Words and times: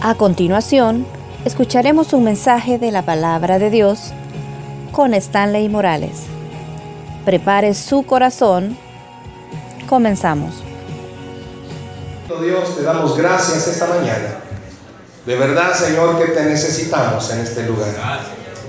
A 0.00 0.14
continuación, 0.14 1.04
escucharemos 1.44 2.12
un 2.12 2.22
mensaje 2.22 2.78
de 2.78 2.92
la 2.92 3.02
palabra 3.02 3.58
de 3.58 3.68
Dios 3.68 4.12
con 4.92 5.12
Stanley 5.12 5.68
Morales. 5.68 6.20
Prepare 7.24 7.74
su 7.74 8.06
corazón. 8.06 8.78
Comenzamos. 9.88 10.62
Dios, 12.40 12.76
te 12.76 12.84
damos 12.84 13.16
gracias 13.16 13.66
esta 13.66 13.88
mañana. 13.88 14.38
De 15.26 15.34
verdad, 15.34 15.74
Señor, 15.74 16.16
que 16.16 16.30
te 16.30 16.44
necesitamos 16.44 17.28
en 17.32 17.40
este 17.40 17.64
lugar. 17.64 17.88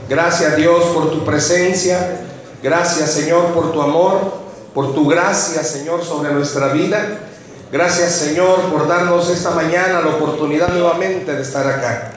Gracias, 0.09 0.55
Dios, 0.55 0.83
por 0.95 1.11
tu 1.11 1.23
presencia. 1.23 2.21
Gracias, 2.63 3.11
Señor, 3.11 3.53
por 3.53 3.71
tu 3.71 3.83
amor, 3.83 4.33
por 4.73 4.95
tu 4.95 5.07
gracia, 5.07 5.63
Señor, 5.63 6.03
sobre 6.03 6.33
nuestra 6.33 6.69
vida. 6.69 7.28
Gracias, 7.71 8.13
Señor, 8.13 8.71
por 8.71 8.87
darnos 8.87 9.29
esta 9.29 9.51
mañana 9.51 10.01
la 10.01 10.15
oportunidad 10.15 10.69
nuevamente 10.69 11.35
de 11.35 11.41
estar 11.43 11.67
acá. 11.67 12.13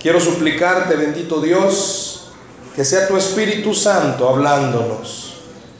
Quiero 0.00 0.18
suplicarte, 0.18 0.96
bendito 0.96 1.40
Dios, 1.40 2.32
que 2.74 2.84
sea 2.84 3.06
tu 3.06 3.16
Espíritu 3.16 3.72
Santo 3.72 4.28
hablándonos, 4.28 5.34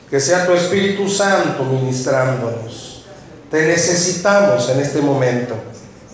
que 0.09 0.17
sea 0.21 0.45
tu 0.45 0.53
Espíritu 0.53 1.09
Santo 1.09 1.65
ministrándonos. 1.65 3.03
Te 3.49 3.67
necesitamos 3.67 4.69
en 4.69 4.79
este 4.79 5.01
momento, 5.01 5.55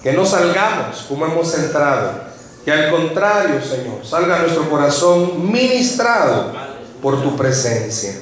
que 0.02 0.14
no 0.14 0.26
salgamos 0.26 1.06
como 1.08 1.28
hemos 1.28 1.54
entrado, 1.54 2.14
que 2.66 2.72
al 2.72 2.90
contrario, 2.90 3.62
Señor, 3.62 4.04
salga 4.04 4.40
nuestro 4.40 4.68
corazón 4.72 5.52
ministrado 5.52 6.52
por 7.00 7.22
tu 7.22 7.38
presencia. 7.38 8.16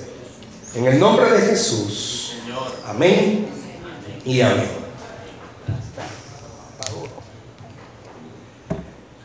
En 0.76 0.85
el 0.85 0.99
nombre 0.99 1.31
de 1.31 1.48
Jesús. 1.48 2.34
Amén 2.85 3.54
y 4.25 4.41
amén. 4.41 4.67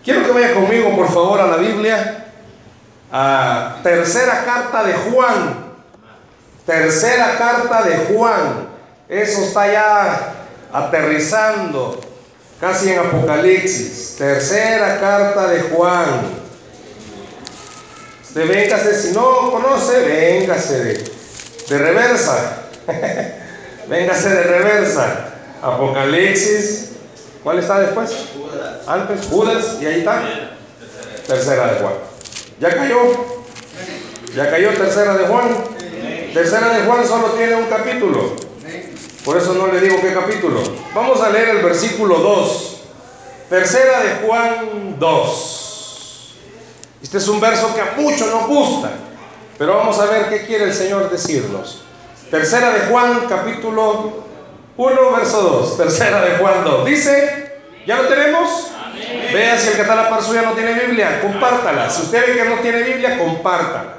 Quiero 0.04 0.24
que 0.24 0.32
vaya 0.32 0.54
conmigo, 0.54 0.94
por 0.94 1.08
favor, 1.08 1.40
a 1.40 1.46
la 1.46 1.56
Biblia, 1.56 2.26
a 3.10 3.80
tercera 3.82 4.44
carta 4.44 4.84
de 4.84 4.92
Juan. 4.92 5.70
Tercera 6.66 7.36
carta 7.38 7.82
de 7.82 7.96
Juan. 8.06 8.68
Eso 9.08 9.42
está 9.42 9.72
ya 9.72 10.34
aterrizando, 10.72 12.00
casi 12.60 12.92
en 12.92 13.00
Apocalipsis. 13.00 14.16
Tercera 14.16 15.00
carta 15.00 15.48
de 15.48 15.62
Juan. 15.62 16.40
De 18.34 18.44
véngase, 18.44 18.94
si 18.94 19.12
no 19.12 19.50
conoce, 19.50 20.00
véngase 20.02 20.84
de, 20.84 21.12
de 21.68 21.78
reversa. 21.78 22.56
véngase 23.90 24.28
de 24.28 24.42
reversa. 24.44 25.34
Apocalipsis. 25.60 26.92
¿Cuál 27.42 27.58
está 27.58 27.80
después? 27.80 28.10
Antes, 28.86 29.26
Judas, 29.26 29.78
y 29.80 29.86
ahí 29.86 29.98
está. 30.00 30.22
Tercera 31.26 31.72
de 31.72 31.80
Juan. 31.80 31.94
Ya 32.60 32.70
cayó. 32.74 32.96
Ya 34.34 34.50
cayó 34.50 34.70
tercera 34.74 35.16
de 35.16 35.26
Juan. 35.26 35.48
Tercera 36.32 36.68
de 36.78 36.84
Juan 36.84 37.06
solo 37.06 37.28
tiene 37.32 37.56
un 37.56 37.66
capítulo. 37.66 38.36
Por 39.24 39.36
eso 39.36 39.54
no 39.54 39.66
le 39.66 39.80
digo 39.80 40.00
qué 40.00 40.14
capítulo. 40.14 40.62
Vamos 40.94 41.20
a 41.20 41.30
leer 41.30 41.50
el 41.50 41.62
versículo 41.62 42.18
2. 42.18 42.80
Tercera 43.50 44.00
de 44.00 44.26
Juan 44.26 44.96
2. 44.98 46.34
Este 47.02 47.18
es 47.18 47.28
un 47.28 47.40
verso 47.40 47.74
que 47.74 47.80
a 47.80 47.94
muchos 47.96 48.30
nos 48.30 48.46
gusta. 48.46 48.92
Pero 49.58 49.76
vamos 49.76 49.98
a 49.98 50.06
ver 50.06 50.28
qué 50.28 50.46
quiere 50.46 50.64
el 50.64 50.74
Señor 50.74 51.10
decirnos. 51.10 51.82
Tercera 52.30 52.70
de 52.70 52.80
Juan, 52.86 53.26
capítulo 53.28 54.24
1, 54.76 55.12
verso 55.16 55.42
2. 55.42 55.76
Tercera 55.76 56.22
de 56.22 56.36
Juan 56.38 56.62
2. 56.62 56.86
Dice, 56.86 57.58
¿ya 57.84 57.96
lo 57.96 58.08
tenemos? 58.08 58.68
Vea 59.32 59.58
si 59.58 59.68
el 59.68 59.74
que 59.74 59.80
está 59.80 59.94
a 59.94 60.04
la 60.04 60.10
par 60.10 60.22
suya 60.22 60.42
no 60.42 60.52
tiene 60.52 60.74
Biblia, 60.74 61.20
compártala. 61.20 61.90
Si 61.90 62.02
usted 62.02 62.24
ve 62.28 62.40
que 62.40 62.48
no 62.48 62.56
tiene 62.56 62.82
Biblia, 62.82 63.18
compártala. 63.18 63.94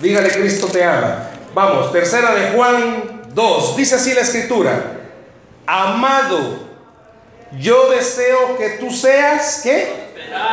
Dígale, 0.00 0.28
Cristo 0.30 0.66
te 0.66 0.82
ama. 0.82 1.28
Vamos, 1.54 1.92
tercera 1.92 2.34
de 2.34 2.50
Juan 2.50 3.22
2. 3.32 3.76
Dice 3.76 3.94
así 3.94 4.12
la 4.12 4.22
escritura. 4.22 4.98
Amado, 5.64 6.58
yo 7.60 7.90
deseo 7.90 8.58
que 8.58 8.70
tú 8.70 8.90
seas, 8.90 9.60
¿qué? 9.62 10.08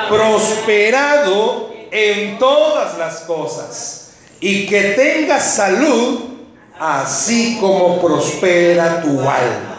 Prosperado 0.09 1.73
en 1.89 2.37
todas 2.37 2.99
las 2.99 3.21
cosas 3.21 4.11
y 4.39 4.67
que 4.67 4.93
tengas 4.95 5.55
salud 5.55 6.34
así 6.79 7.57
como 7.59 8.01
prospera 8.01 9.01
tu 9.01 9.19
alma. 9.21 9.75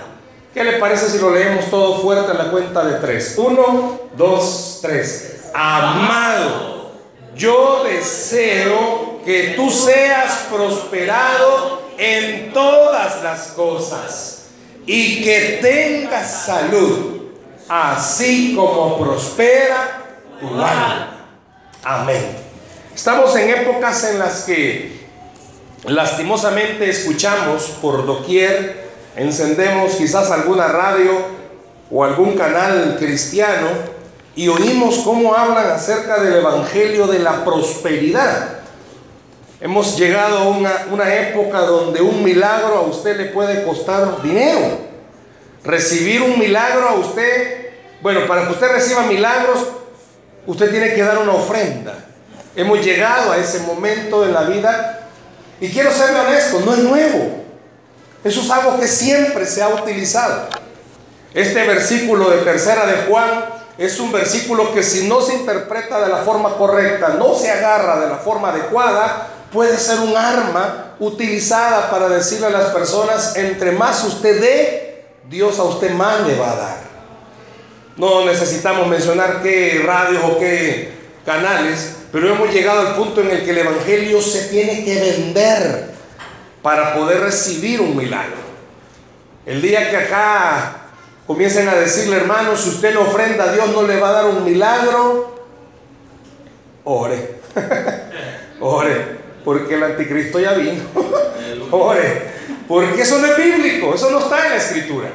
¿Qué 0.55 0.65
le 0.65 0.79
parece 0.79 1.11
si 1.11 1.19
lo 1.19 1.31
leemos 1.31 1.67
todo 1.71 2.01
fuerte 2.01 2.33
en 2.33 2.39
la 2.39 2.51
cuenta 2.51 2.83
de 2.85 2.99
tres? 2.99 3.35
Uno, 3.37 4.01
dos, 4.17 4.79
tres. 4.81 5.51
Amado, 5.53 6.93
yo 7.35 7.85
deseo 7.85 9.21
que 9.25 9.55
tú 9.57 9.71
seas 9.71 10.47
prosperado 10.51 11.83
en 11.99 12.53
todas 12.53 13.23
las 13.23 13.49
cosas 13.49 14.47
y 14.87 15.23
que 15.23 15.59
tengas 15.61 16.45
salud, 16.47 17.23
así 17.69 18.55
como 18.55 18.99
prospera 18.99 20.05
tu 20.41 20.47
alma. 20.47 21.29
Amén. 21.83 22.37
Estamos 22.95 23.37
en 23.37 23.51
épocas 23.51 24.05
en 24.05 24.19
las 24.19 24.45
que 24.45 24.96
lastimosamente 25.85 26.89
escuchamos 26.89 27.65
por 27.83 28.07
doquier, 28.07 28.87
encendemos 29.17 29.93
quizás 29.93 30.31
alguna 30.31 30.69
radio 30.69 31.13
o 31.91 32.05
algún 32.05 32.37
canal 32.37 32.97
cristiano 32.99 33.69
y 34.35 34.49
oímos 34.49 34.99
cómo 34.99 35.35
hablan 35.35 35.71
acerca 35.71 36.23
del 36.23 36.35
Evangelio 36.35 37.07
de 37.07 37.21
la 37.21 37.45
prosperidad. 37.45 38.59
Hemos 39.61 39.97
llegado 39.97 40.39
a 40.39 40.49
una, 40.49 40.87
una, 40.91 41.15
época 41.15 41.61
donde 41.61 42.03
un 42.03 42.23
milagro 42.23 42.77
a 42.77 42.83
usted 42.83 43.17
le 43.17 43.25
puede 43.27 43.65
costar 43.65 44.21
dinero. 44.23 44.79
Recibir 45.65 46.21
un 46.21 46.39
milagro 46.39 46.89
a 46.89 46.95
usted, 46.95 47.71
bueno, 48.03 48.27
para 48.27 48.47
que 48.47 48.53
usted 48.53 48.71
reciba 48.71 49.03
milagros, 49.03 49.67
usted 50.47 50.71
tiene 50.71 50.95
que 50.95 51.03
dar 51.03 51.19
una 51.19 51.33
ofrenda. 51.33 51.95
Hemos 52.55 52.85
llegado 52.85 53.33
a 53.33 53.39
ese 53.39 53.61
momento 53.61 54.25
en 54.25 54.35
la 54.35 54.43
vida 54.43 55.06
y 55.61 55.69
quiero 55.71 55.91
ser 55.93 56.15
honesto, 56.15 56.61
no 56.61 56.75
es 56.75 56.81
nuevo. 56.81 57.45
Eso 58.25 58.41
es 58.41 58.51
algo 58.51 58.79
que 58.79 58.89
siempre 58.89 59.47
se 59.47 59.63
ha 59.63 59.69
utilizado. 59.69 60.49
Este 61.33 61.67
versículo 61.67 62.31
de 62.31 62.39
tercera 62.39 62.87
de 62.87 63.07
Juan 63.09 63.47
es 63.79 64.01
un 64.01 64.11
versículo 64.11 64.73
que 64.73 64.83
si 64.83 65.07
no 65.07 65.21
se 65.21 65.35
interpreta 65.35 66.01
de 66.01 66.09
la 66.09 66.19
forma 66.19 66.55
correcta, 66.55 67.11
no 67.19 67.35
se 67.35 67.51
agarra 67.51 68.01
de 68.01 68.09
la 68.09 68.17
forma 68.17 68.49
adecuada, 68.51 69.29
puede 69.53 69.77
ser 69.77 70.01
un 70.01 70.17
arma 70.17 70.95
utilizada 70.99 71.91
para 71.91 72.09
decirle 72.09 72.47
a 72.47 72.51
las 72.51 72.71
personas, 72.71 73.37
entre 73.37 73.73
más 73.73 74.03
usted 74.05 74.41
dé, 74.41 75.05
Dios 75.29 75.59
a 75.59 75.65
usted 75.65 75.91
más 75.93 76.27
le 76.27 76.39
va 76.39 76.53
a 76.53 76.57
dar. 76.57 76.77
No 77.97 78.25
necesitamos 78.25 78.87
mencionar 78.89 79.43
qué 79.43 79.83
radios 79.85 80.23
o 80.25 80.39
qué 80.39 80.95
canales, 81.25 81.96
pero 82.17 82.33
hemos 82.33 82.51
llegado 82.51 82.81
al 82.81 82.95
punto 82.95 83.21
en 83.21 83.31
el 83.31 83.45
que 83.45 83.51
el 83.51 83.59
Evangelio 83.59 84.23
se 84.23 84.49
tiene 84.49 84.87
que 84.87 84.99
vender 84.99 85.91
para 86.63 86.95
poder 86.95 87.21
recibir 87.21 87.79
un 87.83 87.95
milagro. 87.95 88.39
El 89.45 89.61
día 89.61 89.91
que 89.91 89.99
acá 89.99 90.77
comiencen 91.27 91.69
a 91.69 91.75
decirle, 91.75 92.17
hermano, 92.17 92.57
si 92.57 92.71
usted 92.71 92.95
no 92.95 93.03
ofrenda 93.03 93.45
a 93.45 93.53
Dios 93.53 93.69
no 93.69 93.83
le 93.83 94.01
va 94.01 94.09
a 94.09 94.13
dar 94.13 94.25
un 94.25 94.47
milagro, 94.47 95.47
ore, 96.85 97.35
ore, 98.61 99.19
porque 99.45 99.75
el 99.75 99.83
anticristo 99.83 100.41
ya 100.41 100.55
vino, 100.55 100.85
ore, 101.71 102.31
porque 102.67 103.03
eso 103.03 103.19
no 103.19 103.27
es 103.27 103.37
bíblico, 103.37 103.95
eso 103.95 104.11
no 104.11 104.21
está 104.21 104.43
en 104.43 104.53
la 104.53 104.57
escritura. 104.57 105.11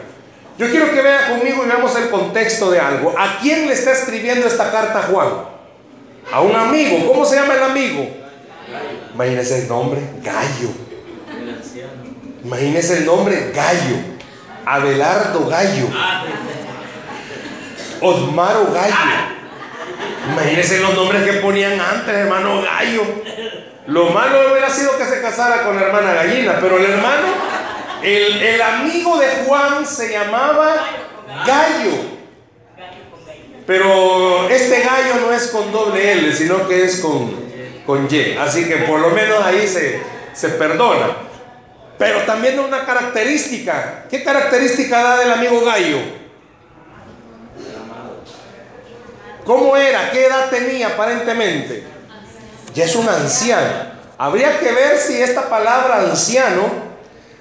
Yo 0.60 0.70
quiero 0.70 0.92
que 0.92 1.02
vea 1.02 1.30
conmigo 1.30 1.64
y 1.64 1.68
veamos 1.68 1.96
el 1.96 2.12
contexto 2.12 2.70
de 2.70 2.80
algo. 2.80 3.16
¿A 3.18 3.40
quién 3.42 3.66
le 3.66 3.74
está 3.74 3.92
escribiendo 3.92 4.46
esta 4.46 4.72
carta 4.72 5.02
Juan? 5.12 5.51
A 6.32 6.42
un 6.42 6.56
amigo. 6.56 7.08
¿Cómo 7.08 7.26
se 7.26 7.36
llama 7.36 7.56
el 7.56 7.64
amigo? 7.64 8.08
Imagínese 9.14 9.64
el 9.64 9.68
nombre, 9.68 10.02
Gallo. 10.22 10.70
Imagínese 12.44 12.98
el 12.98 13.06
nombre, 13.06 13.52
Gallo. 13.54 13.98
Abelardo 14.66 15.48
Gallo. 15.48 15.88
Osmaro 18.02 18.72
Gallo. 18.74 18.96
Imagínense 20.32 20.80
los 20.80 20.96
nombres 20.96 21.24
que 21.24 21.34
ponían 21.34 21.80
antes, 21.80 22.14
hermano 22.14 22.62
Gallo. 22.62 23.04
Lo 23.88 24.10
malo 24.12 24.52
hubiera 24.52 24.70
sido 24.70 24.98
que 24.98 25.06
se 25.06 25.22
casara 25.22 25.64
con 25.64 25.76
la 25.76 25.84
hermana 25.84 26.14
Gallina, 26.14 26.58
pero 26.62 26.78
el 26.78 26.86
hermano, 26.86 27.28
el, 28.04 28.42
el 28.42 28.62
amigo 28.62 29.18
de 29.18 29.28
Juan 29.46 29.86
se 29.86 30.12
llamaba 30.12 30.76
Gallo. 31.46 32.21
Pero 33.66 34.50
este 34.50 34.82
gallo 34.82 35.16
no 35.22 35.34
es 35.34 35.48
con 35.48 35.72
doble 35.72 36.12
L, 36.14 36.34
sino 36.34 36.68
que 36.68 36.86
es 36.86 37.00
con, 37.00 37.36
con 37.86 38.08
Y. 38.10 38.36
Así 38.38 38.66
que 38.68 38.78
por 38.78 39.00
lo 39.00 39.10
menos 39.12 39.44
ahí 39.44 39.68
se, 39.68 40.02
se 40.34 40.50
perdona. 40.50 41.18
Pero 41.98 42.22
también 42.22 42.60
una 42.60 42.86
característica. 42.86 44.06
¿Qué 44.10 44.24
característica 44.24 45.02
da 45.02 45.18
del 45.20 45.32
amigo 45.32 45.64
gallo? 45.64 46.00
¿Cómo 49.46 49.76
era? 49.76 50.12
¿Qué 50.12 50.26
edad 50.26 50.50
tenía 50.50 50.88
aparentemente? 50.88 51.84
Ya 52.74 52.86
es 52.86 52.96
un 52.96 53.08
anciano. 53.08 53.92
Habría 54.18 54.60
que 54.60 54.72
ver 54.72 54.98
si 54.98 55.22
esta 55.22 55.50
palabra 55.50 56.00
anciano 56.00 56.70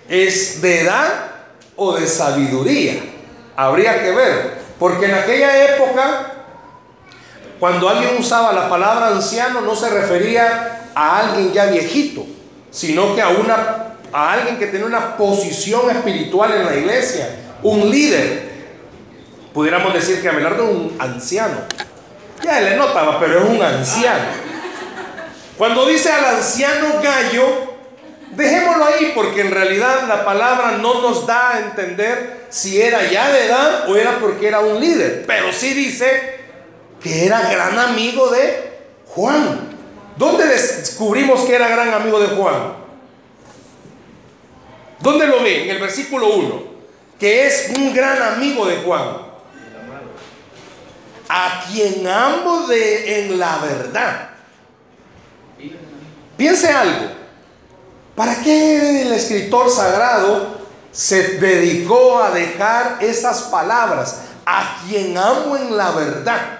es 0.09 0.61
de 0.61 0.81
edad 0.81 1.31
o 1.77 1.95
de 1.95 2.07
sabiduría. 2.07 2.95
Habría 3.57 4.03
que 4.03 4.11
ver. 4.11 4.61
Porque 4.81 5.05
en 5.05 5.15
aquella 5.15 5.75
época, 5.75 6.33
cuando 7.61 7.87
alguien 7.91 8.17
usaba 8.19 8.55
la 8.55 8.67
palabra 8.71 9.09
anciano, 9.09 9.61
no 9.61 9.77
se 9.77 9.91
refería 9.91 10.87
a 10.95 11.19
alguien 11.19 11.53
ya 11.53 11.67
viejito, 11.67 12.25
sino 12.71 13.15
que 13.15 13.21
a, 13.21 13.29
una, 13.29 13.97
a 14.11 14.33
alguien 14.33 14.59
que 14.59 14.69
tenía 14.69 14.87
una 14.87 15.19
posición 15.19 15.91
espiritual 15.91 16.55
en 16.55 16.65
la 16.65 16.75
iglesia, 16.75 17.29
un 17.63 17.91
líder. 17.91 18.49
Pudiéramos 19.53 19.93
decir 19.93 20.23
que 20.23 20.31
Abelardo 20.31 20.65
es 20.65 20.71
un 20.71 20.97
anciano. 20.99 21.59
Ya 22.43 22.61
le 22.63 22.77
notaba, 22.77 23.21
pero 23.21 23.41
es 23.41 23.51
un 23.51 23.63
anciano. 23.63 24.25
Cuando 25.59 25.85
dice 25.85 26.11
al 26.11 26.37
anciano 26.37 27.03
gallo, 27.03 27.70
dejémoslo 28.31 28.85
ahí 28.85 29.13
porque 29.15 29.41
en 29.41 29.51
realidad 29.51 30.07
la 30.09 30.25
palabra 30.25 30.79
no 30.79 31.01
nos 31.03 31.27
da 31.27 31.57
a 31.57 31.61
entender 31.61 32.47
si 32.49 32.81
era 32.81 33.11
ya 33.11 33.31
de 33.31 33.47
edad 33.47 33.89
o 33.89 33.97
era 33.97 34.19
porque 34.19 34.49
era 34.49 34.61
un 34.61 34.81
líder. 34.81 35.25
Pero 35.27 35.53
sí 35.53 35.75
dice 35.75 36.41
que 37.03 37.27
era 37.27 37.51
gran 37.51 37.79
amigo 37.79 38.31
de 38.31 38.71
Juan. 39.07 39.71
¿Dónde 40.17 40.47
descubrimos 40.47 41.41
que 41.43 41.55
era 41.55 41.69
gran 41.69 41.95
amigo 41.95 42.21
de 42.21 42.29
Juan? 42.29 42.75
¿Dónde 45.01 45.27
lo 45.27 45.43
ve? 45.43 45.65
En 45.65 45.71
el 45.71 45.79
versículo 45.79 46.35
1. 46.35 46.71
Que 47.19 47.47
es 47.47 47.73
un 47.77 47.95
gran 47.95 48.23
amigo 48.23 48.67
de 48.67 48.77
Juan. 48.79 49.31
A 51.29 51.65
quien 51.71 52.07
amo 52.07 52.67
de 52.67 53.21
en 53.21 53.39
la 53.39 53.59
verdad. 53.59 54.31
Piense 56.37 56.69
algo. 56.69 57.20
¿Para 58.21 58.43
qué 58.43 59.01
el 59.01 59.13
escritor 59.15 59.71
sagrado 59.71 60.59
se 60.93 61.39
dedicó 61.39 62.23
a 62.23 62.31
dejar 62.31 62.99
esas 63.01 63.45
palabras? 63.45 64.25
A 64.45 64.77
quien 64.87 65.17
amo 65.17 65.57
en 65.57 65.75
la 65.75 65.93
verdad. 65.93 66.59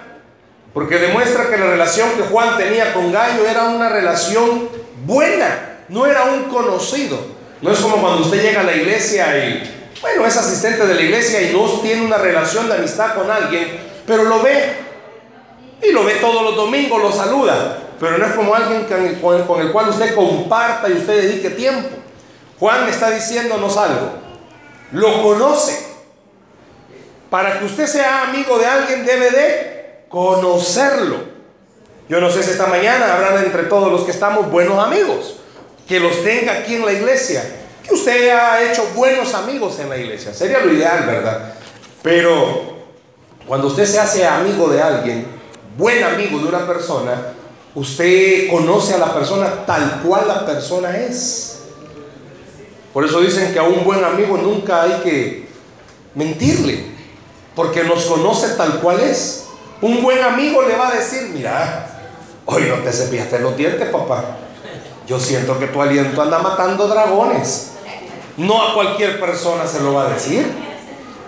Porque 0.73 0.97
demuestra 0.97 1.51
que 1.51 1.57
la 1.59 1.67
relación 1.67 2.09
que 2.17 2.23
Juan 2.23 2.57
tenía 2.57 2.95
con 2.95 3.11
Gallo 3.11 3.47
era 3.47 3.65
una 3.65 3.89
relación 3.89 4.69
buena, 5.05 5.83
no 5.87 6.07
era 6.07 6.23
un 6.23 6.45
conocido. 6.45 7.19
No 7.61 7.71
es 7.71 7.77
como 7.77 7.97
cuando 7.97 8.23
usted 8.23 8.41
llega 8.41 8.61
a 8.61 8.63
la 8.63 8.75
iglesia 8.75 9.45
y, 9.45 9.91
bueno, 10.01 10.25
es 10.25 10.35
asistente 10.37 10.87
de 10.87 10.95
la 10.95 11.01
iglesia 11.03 11.43
y 11.43 11.53
no 11.53 11.65
tiene 11.81 12.03
una 12.03 12.17
relación 12.17 12.69
de 12.69 12.73
amistad 12.73 13.13
con 13.13 13.29
alguien, 13.29 13.67
pero 14.07 14.23
lo 14.23 14.41
ve. 14.41 14.77
Y 15.83 15.91
lo 15.91 16.05
ve 16.05 16.15
todos 16.15 16.41
los 16.41 16.55
domingos, 16.55 16.99
lo 16.99 17.11
saluda 17.11 17.90
pero 18.01 18.17
no 18.17 18.25
es 18.25 18.33
como 18.33 18.55
alguien 18.55 18.87
con 19.21 19.35
el, 19.61 19.71
cual 19.71 19.89
usted 19.89 20.15
comparta 20.15 20.89
y 20.89 20.93
usted 20.93 21.21
dedique 21.21 21.51
tiempo. 21.51 21.89
Juan 22.59 22.89
está 22.89 23.11
diciéndonos 23.11 23.77
algo. 23.77 24.13
Lo 24.91 25.21
conoce. 25.21 25.85
Para 27.29 27.59
que 27.59 27.65
usted 27.65 27.85
sea 27.85 28.23
amigo 28.23 28.57
de 28.57 28.65
alguien 28.65 29.05
debe 29.05 29.29
de 29.29 30.05
conocerlo. 30.09 31.17
Yo 32.09 32.19
no 32.19 32.31
sé 32.31 32.41
si 32.41 32.49
esta 32.49 32.65
mañana 32.65 33.13
habrán 33.13 33.45
entre 33.45 33.63
todos 33.63 33.91
los 33.91 34.01
que 34.01 34.11
estamos 34.11 34.49
buenos 34.49 34.83
amigos. 34.83 35.35
Que 35.87 35.99
los 35.99 36.23
tenga 36.23 36.53
aquí 36.53 36.77
en 36.77 36.85
la 36.87 36.93
iglesia. 36.93 37.43
Que 37.83 37.93
usted 37.93 38.29
ha 38.31 38.63
hecho 38.63 38.83
buenos 38.95 39.35
amigos 39.35 39.77
en 39.77 39.89
la 39.89 39.97
iglesia. 39.97 40.33
Sería 40.33 40.61
lo 40.61 40.73
ideal, 40.73 41.05
¿verdad? 41.05 41.53
Pero 42.01 42.77
cuando 43.45 43.67
usted 43.67 43.85
se 43.85 43.99
hace 43.99 44.25
amigo 44.25 44.69
de 44.69 44.81
alguien, 44.81 45.27
buen 45.77 46.03
amigo 46.03 46.39
de 46.39 46.47
una 46.47 46.65
persona, 46.65 47.35
Usted 47.73 48.49
conoce 48.49 48.95
a 48.95 48.97
la 48.97 49.13
persona 49.13 49.65
tal 49.65 50.01
cual 50.03 50.27
la 50.27 50.45
persona 50.45 50.97
es. 50.97 51.59
Por 52.93 53.05
eso 53.05 53.21
dicen 53.21 53.53
que 53.53 53.59
a 53.59 53.63
un 53.63 53.85
buen 53.85 54.03
amigo 54.03 54.37
nunca 54.37 54.83
hay 54.83 55.01
que 55.03 55.47
mentirle, 56.15 56.85
porque 57.55 57.85
nos 57.85 58.05
conoce 58.05 58.55
tal 58.55 58.81
cual 58.81 58.99
es. 58.99 59.45
Un 59.81 60.01
buen 60.01 60.21
amigo 60.21 60.61
le 60.63 60.75
va 60.75 60.89
a 60.89 60.95
decir, 60.95 61.29
mira, 61.33 61.87
hoy 62.45 62.63
no 62.63 62.75
te 62.83 62.91
cepillaste 62.91 63.39
los 63.39 63.55
dientes, 63.55 63.87
papá. 63.89 64.37
Yo 65.07 65.19
siento 65.19 65.57
que 65.57 65.67
tu 65.67 65.81
aliento 65.81 66.21
anda 66.21 66.39
matando 66.39 66.87
dragones. 66.87 67.71
No 68.35 68.61
a 68.61 68.73
cualquier 68.73 69.19
persona 69.19 69.65
se 69.65 69.81
lo 69.81 69.93
va 69.93 70.07
a 70.07 70.09
decir. 70.09 70.45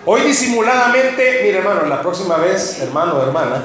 Hoy 0.06 0.20
disimuladamente, 0.22 1.40
mire 1.42 1.58
hermano, 1.58 1.86
la 1.86 2.02
próxima 2.02 2.36
vez, 2.36 2.80
hermano 2.80 3.22
hermana, 3.22 3.64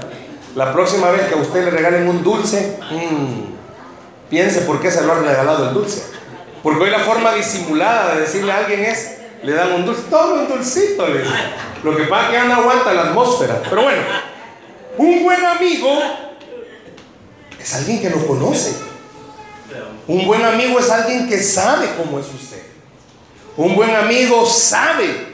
la 0.55 0.73
próxima 0.73 1.11
vez 1.11 1.27
que 1.27 1.35
a 1.35 1.37
usted 1.37 1.65
le 1.65 1.71
regalen 1.71 2.07
un 2.07 2.23
dulce, 2.23 2.79
mm, 2.91 4.29
piense 4.29 4.61
por 4.61 4.81
qué 4.81 4.91
se 4.91 5.03
lo 5.03 5.13
han 5.13 5.23
regalado 5.23 5.69
el 5.69 5.73
dulce. 5.73 6.03
Porque 6.63 6.83
hoy 6.83 6.89
la 6.89 6.99
forma 6.99 7.33
disimulada 7.33 8.15
de 8.15 8.21
decirle 8.21 8.51
a 8.51 8.57
alguien 8.57 8.83
es, 8.83 9.17
le 9.43 9.53
dan 9.53 9.71
un 9.73 9.85
dulce, 9.85 10.03
todo 10.09 10.35
un 10.35 10.47
dulcito. 10.47 11.07
Le 11.07 11.23
Lo 11.83 11.95
que 11.95 12.03
pasa 12.03 12.23
es 12.23 12.29
que 12.29 12.35
ya 12.35 12.43
no 12.45 12.55
aguanta 12.55 12.93
la 12.93 13.01
atmósfera. 13.03 13.61
Pero 13.69 13.83
bueno, 13.83 14.01
un 14.97 15.23
buen 15.23 15.45
amigo 15.45 15.99
es 17.59 17.75
alguien 17.75 18.01
que 18.01 18.09
lo 18.09 18.25
conoce. 18.27 18.75
Un 20.07 20.25
buen 20.25 20.43
amigo 20.43 20.79
es 20.79 20.89
alguien 20.89 21.29
que 21.29 21.41
sabe 21.41 21.89
cómo 21.97 22.19
es 22.19 22.25
usted. 22.27 22.63
Un 23.55 23.75
buen 23.75 23.95
amigo 23.95 24.45
sabe 24.45 25.27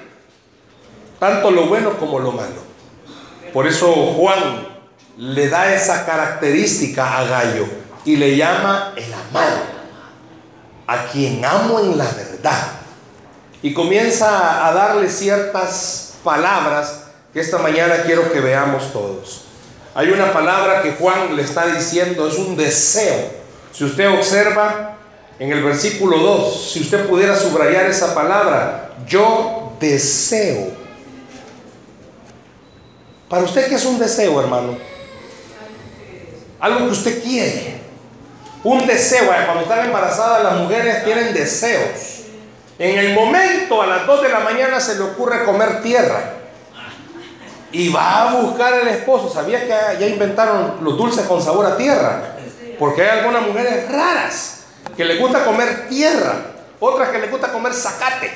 tanto 1.19 1.49
lo 1.49 1.67
bueno 1.67 1.97
como 1.97 2.19
lo 2.19 2.31
malo. 2.31 2.65
Por 3.53 3.65
eso 3.65 3.87
Juan 3.87 4.74
le 5.17 5.49
da 5.49 5.73
esa 5.73 6.05
característica 6.05 7.17
a 7.17 7.23
Gallo 7.25 7.67
y 8.03 8.17
le 8.17 8.35
llama 8.35 8.93
el 8.95 9.13
amado, 9.13 9.61
a 10.87 11.05
quien 11.05 11.43
amo 11.43 11.79
en 11.79 11.97
la 11.97 12.05
verdad. 12.05 12.67
Y 13.61 13.73
comienza 13.73 14.67
a 14.67 14.73
darle 14.73 15.09
ciertas 15.09 16.15
palabras 16.23 17.05
que 17.33 17.39
esta 17.39 17.57
mañana 17.57 18.03
quiero 18.05 18.31
que 18.31 18.39
veamos 18.39 18.91
todos. 18.93 19.45
Hay 19.95 20.09
una 20.11 20.33
palabra 20.33 20.81
que 20.81 20.91
Juan 20.91 21.35
le 21.35 21.41
está 21.41 21.67
diciendo, 21.67 22.27
es 22.27 22.37
un 22.37 22.55
deseo. 22.55 23.31
Si 23.71 23.85
usted 23.85 24.09
observa 24.09 24.97
en 25.39 25.51
el 25.51 25.63
versículo 25.63 26.17
2, 26.17 26.71
si 26.73 26.81
usted 26.81 27.07
pudiera 27.07 27.35
subrayar 27.35 27.85
esa 27.85 28.13
palabra, 28.13 28.91
yo 29.07 29.73
deseo. 29.79 30.73
Para 33.29 33.43
usted, 33.43 33.67
¿qué 33.67 33.75
es 33.75 33.85
un 33.85 33.97
deseo, 33.97 34.39
hermano? 34.39 34.77
Algo 36.59 36.79
que 36.79 36.91
usted 36.91 37.23
quiere, 37.23 37.81
un 38.63 38.85
deseo. 38.87 39.27
Cuando 39.45 39.63
están 39.63 39.85
embarazadas 39.85 40.43
las 40.43 40.55
mujeres 40.57 41.03
tienen 41.03 41.33
deseos. 41.33 42.23
En 42.77 42.97
el 42.97 43.13
momento, 43.13 43.81
a 43.81 43.87
las 43.87 44.05
2 44.05 44.23
de 44.23 44.29
la 44.29 44.39
mañana, 44.39 44.79
se 44.79 44.95
le 44.95 45.01
ocurre 45.01 45.45
comer 45.45 45.81
tierra. 45.81 46.33
Y 47.71 47.89
va 47.89 48.29
a 48.29 48.33
buscar 48.35 48.73
el 48.73 48.87
esposo. 48.87 49.29
¿Sabía 49.29 49.61
que 49.61 49.99
ya 49.99 50.07
inventaron 50.07 50.77
los 50.81 50.97
dulces 50.97 51.25
con 51.25 51.41
sabor 51.41 51.65
a 51.65 51.77
tierra? 51.77 52.35
Porque 52.77 53.01
hay 53.01 53.19
algunas 53.19 53.43
mujeres 53.43 53.89
raras 53.89 54.65
que 54.95 55.05
le 55.05 55.17
gusta 55.17 55.45
comer 55.45 55.87
tierra. 55.87 56.33
Otras 56.79 57.09
que 57.09 57.19
le 57.19 57.27
gusta 57.27 57.51
comer 57.51 57.73
zacate. 57.73 58.31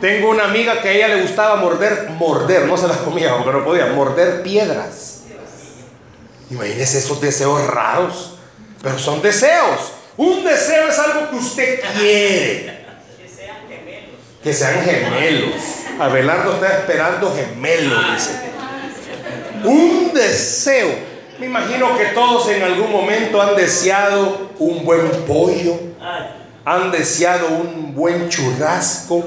Tengo 0.00 0.30
una 0.30 0.44
amiga 0.44 0.80
que 0.80 0.88
a 0.88 0.92
ella 0.92 1.08
le 1.08 1.22
gustaba 1.22 1.56
morder, 1.56 2.10
morder, 2.18 2.66
no 2.66 2.76
se 2.76 2.88
las 2.88 2.96
comía, 2.98 3.32
pero 3.44 3.64
podía 3.64 3.86
morder 3.86 4.42
piedras. 4.42 5.11
Imagínese 6.52 6.98
esos 6.98 7.18
deseos 7.18 7.66
raros, 7.66 8.34
pero 8.82 8.98
son 8.98 9.22
deseos. 9.22 9.92
Un 10.18 10.44
deseo 10.44 10.88
es 10.88 10.98
algo 10.98 11.30
que 11.30 11.36
usted 11.36 11.80
quiere. 11.96 12.84
Que 13.16 13.26
sean 13.26 13.56
gemelos. 13.66 14.18
Que 14.42 14.52
sean 14.52 14.84
gemelos. 14.84 15.54
Abelardo 15.98 16.52
está 16.52 16.78
esperando 16.78 17.34
gemelos, 17.34 17.98
dice. 18.12 18.30
Un 19.64 20.12
deseo. 20.12 20.90
Me 21.38 21.46
imagino 21.46 21.96
que 21.96 22.04
todos 22.06 22.46
en 22.50 22.62
algún 22.62 22.92
momento 22.92 23.40
han 23.40 23.56
deseado 23.56 24.50
un 24.58 24.84
buen 24.84 25.08
pollo, 25.26 25.80
han 26.66 26.90
deseado 26.90 27.48
un 27.48 27.94
buen 27.94 28.28
churrasco. 28.28 29.24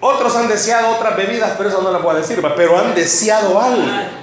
Otros 0.00 0.34
han 0.34 0.48
deseado 0.48 0.96
otras 0.96 1.16
bebidas, 1.16 1.52
pero 1.56 1.68
eso 1.68 1.82
no 1.82 1.92
las 1.92 2.02
voy 2.02 2.16
a 2.16 2.18
decir, 2.18 2.42
pero 2.56 2.78
han 2.78 2.96
deseado 2.96 3.60
algo. 3.60 4.19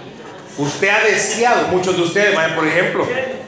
Usted 0.58 0.90
ha 0.90 1.04
deseado, 1.04 1.68
muchos 1.68 1.96
de 1.96 2.02
ustedes, 2.02 2.36
por 2.56 2.68
ejemplo, 2.68 3.08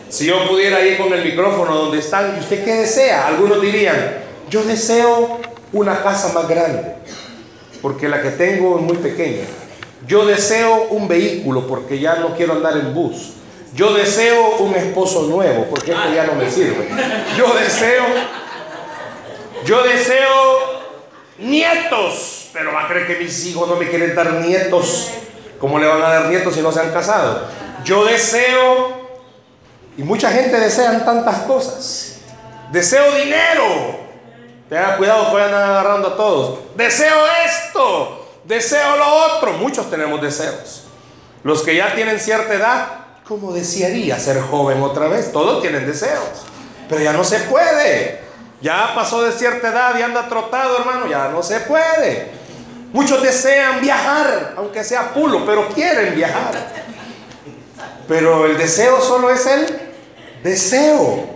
si 0.09 0.25
yo 0.25 0.47
pudiera 0.47 0.85
ir 0.85 0.97
con 0.97 1.11
el 1.11 1.23
micrófono 1.23 1.75
donde 1.75 1.99
están, 1.99 2.35
¿y 2.37 2.39
usted 2.39 2.63
qué 2.63 2.73
desea? 2.75 3.27
Algunos 3.27 3.61
dirían, 3.61 4.17
yo 4.49 4.63
deseo 4.63 5.39
una 5.73 6.03
casa 6.03 6.33
más 6.33 6.47
grande, 6.47 6.93
porque 7.81 8.07
la 8.07 8.21
que 8.21 8.29
tengo 8.29 8.77
es 8.77 8.83
muy 8.83 8.97
pequeña. 8.97 9.45
Yo 10.07 10.25
deseo 10.25 10.87
un 10.91 11.07
vehículo, 11.07 11.67
porque 11.67 11.99
ya 11.99 12.15
no 12.15 12.35
quiero 12.35 12.53
andar 12.53 12.77
en 12.77 12.93
bus. 12.93 13.33
Yo 13.73 13.93
deseo 13.93 14.57
un 14.57 14.75
esposo 14.75 15.23
nuevo, 15.23 15.65
porque 15.69 15.91
esto 15.91 16.13
ya 16.13 16.25
no 16.25 16.35
me 16.35 16.49
sirve. 16.49 16.89
Yo 17.37 17.53
deseo, 17.55 18.05
yo 19.65 19.83
deseo 19.83 20.81
nietos, 21.39 22.49
pero 22.53 22.71
va 22.71 22.85
a 22.85 22.87
creer 22.87 23.07
que 23.07 23.23
mis 23.23 23.45
hijos 23.47 23.67
no 23.67 23.75
me 23.75 23.87
quieren 23.87 24.15
dar 24.15 24.31
nietos 24.45 25.09
¿Cómo 25.59 25.77
le 25.77 25.87
van 25.87 26.01
a 26.01 26.09
dar 26.09 26.25
nietos 26.29 26.55
si 26.55 26.61
no 26.61 26.71
se 26.71 26.79
han 26.79 26.91
casado? 26.91 27.47
Yo 27.83 28.05
deseo, 28.05 28.99
y 29.97 30.03
mucha 30.03 30.31
gente 30.31 30.57
desea 30.59 31.03
tantas 31.03 31.39
cosas. 31.39 32.19
Deseo 32.71 33.15
dinero. 33.15 33.99
Tengan 34.69 34.97
cuidado 34.97 35.29
que 35.29 35.35
vayan 35.35 35.53
agarrando 35.53 36.09
a 36.09 36.15
todos. 36.15 36.59
Deseo 36.75 37.25
esto, 37.45 38.25
deseo 38.45 38.95
lo 38.95 39.13
otro. 39.25 39.53
Muchos 39.53 39.89
tenemos 39.89 40.21
deseos. 40.21 40.83
Los 41.43 41.63
que 41.63 41.75
ya 41.75 41.95
tienen 41.95 42.19
cierta 42.19 42.53
edad, 42.53 42.87
¿cómo 43.27 43.51
desearía 43.51 44.19
ser 44.19 44.41
joven 44.41 44.81
otra 44.81 45.07
vez? 45.07 45.31
Todos 45.31 45.61
tienen 45.61 45.85
deseos, 45.85 46.45
pero 46.87 47.01
ya 47.01 47.11
no 47.11 47.23
se 47.23 47.39
puede. 47.39 48.21
Ya 48.61 48.93
pasó 48.93 49.21
de 49.23 49.31
cierta 49.31 49.69
edad 49.69 49.97
y 49.97 50.01
anda 50.01 50.27
trotado, 50.27 50.77
hermano, 50.79 51.07
ya 51.07 51.29
no 51.29 51.41
se 51.41 51.61
puede. 51.61 52.38
Muchos 52.91 53.22
desean 53.22 53.81
viajar, 53.81 54.53
aunque 54.58 54.84
sea 54.84 55.13
pulo, 55.13 55.46
pero 55.46 55.67
quieren 55.69 56.15
viajar. 56.15 56.53
Pero 58.08 58.48
el 58.48 58.58
deseo 58.58 59.00
solo 59.00 59.29
es 59.29 59.46
el 59.46 59.79
deseo. 60.43 61.29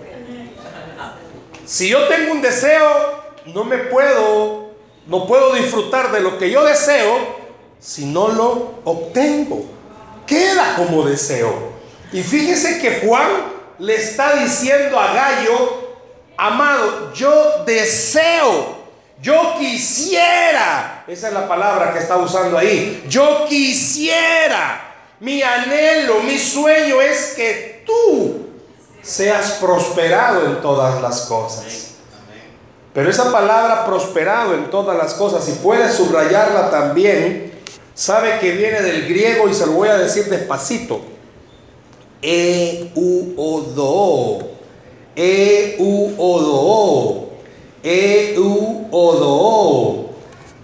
Si 1.65 1.89
yo 1.89 2.07
tengo 2.07 2.31
un 2.31 2.41
deseo, 2.41 3.24
no 3.45 3.63
me 3.63 3.77
puedo, 3.77 4.72
no 5.07 5.27
puedo 5.27 5.53
disfrutar 5.53 6.12
de 6.12 6.22
lo 6.22 6.39
que 6.39 6.50
yo 6.50 6.63
deseo 6.63 7.43
si 7.79 8.05
no 8.05 8.29
lo 8.29 8.79
obtengo. 8.83 9.65
Queda 10.25 10.75
como 10.75 11.03
deseo. 11.03 11.74
Y 12.12 12.24
fíjese 12.24 12.79
que 12.79 13.05
Juan 13.05 13.27
le 13.77 13.95
está 13.95 14.36
diciendo 14.36 15.00
a 15.00 15.13
Gallo, 15.13 15.83
amado, 16.38 17.13
yo 17.13 17.63
deseo 17.65 18.82
yo 19.22 19.55
quisiera, 19.58 21.05
esa 21.08 21.27
es 21.27 21.34
la 21.34 21.48
palabra 21.48 21.93
que 21.93 22.00
está 22.00 22.17
usando 22.17 22.58
ahí. 22.58 23.03
Yo 23.08 23.46
quisiera, 23.48 24.93
mi 25.20 25.41
anhelo, 25.41 26.22
mi 26.22 26.38
sueño 26.38 27.01
es 27.01 27.34
que 27.36 27.84
tú 27.86 28.48
seas 29.01 29.58
prosperado 29.62 30.46
en 30.46 30.62
todas 30.62 31.01
las 31.01 31.22
cosas. 31.22 31.91
Pero 32.93 33.10
esa 33.10 33.32
palabra 33.32 33.86
prosperado 33.86 34.53
en 34.53 34.70
todas 34.70 34.98
las 34.98 35.13
cosas, 35.15 35.43
si 35.43 35.53
puedes 35.53 35.93
subrayarla 35.93 36.70
también, 36.70 37.51
sabe 37.93 38.39
que 38.39 38.51
viene 38.51 38.82
del 38.82 39.08
griego 39.08 39.50
y 39.50 39.53
se 39.53 39.65
lo 39.65 39.74
voy 39.74 39.89
a 39.89 39.98
decir 39.98 40.25
despacito. 40.25 41.01
E 42.22 42.91
u 42.96 43.34
o 43.36 43.62
do. 43.62 44.39
E 45.15 45.75
u 45.79 46.13
o 46.17 46.39
do. 46.39 47.22
E-U-O-D-O. 47.83 48.93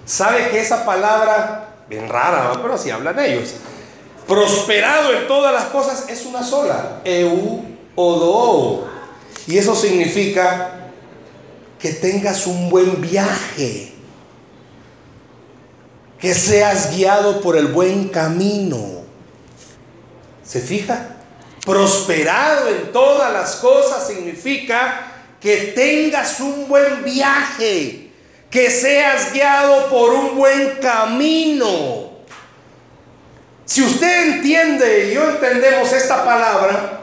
¿Sabe 0.05 0.49
que 0.49 0.59
esa 0.59 0.85
palabra, 0.85 1.75
bien 1.87 2.07
rara, 2.09 2.53
pero 2.61 2.73
así 2.73 2.89
hablan 2.89 3.19
ellos, 3.19 3.55
prosperado 4.27 5.13
en 5.13 5.27
todas 5.27 5.53
las 5.53 5.65
cosas 5.65 6.09
es 6.09 6.25
una 6.25 6.43
sola, 6.43 7.01
E-U-O-D-O. 7.03 8.85
Y 9.47 9.57
eso 9.57 9.75
significa 9.75 10.91
que 11.77 11.93
tengas 11.93 12.47
un 12.47 12.69
buen 12.69 13.01
viaje, 13.01 13.93
que 16.19 16.33
seas 16.33 16.95
guiado 16.95 17.41
por 17.41 17.55
el 17.57 17.67
buen 17.67 18.09
camino. 18.09 18.99
¿Se 20.43 20.61
fija? 20.61 21.17
Prosperado 21.65 22.69
en 22.69 22.91
todas 22.91 23.31
las 23.31 23.57
cosas 23.57 24.07
significa 24.07 25.08
que 25.41 25.73
tengas 25.75 26.39
un 26.39 26.67
buen 26.67 27.03
viaje, 27.03 28.11
que 28.49 28.69
seas 28.69 29.31
guiado 29.31 29.89
por 29.89 30.11
un 30.11 30.35
buen 30.35 30.77
camino. 30.81 32.09
Si 33.65 33.83
usted 33.83 34.33
entiende 34.33 35.09
y 35.09 35.13
yo 35.13 35.29
entendemos 35.29 35.93
esta 35.93 36.25
palabra, 36.25 36.99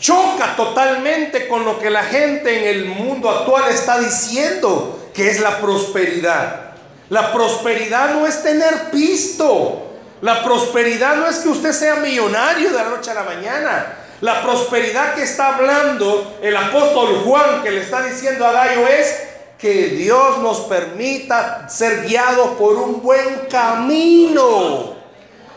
choca 0.00 0.56
totalmente 0.56 1.46
con 1.46 1.64
lo 1.64 1.78
que 1.78 1.88
la 1.88 2.02
gente 2.02 2.58
en 2.58 2.76
el 2.76 2.84
mundo 2.86 3.30
actual 3.30 3.70
está 3.70 4.00
diciendo, 4.00 5.10
que 5.14 5.30
es 5.30 5.40
la 5.40 5.60
prosperidad. 5.60 6.72
La 7.08 7.32
prosperidad 7.32 8.14
no 8.14 8.26
es 8.26 8.42
tener 8.42 8.90
pisto. 8.90 9.92
La 10.22 10.42
prosperidad 10.42 11.16
no 11.16 11.28
es 11.28 11.36
que 11.36 11.50
usted 11.50 11.72
sea 11.72 11.96
millonario 11.96 12.70
de 12.70 12.76
la 12.76 12.88
noche 12.88 13.10
a 13.10 13.14
la 13.14 13.22
mañana. 13.22 13.98
La 14.22 14.40
prosperidad 14.40 15.16
que 15.16 15.24
está 15.24 15.56
hablando 15.56 16.38
el 16.40 16.56
apóstol 16.56 17.22
Juan, 17.24 17.60
que 17.64 17.72
le 17.72 17.80
está 17.80 18.06
diciendo 18.06 18.46
a 18.46 18.52
Gallo, 18.52 18.86
es 18.86 19.20
que 19.58 19.88
Dios 19.88 20.38
nos 20.38 20.60
permita 20.60 21.68
ser 21.68 22.06
guiados 22.06 22.50
por 22.50 22.76
un 22.76 23.02
buen 23.02 23.48
camino, 23.50 24.94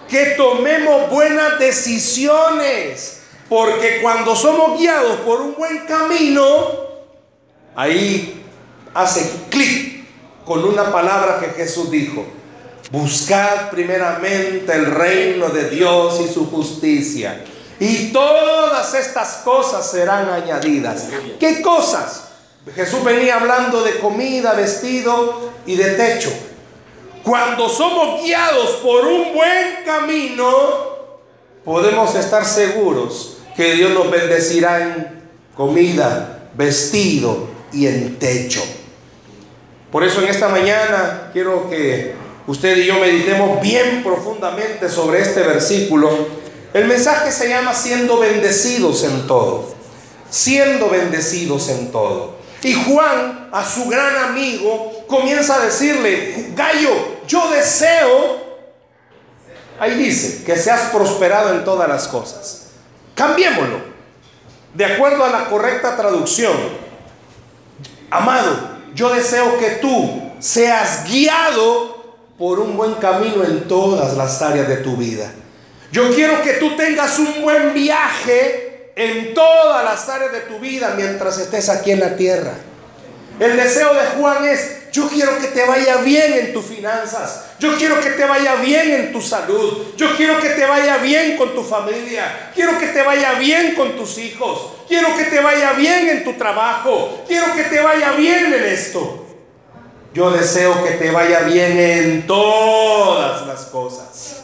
que 0.09 0.33
tomemos 0.35 1.11
buenas 1.11 1.59
decisiones, 1.59 3.21
porque 3.47 3.99
cuando 4.01 4.35
somos 4.35 4.79
guiados 4.79 5.17
por 5.17 5.41
un 5.41 5.53
buen 5.53 5.85
camino, 5.85 6.47
ahí 7.75 8.43
hace 8.95 9.43
clic 9.51 10.07
con 10.43 10.65
una 10.65 10.91
palabra 10.91 11.39
que 11.39 11.51
Jesús 11.51 11.91
dijo. 11.91 12.25
Buscad 12.89 13.69
primeramente 13.69 14.73
el 14.73 14.87
reino 14.87 15.49
de 15.49 15.69
Dios 15.69 16.19
y 16.19 16.33
su 16.33 16.49
justicia 16.49 17.43
y 17.79 18.11
todas 18.11 18.93
estas 18.93 19.41
cosas 19.43 19.89
serán 19.89 20.29
añadidas. 20.29 21.07
¿Qué 21.39 21.61
cosas? 21.61 22.29
Jesús 22.73 23.03
venía 23.03 23.35
hablando 23.35 23.83
de 23.83 23.99
comida, 23.99 24.53
vestido 24.53 25.51
y 25.65 25.75
de 25.75 25.91
techo. 25.91 26.31
Cuando 27.23 27.69
somos 27.69 28.23
guiados 28.23 28.69
por 28.83 29.05
un 29.05 29.33
buen 29.33 29.83
camino, 29.85 30.49
podemos 31.63 32.15
estar 32.15 32.45
seguros 32.45 33.37
que 33.55 33.73
Dios 33.73 33.91
nos 33.91 34.09
bendecirá 34.09 34.81
en 34.81 35.21
comida, 35.55 36.49
vestido 36.53 37.47
y 37.71 37.87
en 37.87 38.17
techo. 38.19 38.63
Por 39.91 40.03
eso 40.03 40.21
en 40.21 40.27
esta 40.27 40.49
mañana 40.49 41.29
quiero 41.33 41.69
que 41.69 42.13
usted 42.47 42.77
y 42.77 42.85
yo 42.85 42.99
meditemos 42.99 43.61
bien 43.61 44.03
profundamente 44.03 44.89
sobre 44.89 45.21
este 45.21 45.41
versículo 45.41 46.09
el 46.75 46.87
mensaje 46.87 47.31
se 47.31 47.47
llama 47.47 47.73
siendo 47.73 48.19
bendecidos 48.19 49.05
en 49.05 49.27
todo. 49.27 49.63
Siendo 50.29 50.89
bendecidos 50.89 51.69
en 51.69 51.89
todo. 51.89 52.35
Y 52.63 52.73
Juan, 52.73 53.47
a 53.53 53.65
su 53.65 53.87
gran 53.87 54.17
amigo, 54.17 54.91
comienza 55.07 55.55
a 55.55 55.59
decirle, 55.59 56.51
Gallo, 56.53 56.91
yo 57.27 57.49
deseo, 57.51 58.43
ahí 59.79 59.93
dice, 59.93 60.43
que 60.43 60.57
seas 60.57 60.89
prosperado 60.91 61.53
en 61.53 61.63
todas 61.63 61.87
las 61.87 62.09
cosas. 62.09 62.71
Cambiémoslo, 63.13 63.79
de 64.73 64.83
acuerdo 64.83 65.23
a 65.23 65.29
la 65.29 65.45
correcta 65.45 65.95
traducción. 65.95 66.57
Amado, 68.11 68.51
yo 68.93 69.13
deseo 69.13 69.57
que 69.59 69.69
tú 69.81 70.33
seas 70.39 71.05
guiado 71.07 72.17
por 72.37 72.59
un 72.59 72.75
buen 72.75 72.95
camino 72.95 73.45
en 73.45 73.65
todas 73.65 74.17
las 74.17 74.41
áreas 74.41 74.67
de 74.67 74.75
tu 74.75 74.97
vida. 74.97 75.31
Yo 75.91 76.13
quiero 76.13 76.41
que 76.41 76.53
tú 76.53 76.75
tengas 76.75 77.19
un 77.19 77.41
buen 77.41 77.73
viaje 77.73 78.91
en 78.95 79.33
todas 79.33 79.83
las 79.83 80.07
áreas 80.09 80.31
de 80.31 80.41
tu 80.41 80.59
vida 80.59 80.93
mientras 80.95 81.37
estés 81.37 81.69
aquí 81.69 81.91
en 81.91 81.99
la 81.99 82.15
tierra. 82.15 82.53
El 83.39 83.57
deseo 83.57 83.93
de 83.93 84.05
Juan 84.17 84.45
es, 84.45 84.91
yo 84.93 85.09
quiero 85.09 85.37
que 85.39 85.47
te 85.47 85.65
vaya 85.65 85.97
bien 85.97 86.33
en 86.33 86.53
tus 86.53 86.65
finanzas, 86.65 87.47
yo 87.59 87.75
quiero 87.77 87.99
que 87.99 88.11
te 88.11 88.23
vaya 88.25 88.55
bien 88.55 88.91
en 88.91 89.11
tu 89.11 89.21
salud, 89.21 89.87
yo 89.97 90.15
quiero 90.15 90.39
que 90.39 90.49
te 90.49 90.65
vaya 90.65 90.97
bien 90.97 91.35
con 91.35 91.53
tu 91.53 91.61
familia, 91.61 92.51
quiero 92.55 92.79
que 92.79 92.87
te 92.87 93.01
vaya 93.01 93.33
bien 93.33 93.75
con 93.75 93.97
tus 93.97 94.17
hijos, 94.19 94.69
quiero 94.87 95.17
que 95.17 95.25
te 95.25 95.41
vaya 95.41 95.73
bien 95.73 96.07
en 96.07 96.23
tu 96.23 96.33
trabajo, 96.33 97.25
quiero 97.27 97.53
que 97.53 97.63
te 97.63 97.81
vaya 97.81 98.11
bien 98.11 98.53
en 98.53 98.63
esto. 98.63 99.25
Yo 100.13 100.31
deseo 100.31 100.81
que 100.85 100.91
te 100.91 101.11
vaya 101.11 101.41
bien 101.41 101.77
en 101.77 102.25
todas 102.25 103.45
las 103.45 103.65
cosas. 103.65 104.34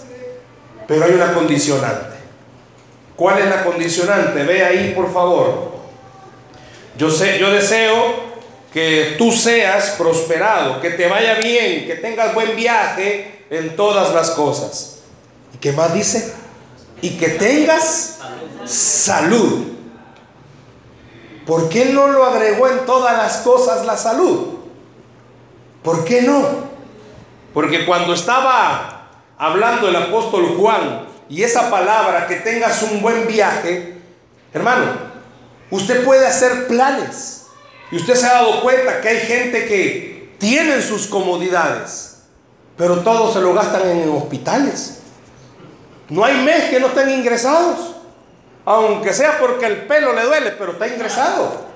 Pero 0.87 1.05
hay 1.05 1.11
una 1.13 1.33
condicionante. 1.33 2.17
¿Cuál 3.15 3.39
es 3.39 3.45
la 3.45 3.63
condicionante? 3.63 4.43
Ve 4.43 4.65
ahí, 4.65 4.93
por 4.95 5.11
favor. 5.13 5.71
Yo, 6.97 7.09
sé, 7.09 7.39
yo 7.39 7.51
deseo 7.51 8.31
que 8.73 9.15
tú 9.17 9.31
seas 9.31 9.91
prosperado, 9.97 10.81
que 10.81 10.91
te 10.91 11.07
vaya 11.07 11.35
bien, 11.35 11.85
que 11.85 11.95
tengas 11.95 12.33
buen 12.33 12.55
viaje 12.55 13.45
en 13.49 13.75
todas 13.75 14.13
las 14.13 14.31
cosas. 14.31 14.99
¿Y 15.53 15.57
qué 15.57 15.71
más 15.73 15.93
dice? 15.93 16.33
Y 17.01 17.17
que 17.17 17.29
tengas 17.29 18.19
salud. 18.65 19.67
¿Por 21.45 21.69
qué 21.69 21.85
no 21.85 22.07
lo 22.07 22.25
agregó 22.25 22.67
en 22.69 22.85
todas 22.85 23.17
las 23.17 23.37
cosas 23.37 23.85
la 23.85 23.97
salud? 23.97 24.59
¿Por 25.83 26.05
qué 26.05 26.21
no? 26.21 26.71
Porque 27.53 27.85
cuando 27.85 28.13
estaba 28.13 29.00
hablando 29.41 29.87
el 29.87 29.95
apóstol 29.95 30.55
Juan 30.55 31.07
y 31.27 31.41
esa 31.41 31.71
palabra, 31.71 32.27
que 32.27 32.35
tengas 32.35 32.83
un 32.83 33.01
buen 33.01 33.25
viaje, 33.25 33.95
hermano, 34.53 34.85
usted 35.71 36.05
puede 36.05 36.27
hacer 36.27 36.67
planes. 36.67 37.47
Y 37.89 37.95
usted 37.95 38.13
se 38.13 38.27
ha 38.27 38.33
dado 38.33 38.61
cuenta 38.61 39.01
que 39.01 39.09
hay 39.09 39.19
gente 39.21 39.65
que 39.65 40.35
tienen 40.37 40.83
sus 40.83 41.07
comodidades, 41.07 42.19
pero 42.77 42.99
todos 42.99 43.33
se 43.33 43.41
lo 43.41 43.55
gastan 43.55 43.89
en 43.89 44.09
hospitales. 44.09 44.99
No 46.09 46.23
hay 46.23 46.35
mes 46.43 46.65
que 46.65 46.79
no 46.79 46.87
estén 46.87 47.09
ingresados. 47.09 47.95
Aunque 48.63 49.11
sea 49.11 49.39
porque 49.39 49.65
el 49.65 49.87
pelo 49.87 50.13
le 50.13 50.21
duele, 50.21 50.51
pero 50.51 50.73
está 50.73 50.87
ingresado. 50.87 51.70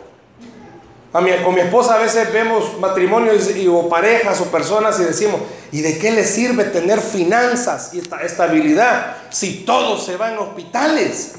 A 1.13 1.21
mi, 1.21 1.31
con 1.43 1.55
mi 1.55 1.61
esposa 1.61 1.95
a 1.95 1.99
veces 1.99 2.31
vemos 2.33 2.77
matrimonios 2.79 3.49
o 3.69 3.87
parejas 3.87 4.41
o 4.41 4.51
personas 4.51 4.99
y 4.99 5.03
decimos, 5.03 5.39
¿y 5.71 5.81
de 5.81 5.97
qué 5.97 6.11
le 6.11 6.25
sirve 6.25 6.65
tener 6.65 6.99
finanzas 6.99 7.93
y 7.93 7.99
esta, 7.99 8.21
estabilidad 8.21 9.15
si 9.29 9.63
todo 9.65 9.97
se 9.97 10.17
va 10.17 10.31
en 10.31 10.39
hospitales? 10.39 11.35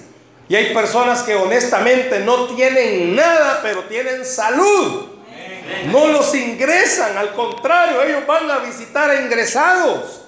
Y 0.49 0.55
hay 0.55 0.73
personas 0.73 1.23
que 1.23 1.35
honestamente 1.35 2.21
no 2.21 2.47
tienen 2.47 3.17
nada, 3.17 3.61
pero 3.63 3.85
tienen 3.85 4.25
salud. 4.25 5.09
No 5.87 6.07
los 6.07 6.35
ingresan, 6.35 7.19
al 7.19 7.33
contrario, 7.33 8.03
ellos 8.03 8.27
van 8.27 8.51
a 8.51 8.59
visitar 8.59 9.11
a 9.11 9.21
ingresados. 9.21 10.23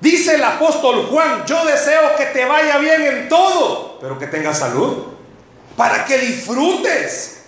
Dice 0.00 0.34
el 0.34 0.42
apóstol 0.42 1.06
Juan, 1.10 1.44
yo 1.46 1.64
deseo 1.64 2.16
que 2.16 2.26
te 2.26 2.44
vaya 2.44 2.78
bien 2.78 3.02
en 3.02 3.28
todo, 3.28 3.98
pero 4.00 4.18
que 4.18 4.26
tengas 4.26 4.58
salud, 4.58 5.04
para 5.76 6.04
que 6.04 6.18
disfrutes. 6.18 7.41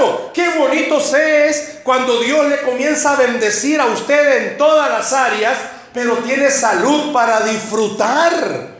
Hermano, 0.00 0.30
qué 0.32 0.48
bonito 0.58 0.98
es 0.98 1.80
cuando 1.82 2.20
Dios 2.20 2.46
le 2.46 2.62
comienza 2.62 3.12
a 3.12 3.16
bendecir 3.16 3.80
a 3.80 3.86
usted 3.86 4.46
en 4.46 4.58
todas 4.58 4.90
las 4.90 5.12
áreas, 5.12 5.56
pero 5.92 6.16
tiene 6.18 6.50
salud 6.50 7.12
para 7.12 7.40
disfrutar. 7.40 8.70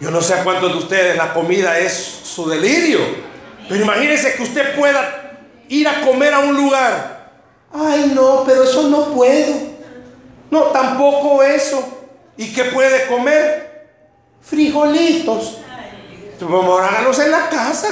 Yo 0.00 0.10
no 0.10 0.20
sé 0.20 0.34
a 0.34 0.44
cuántos 0.44 0.72
de 0.72 0.78
ustedes 0.78 1.16
la 1.16 1.32
comida 1.32 1.78
es 1.78 1.92
su 1.94 2.48
delirio, 2.48 3.00
pero 3.68 3.82
imagínense 3.82 4.34
que 4.34 4.42
usted 4.42 4.74
pueda 4.76 5.38
ir 5.68 5.88
a 5.88 6.02
comer 6.02 6.34
a 6.34 6.40
un 6.40 6.56
lugar. 6.56 7.30
Ay, 7.72 8.12
no, 8.14 8.44
pero 8.46 8.64
eso 8.64 8.88
no 8.88 9.14
puedo. 9.14 9.54
No, 10.50 10.62
tampoco 10.64 11.42
eso. 11.42 12.06
¿Y 12.36 12.52
qué 12.52 12.64
puede 12.64 13.06
comer? 13.06 13.88
Frijolitos. 14.42 15.58
A 16.40 16.88
hágalos 16.88 17.18
en 17.18 17.30
la 17.30 17.48
casa. 17.48 17.88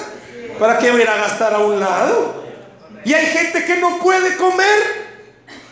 ¿Para 0.58 0.78
qué 0.78 0.92
ir 0.92 1.08
a 1.08 1.16
gastar 1.16 1.54
a 1.54 1.58
un 1.58 1.80
lado? 1.80 2.42
Y 3.04 3.12
hay 3.14 3.26
gente 3.26 3.64
que 3.64 3.76
no 3.76 3.98
puede 3.98 4.36
comer. 4.36 5.02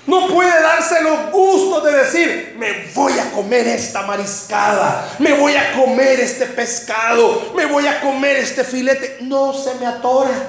No 0.07 0.27
puede 0.29 0.63
darse 0.63 1.03
los 1.03 1.31
gustos 1.31 1.85
de 1.85 1.93
decir, 1.93 2.55
me 2.59 2.87
voy 2.95 3.17
a 3.19 3.31
comer 3.31 3.69
esta 3.69 4.03
mariscada, 4.03 5.09
me 5.21 5.35
voy 5.35 5.55
a 5.55 5.73
comer 5.75 6.19
este 6.19 6.47
pescado, 6.47 7.53
me 7.55 7.67
voy 7.67 7.87
a 7.87 8.01
comer 8.01 8.39
este 8.39 8.65
filete. 8.65 9.19
No 9.21 9.53
se 9.53 9.75
me 9.75 9.87
atora. 9.87 10.49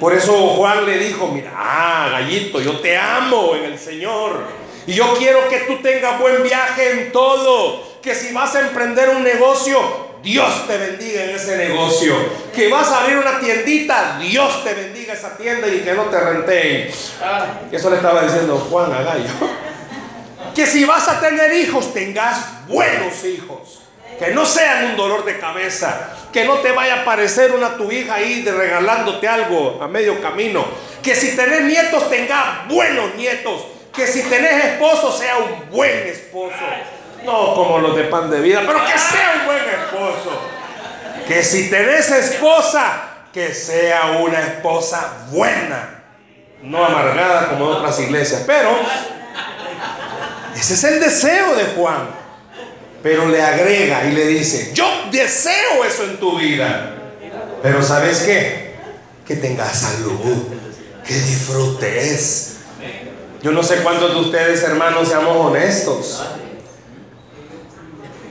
Por 0.00 0.12
eso 0.12 0.32
Juan 0.56 0.84
le 0.86 0.98
dijo, 0.98 1.28
mira, 1.28 1.52
ah, 1.54 2.08
gallito, 2.10 2.60
yo 2.60 2.80
te 2.80 2.96
amo 2.96 3.54
en 3.54 3.64
el 3.64 3.78
Señor. 3.78 4.42
Y 4.86 4.94
yo 4.94 5.14
quiero 5.16 5.48
que 5.48 5.58
tú 5.58 5.80
tengas 5.80 6.18
buen 6.18 6.42
viaje 6.42 6.90
en 6.90 7.12
todo. 7.12 8.00
Que 8.02 8.16
si 8.16 8.32
vas 8.32 8.56
a 8.56 8.62
emprender 8.62 9.10
un 9.10 9.22
negocio, 9.22 9.78
Dios 10.22 10.66
te 10.68 10.78
bendiga 10.78 11.24
en 11.24 11.30
ese 11.30 11.56
negocio. 11.56 12.14
Que 12.54 12.68
vas 12.68 12.88
a 12.88 13.02
abrir 13.02 13.18
una 13.18 13.40
tiendita, 13.40 14.18
Dios 14.20 14.62
te 14.62 14.72
bendiga 14.74 15.14
esa 15.14 15.36
tienda 15.36 15.66
y 15.66 15.80
que 15.80 15.92
no 15.94 16.04
te 16.04 16.20
renteen. 16.20 16.90
Eso 17.72 17.90
le 17.90 17.96
estaba 17.96 18.22
diciendo 18.22 18.56
Juan 18.70 18.92
a 18.92 19.02
Gallo. 19.02 19.28
Que 20.54 20.66
si 20.66 20.84
vas 20.84 21.08
a 21.08 21.18
tener 21.18 21.52
hijos, 21.54 21.92
tengas 21.92 22.66
buenos 22.68 23.24
hijos. 23.24 23.80
Que 24.18 24.30
no 24.30 24.46
sean 24.46 24.90
un 24.90 24.96
dolor 24.96 25.24
de 25.24 25.38
cabeza. 25.38 26.14
Que 26.32 26.44
no 26.44 26.58
te 26.58 26.70
vaya 26.70 26.96
a 26.96 27.02
aparecer 27.02 27.52
una 27.52 27.76
tu 27.76 27.90
hija 27.90 28.14
ahí 28.14 28.42
de 28.42 28.52
regalándote 28.52 29.26
algo 29.26 29.80
a 29.82 29.88
medio 29.88 30.20
camino. 30.22 30.64
Que 31.02 31.16
si 31.16 31.34
tenés 31.34 31.62
nietos, 31.62 32.08
tengas 32.08 32.68
buenos 32.68 33.14
nietos. 33.16 33.66
Que 33.92 34.06
si 34.06 34.22
tenés 34.22 34.64
esposo, 34.64 35.10
sea 35.10 35.38
un 35.38 35.68
buen 35.70 36.06
esposo. 36.06 36.54
No 37.24 37.54
como 37.54 37.78
los 37.78 37.96
de 37.96 38.04
pan 38.04 38.30
de 38.30 38.40
vida, 38.40 38.62
pero 38.66 38.84
que 38.84 38.98
sea 38.98 39.34
un 39.40 39.46
buen 39.46 39.58
esposo. 39.58 40.40
Que 41.26 41.42
si 41.44 41.70
tenés 41.70 42.10
esposa, 42.10 43.02
que 43.32 43.54
sea 43.54 44.18
una 44.20 44.40
esposa 44.40 45.26
buena. 45.30 46.02
No 46.62 46.84
amargada 46.84 47.48
como 47.48 47.70
en 47.70 47.76
otras 47.78 47.98
iglesias. 48.00 48.42
Pero 48.46 48.70
ese 50.56 50.74
es 50.74 50.84
el 50.84 51.00
deseo 51.00 51.54
de 51.54 51.64
Juan. 51.76 52.22
Pero 53.02 53.26
le 53.26 53.42
agrega 53.42 54.04
y 54.04 54.12
le 54.12 54.26
dice, 54.26 54.72
yo 54.74 54.86
deseo 55.10 55.84
eso 55.84 56.04
en 56.04 56.18
tu 56.18 56.38
vida. 56.38 56.94
Pero 57.62 57.82
¿sabes 57.82 58.20
qué? 58.20 58.76
Que 59.26 59.36
tengas 59.36 59.80
salud, 59.80 60.48
que 61.06 61.14
disfrutes. 61.14 62.56
Yo 63.42 63.50
no 63.50 63.62
sé 63.62 63.76
cuántos 63.78 64.14
de 64.14 64.20
ustedes, 64.20 64.62
hermanos, 64.62 65.08
seamos 65.08 65.36
honestos. 65.36 66.22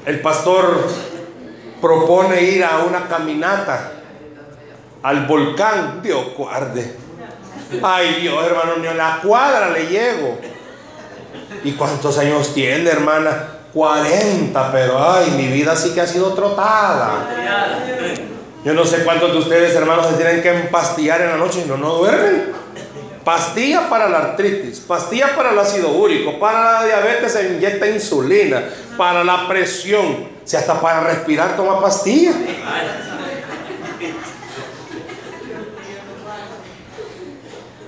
El 0.05 0.19
pastor 0.21 0.87
propone 1.79 2.41
ir 2.41 2.63
a 2.63 2.79
una 2.79 3.07
caminata 3.07 3.91
al 5.03 5.25
volcán. 5.25 6.01
Dios 6.01 6.33
guarde. 6.35 6.95
Ay 7.81 8.19
Dios, 8.21 8.45
hermano, 8.45 8.77
ni 8.81 8.87
a 8.87 8.93
la 8.93 9.19
cuadra 9.21 9.69
le 9.69 9.87
llego. 9.87 10.37
¿Y 11.63 11.73
cuántos 11.73 12.17
años 12.17 12.53
tiene, 12.53 12.89
hermana? 12.89 13.47
40, 13.73 14.71
pero 14.71 15.11
ay, 15.11 15.31
mi 15.31 15.47
vida 15.47 15.75
sí 15.75 15.91
que 15.93 16.01
ha 16.01 16.07
sido 16.07 16.33
trotada. 16.33 17.29
Yo 18.65 18.73
no 18.73 18.85
sé 18.85 19.03
cuántos 19.03 19.31
de 19.31 19.37
ustedes, 19.39 19.73
hermanos, 19.75 20.07
se 20.07 20.15
tienen 20.15 20.41
que 20.41 20.49
empastillar 20.49 21.21
en 21.21 21.29
la 21.29 21.37
noche 21.37 21.63
y 21.65 21.69
no, 21.69 21.77
no 21.77 21.95
duermen. 21.95 22.51
Pastilla 23.23 23.87
para 23.87 24.09
la 24.09 24.17
artritis, 24.17 24.79
pastilla 24.79 25.35
para 25.35 25.51
el 25.51 25.59
ácido 25.59 25.89
úrico, 25.89 26.39
para 26.39 26.79
la 26.81 26.85
diabetes 26.85 27.33
se 27.33 27.53
inyecta 27.53 27.87
insulina, 27.87 28.63
para 28.97 29.23
la 29.23 29.47
presión, 29.47 30.27
si 30.43 30.57
hasta 30.57 30.81
para 30.81 31.01
respirar 31.01 31.55
toma 31.55 31.79
pastilla. 31.79 32.31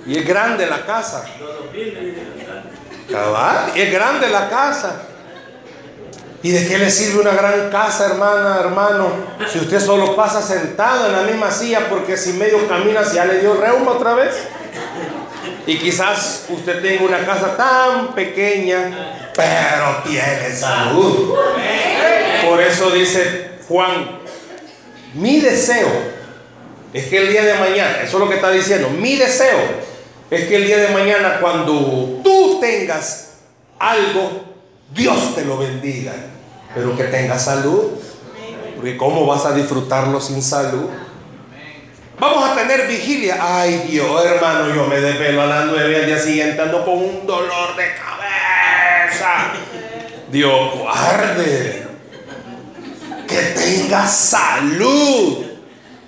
Y 0.05 0.17
es 0.17 0.27
grande 0.27 0.67
la 0.67 0.85
casa. 0.85 1.25
Cabal, 3.09 3.71
es 3.75 3.91
grande 3.91 4.29
la 4.29 4.49
casa. 4.49 5.01
¿Y 6.43 6.51
de 6.51 6.67
qué 6.67 6.77
le 6.77 6.91
sirve 6.91 7.21
una 7.21 7.31
gran 7.31 7.69
casa, 7.71 8.07
hermana, 8.07 8.57
hermano? 8.59 9.07
Si 9.49 9.59
usted 9.59 9.79
solo 9.79 10.13
pasa 10.15 10.41
sentado 10.41 11.07
en 11.07 11.13
la 11.13 11.21
misma 11.21 11.49
silla 11.49 11.87
porque 11.89 12.17
si 12.17 12.33
medio 12.33 12.67
camina 12.67 13.01
ya 13.03 13.23
le 13.25 13.39
dio 13.39 13.55
reuma 13.55 13.91
otra 13.91 14.13
vez. 14.13 14.35
Y 15.65 15.77
quizás 15.77 16.45
usted 16.49 16.81
tenga 16.81 17.03
una 17.03 17.25
casa 17.25 17.55
tan 17.57 18.13
pequeña, 18.13 19.31
pero 19.35 20.03
tiene 20.05 20.55
salud. 20.55 21.35
Por 22.47 22.61
eso 22.61 22.89
dice 22.91 23.51
Juan, 23.67 24.19
mi 25.13 25.39
deseo 25.39 25.89
es 26.93 27.05
que 27.05 27.17
el 27.17 27.29
día 27.29 27.43
de 27.43 27.55
mañana, 27.55 28.01
eso 28.03 28.17
es 28.17 28.19
lo 28.23 28.29
que 28.29 28.35
está 28.35 28.51
diciendo, 28.51 28.89
mi 28.89 29.15
deseo 29.15 29.59
es 30.29 30.47
que 30.47 30.55
el 30.55 30.65
día 30.65 30.77
de 30.77 30.89
mañana 30.89 31.39
cuando 31.39 32.21
tú 32.23 32.59
tengas 32.59 33.35
algo, 33.79 34.43
Dios 34.93 35.35
te 35.35 35.45
lo 35.45 35.57
bendiga 35.57 36.13
pero 36.73 36.95
que 36.95 37.03
tenga 37.05 37.37
salud. 37.37 37.91
Porque 38.75 38.97
¿cómo 38.97 39.25
vas 39.25 39.45
a 39.45 39.53
disfrutarlo 39.53 40.19
sin 40.19 40.41
salud? 40.41 40.87
Vamos 42.19 42.49
a 42.49 42.55
tener 42.55 42.87
vigilia. 42.87 43.37
Ay 43.39 43.87
Dios, 43.89 44.25
hermano, 44.25 44.73
yo 44.73 44.85
me 44.87 44.99
desvelo 44.99 45.41
a 45.41 45.45
las 45.45 45.65
nueve 45.65 45.95
al 45.95 46.05
día 46.05 46.19
siguiente 46.19 46.61
ando 46.61 46.85
con 46.85 46.97
un 46.97 47.25
dolor 47.25 47.75
de 47.75 47.85
cabeza. 47.95 49.53
Dios 50.31 50.77
guarde. 50.77 51.87
Que 53.27 53.41
tenga 53.55 54.05
salud. 54.07 55.45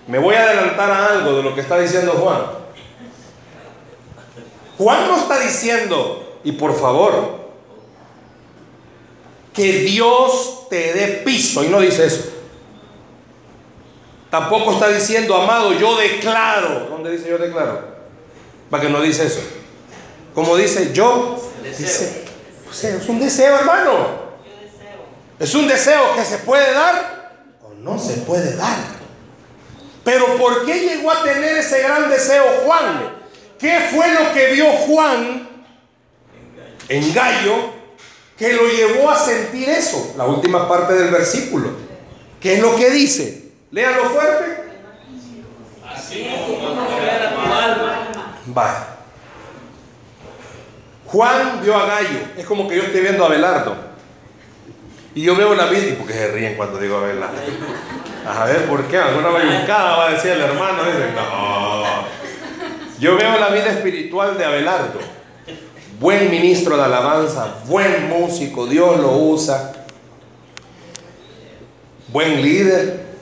Me 0.07 0.19
voy 0.19 0.35
a 0.35 0.43
adelantar 0.43 0.91
a 0.91 1.05
algo 1.07 1.37
de 1.37 1.43
lo 1.43 1.55
que 1.55 1.61
está 1.61 1.79
diciendo 1.79 2.11
Juan. 2.13 2.65
Juan 4.77 5.07
no 5.07 5.17
está 5.17 5.39
diciendo, 5.39 6.39
y 6.43 6.51
por 6.51 6.77
favor, 6.77 7.45
que 9.53 9.71
Dios 9.79 10.67
te 10.69 10.93
dé 10.93 11.07
piso. 11.25 11.63
Y 11.63 11.69
no 11.69 11.79
dice 11.79 12.05
eso. 12.05 12.34
Tampoco 14.35 14.73
está 14.73 14.89
diciendo, 14.89 15.33
amado, 15.33 15.71
yo 15.79 15.95
declaro. 15.95 16.87
¿Dónde 16.89 17.09
dice 17.09 17.29
yo 17.29 17.37
declaro? 17.37 17.87
Para 18.69 18.83
que 18.83 18.89
no 18.89 19.01
dice 19.01 19.27
eso. 19.27 19.39
Como 20.33 20.57
dice 20.57 20.91
yo, 20.91 21.41
dice, 21.63 22.25
es 22.69 23.07
un 23.07 23.21
deseo, 23.21 23.55
hermano. 23.55 24.25
Es 25.39 25.55
un 25.55 25.69
deseo 25.69 26.13
que 26.17 26.25
se 26.25 26.39
puede 26.39 26.73
dar 26.73 27.45
o 27.63 27.75
no 27.75 27.97
se 27.97 28.11
puede 28.23 28.57
dar. 28.57 28.77
Pero 30.03 30.35
¿por 30.35 30.65
qué 30.65 30.81
llegó 30.81 31.11
a 31.11 31.23
tener 31.23 31.55
ese 31.55 31.83
gran 31.83 32.09
deseo 32.09 32.43
Juan? 32.65 33.15
¿Qué 33.57 33.87
fue 33.89 34.13
lo 34.15 34.33
que 34.33 34.51
vio 34.51 34.69
Juan 34.69 35.47
en 36.89 37.13
Gallo 37.13 37.71
que 38.37 38.51
lo 38.51 38.67
llevó 38.67 39.09
a 39.09 39.17
sentir 39.17 39.69
eso. 39.69 40.13
La 40.17 40.25
última 40.25 40.67
parte 40.67 40.93
del 40.93 41.09
versículo. 41.09 41.69
¿Qué 42.41 42.55
es 42.55 42.59
lo 42.59 42.75
que 42.75 42.89
dice? 42.89 43.44
Léalo 43.75 44.05
fuerte. 44.05 44.63
Así 45.85 46.23
como 46.23 46.47
tu 46.47 46.65
alma. 48.53 48.87
Juan 51.07 51.59
vio 51.61 51.75
a 51.75 51.85
Gallo. 51.85 52.19
Es 52.37 52.45
como 52.45 52.69
que 52.69 52.77
yo 52.77 52.83
estoy 52.83 53.01
viendo 53.01 53.25
a 53.25 53.27
Abelardo. 53.27 53.75
Y 55.13 55.23
yo 55.23 55.35
veo 55.35 55.55
la 55.55 55.65
vida. 55.65 55.87
¿Y 55.87 55.91
por 55.91 56.07
qué 56.07 56.13
se 56.13 56.31
ríen 56.31 56.55
cuando 56.55 56.79
digo 56.79 56.99
Abelardo? 56.99 57.35
A 58.25 58.45
ver, 58.45 58.65
¿por 58.69 58.85
qué? 58.85 58.97
Alguna 58.97 59.27
bayuncada 59.27 59.97
va 59.97 60.07
a 60.07 60.11
decir 60.11 60.31
el 60.31 60.41
hermano. 60.41 60.81
Dice, 60.85 61.11
no. 61.13 61.83
Yo 62.97 63.17
veo 63.17 63.37
la 63.37 63.49
vida 63.49 63.71
espiritual 63.71 64.37
de 64.37 64.45
Abelardo. 64.45 65.01
Buen 65.99 66.31
ministro 66.31 66.77
de 66.77 66.83
alabanza, 66.83 67.55
buen 67.65 68.07
músico, 68.07 68.67
Dios 68.67 69.01
lo 69.01 69.17
usa. 69.17 69.73
Buen 72.07 72.41
líder. 72.41 73.14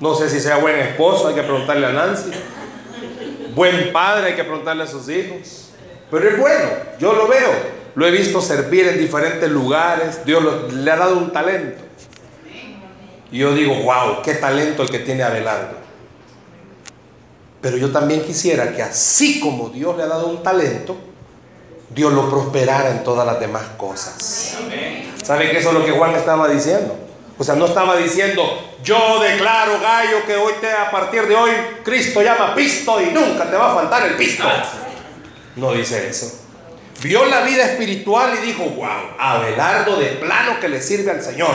No 0.00 0.14
sé 0.14 0.28
si 0.30 0.40
sea 0.40 0.58
buen 0.58 0.76
esposo, 0.76 1.28
hay 1.28 1.34
que 1.34 1.42
preguntarle 1.42 1.86
a 1.86 1.92
Nancy. 1.92 2.30
Buen 3.54 3.92
padre, 3.92 4.28
hay 4.28 4.34
que 4.34 4.44
preguntarle 4.44 4.84
a 4.84 4.86
sus 4.86 5.08
hijos. 5.08 5.70
Pero 6.10 6.28
es 6.28 6.38
bueno, 6.38 6.68
yo 6.98 7.12
lo 7.12 7.26
veo. 7.26 7.50
Lo 7.94 8.06
he 8.06 8.10
visto 8.10 8.40
servir 8.40 8.86
en 8.86 8.98
diferentes 8.98 9.50
lugares. 9.50 10.24
Dios 10.24 10.72
le 10.72 10.90
ha 10.90 10.96
dado 10.96 11.18
un 11.18 11.32
talento. 11.32 11.82
Y 13.32 13.38
yo 13.38 13.52
digo, 13.54 13.74
wow, 13.82 14.22
qué 14.22 14.34
talento 14.34 14.82
el 14.84 14.90
que 14.90 15.00
tiene 15.00 15.24
Abelardo. 15.24 15.76
Pero 17.60 17.76
yo 17.76 17.90
también 17.90 18.22
quisiera 18.22 18.72
que 18.72 18.82
así 18.82 19.40
como 19.40 19.68
Dios 19.70 19.96
le 19.96 20.04
ha 20.04 20.06
dado 20.06 20.28
un 20.28 20.42
talento, 20.42 20.96
Dios 21.90 22.12
lo 22.12 22.30
prosperara 22.30 22.90
en 22.90 23.02
todas 23.02 23.26
las 23.26 23.40
demás 23.40 23.64
cosas. 23.76 24.56
¿Sabe 25.24 25.50
que 25.50 25.58
eso 25.58 25.70
es 25.70 25.74
lo 25.74 25.84
que 25.84 25.90
Juan 25.90 26.14
estaba 26.14 26.48
diciendo? 26.48 27.07
O 27.38 27.44
sea, 27.44 27.54
no 27.54 27.66
estaba 27.66 27.96
diciendo, 27.96 28.42
yo 28.82 29.20
declaro, 29.20 29.78
gallo, 29.80 30.26
que 30.26 30.34
hoy 30.34 30.54
te, 30.60 30.72
a 30.72 30.90
partir 30.90 31.22
de 31.28 31.36
hoy 31.36 31.52
Cristo 31.84 32.20
llama 32.20 32.54
pisto 32.54 33.00
y 33.00 33.06
nunca 33.06 33.48
te 33.48 33.56
va 33.56 33.70
a 33.70 33.74
faltar 33.74 34.06
el 34.06 34.16
pisto. 34.16 34.44
No 35.54 35.72
dice 35.72 36.08
eso. 36.08 36.32
Vio 37.00 37.26
la 37.26 37.42
vida 37.42 37.64
espiritual 37.64 38.32
y 38.42 38.46
dijo, 38.46 38.64
wow, 38.64 38.88
Abelardo 39.18 39.96
de 39.96 40.06
plano 40.06 40.58
que 40.60 40.68
le 40.68 40.82
sirve 40.82 41.12
al 41.12 41.22
Señor. 41.22 41.54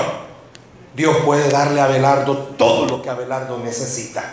Dios 0.95 1.17
puede 1.25 1.49
darle 1.49 1.81
a 1.81 1.85
Abelardo 1.85 2.37
todo 2.57 2.85
lo 2.85 3.01
que 3.01 3.09
Abelardo 3.09 3.57
necesita. 3.57 4.23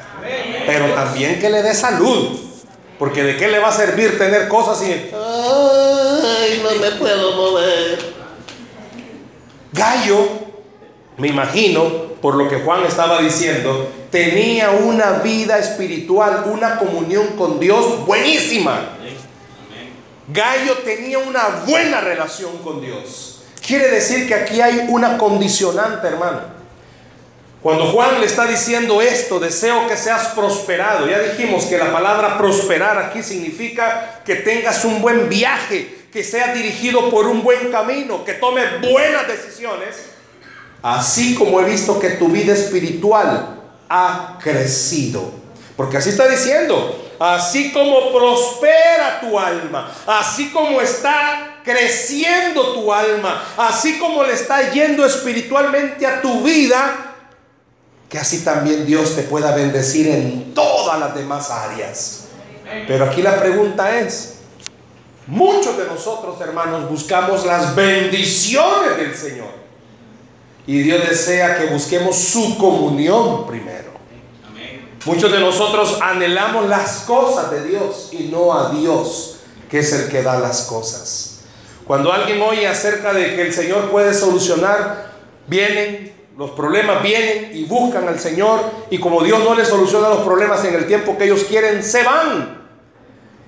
Pero 0.66 0.94
también 0.94 1.40
que 1.40 1.50
le 1.50 1.62
dé 1.62 1.74
salud. 1.74 2.38
Porque 2.96 3.24
de 3.24 3.36
qué 3.36 3.48
le 3.48 3.58
va 3.58 3.68
a 3.68 3.72
servir 3.72 4.18
tener 4.18 4.46
cosas 4.46 4.86
y... 4.86 4.92
Ay, 4.92 6.62
no 6.62 6.80
me 6.80 6.90
puedo 6.92 7.32
mover. 7.34 7.98
Gallo, 9.72 10.39
me 11.20 11.28
imagino, 11.28 11.84
por 12.22 12.34
lo 12.34 12.48
que 12.48 12.60
Juan 12.60 12.84
estaba 12.84 13.20
diciendo, 13.20 13.90
tenía 14.10 14.70
una 14.70 15.12
vida 15.18 15.58
espiritual, 15.58 16.44
una 16.46 16.78
comunión 16.78 17.36
con 17.36 17.60
Dios 17.60 18.06
buenísima. 18.06 18.96
Gallo 20.28 20.78
tenía 20.78 21.18
una 21.18 21.62
buena 21.66 22.00
relación 22.00 22.58
con 22.58 22.80
Dios. 22.80 23.42
Quiere 23.64 23.88
decir 23.88 24.26
que 24.26 24.34
aquí 24.34 24.60
hay 24.62 24.86
una 24.88 25.18
condicionante, 25.18 26.06
hermano. 26.06 26.40
Cuando 27.62 27.86
Juan 27.92 28.20
le 28.20 28.26
está 28.26 28.46
diciendo 28.46 29.02
esto, 29.02 29.38
deseo 29.38 29.86
que 29.86 29.96
seas 29.96 30.28
prosperado. 30.28 31.06
Ya 31.06 31.18
dijimos 31.18 31.66
que 31.66 31.76
la 31.76 31.92
palabra 31.92 32.38
prosperar 32.38 32.96
aquí 32.96 33.22
significa 33.22 34.22
que 34.24 34.36
tengas 34.36 34.86
un 34.86 35.02
buen 35.02 35.28
viaje, 35.28 36.06
que 36.10 36.24
seas 36.24 36.54
dirigido 36.54 37.10
por 37.10 37.26
un 37.26 37.42
buen 37.42 37.70
camino, 37.70 38.24
que 38.24 38.32
tomes 38.34 38.64
buenas 38.80 39.28
decisiones. 39.28 40.09
Así 40.82 41.34
como 41.34 41.60
he 41.60 41.64
visto 41.64 41.98
que 41.98 42.10
tu 42.10 42.28
vida 42.28 42.52
espiritual 42.54 43.60
ha 43.88 44.38
crecido. 44.42 45.30
Porque 45.76 45.96
así 45.96 46.10
está 46.10 46.28
diciendo, 46.28 47.10
así 47.18 47.72
como 47.72 48.12
prospera 48.12 49.20
tu 49.20 49.38
alma, 49.38 49.92
así 50.06 50.50
como 50.50 50.80
está 50.80 51.58
creciendo 51.64 52.72
tu 52.72 52.92
alma, 52.92 53.42
así 53.56 53.98
como 53.98 54.22
le 54.22 54.34
está 54.34 54.70
yendo 54.70 55.04
espiritualmente 55.04 56.06
a 56.06 56.20
tu 56.22 56.42
vida, 56.42 57.14
que 58.08 58.18
así 58.18 58.42
también 58.42 58.86
Dios 58.86 59.14
te 59.14 59.22
pueda 59.22 59.54
bendecir 59.54 60.08
en 60.08 60.54
todas 60.54 60.98
las 60.98 61.14
demás 61.14 61.50
áreas. 61.50 62.24
Pero 62.86 63.04
aquí 63.04 63.22
la 63.22 63.38
pregunta 63.38 64.00
es, 64.00 64.38
muchos 65.26 65.76
de 65.76 65.86
nosotros 65.86 66.40
hermanos 66.40 66.88
buscamos 66.88 67.44
las 67.44 67.74
bendiciones 67.74 68.96
del 68.96 69.14
Señor. 69.16 69.69
Y 70.66 70.82
Dios 70.82 71.08
desea 71.08 71.58
que 71.58 71.66
busquemos 71.66 72.16
su 72.16 72.58
comunión 72.58 73.46
primero. 73.46 73.90
Muchos 75.06 75.32
de 75.32 75.40
nosotros 75.40 75.98
anhelamos 76.02 76.68
las 76.68 77.00
cosas 77.06 77.50
de 77.50 77.64
Dios 77.64 78.10
y 78.12 78.24
no 78.24 78.52
a 78.52 78.70
Dios, 78.70 79.38
que 79.70 79.78
es 79.78 79.92
el 79.94 80.10
que 80.10 80.22
da 80.22 80.38
las 80.38 80.62
cosas. 80.62 81.40
Cuando 81.86 82.12
alguien 82.12 82.40
oye 82.42 82.68
acerca 82.68 83.12
de 83.14 83.34
que 83.34 83.42
el 83.42 83.52
Señor 83.52 83.90
puede 83.90 84.12
solucionar, 84.12 85.10
vienen, 85.46 86.14
los 86.36 86.50
problemas 86.50 87.02
vienen 87.02 87.50
y 87.54 87.64
buscan 87.64 88.06
al 88.06 88.20
Señor 88.20 88.60
y 88.90 88.98
como 89.00 89.22
Dios 89.22 89.42
no 89.42 89.54
les 89.54 89.68
soluciona 89.68 90.08
los 90.10 90.20
problemas 90.20 90.64
en 90.64 90.74
el 90.74 90.86
tiempo 90.86 91.16
que 91.16 91.24
ellos 91.24 91.44
quieren, 91.44 91.82
se 91.82 92.02
van. 92.02 92.60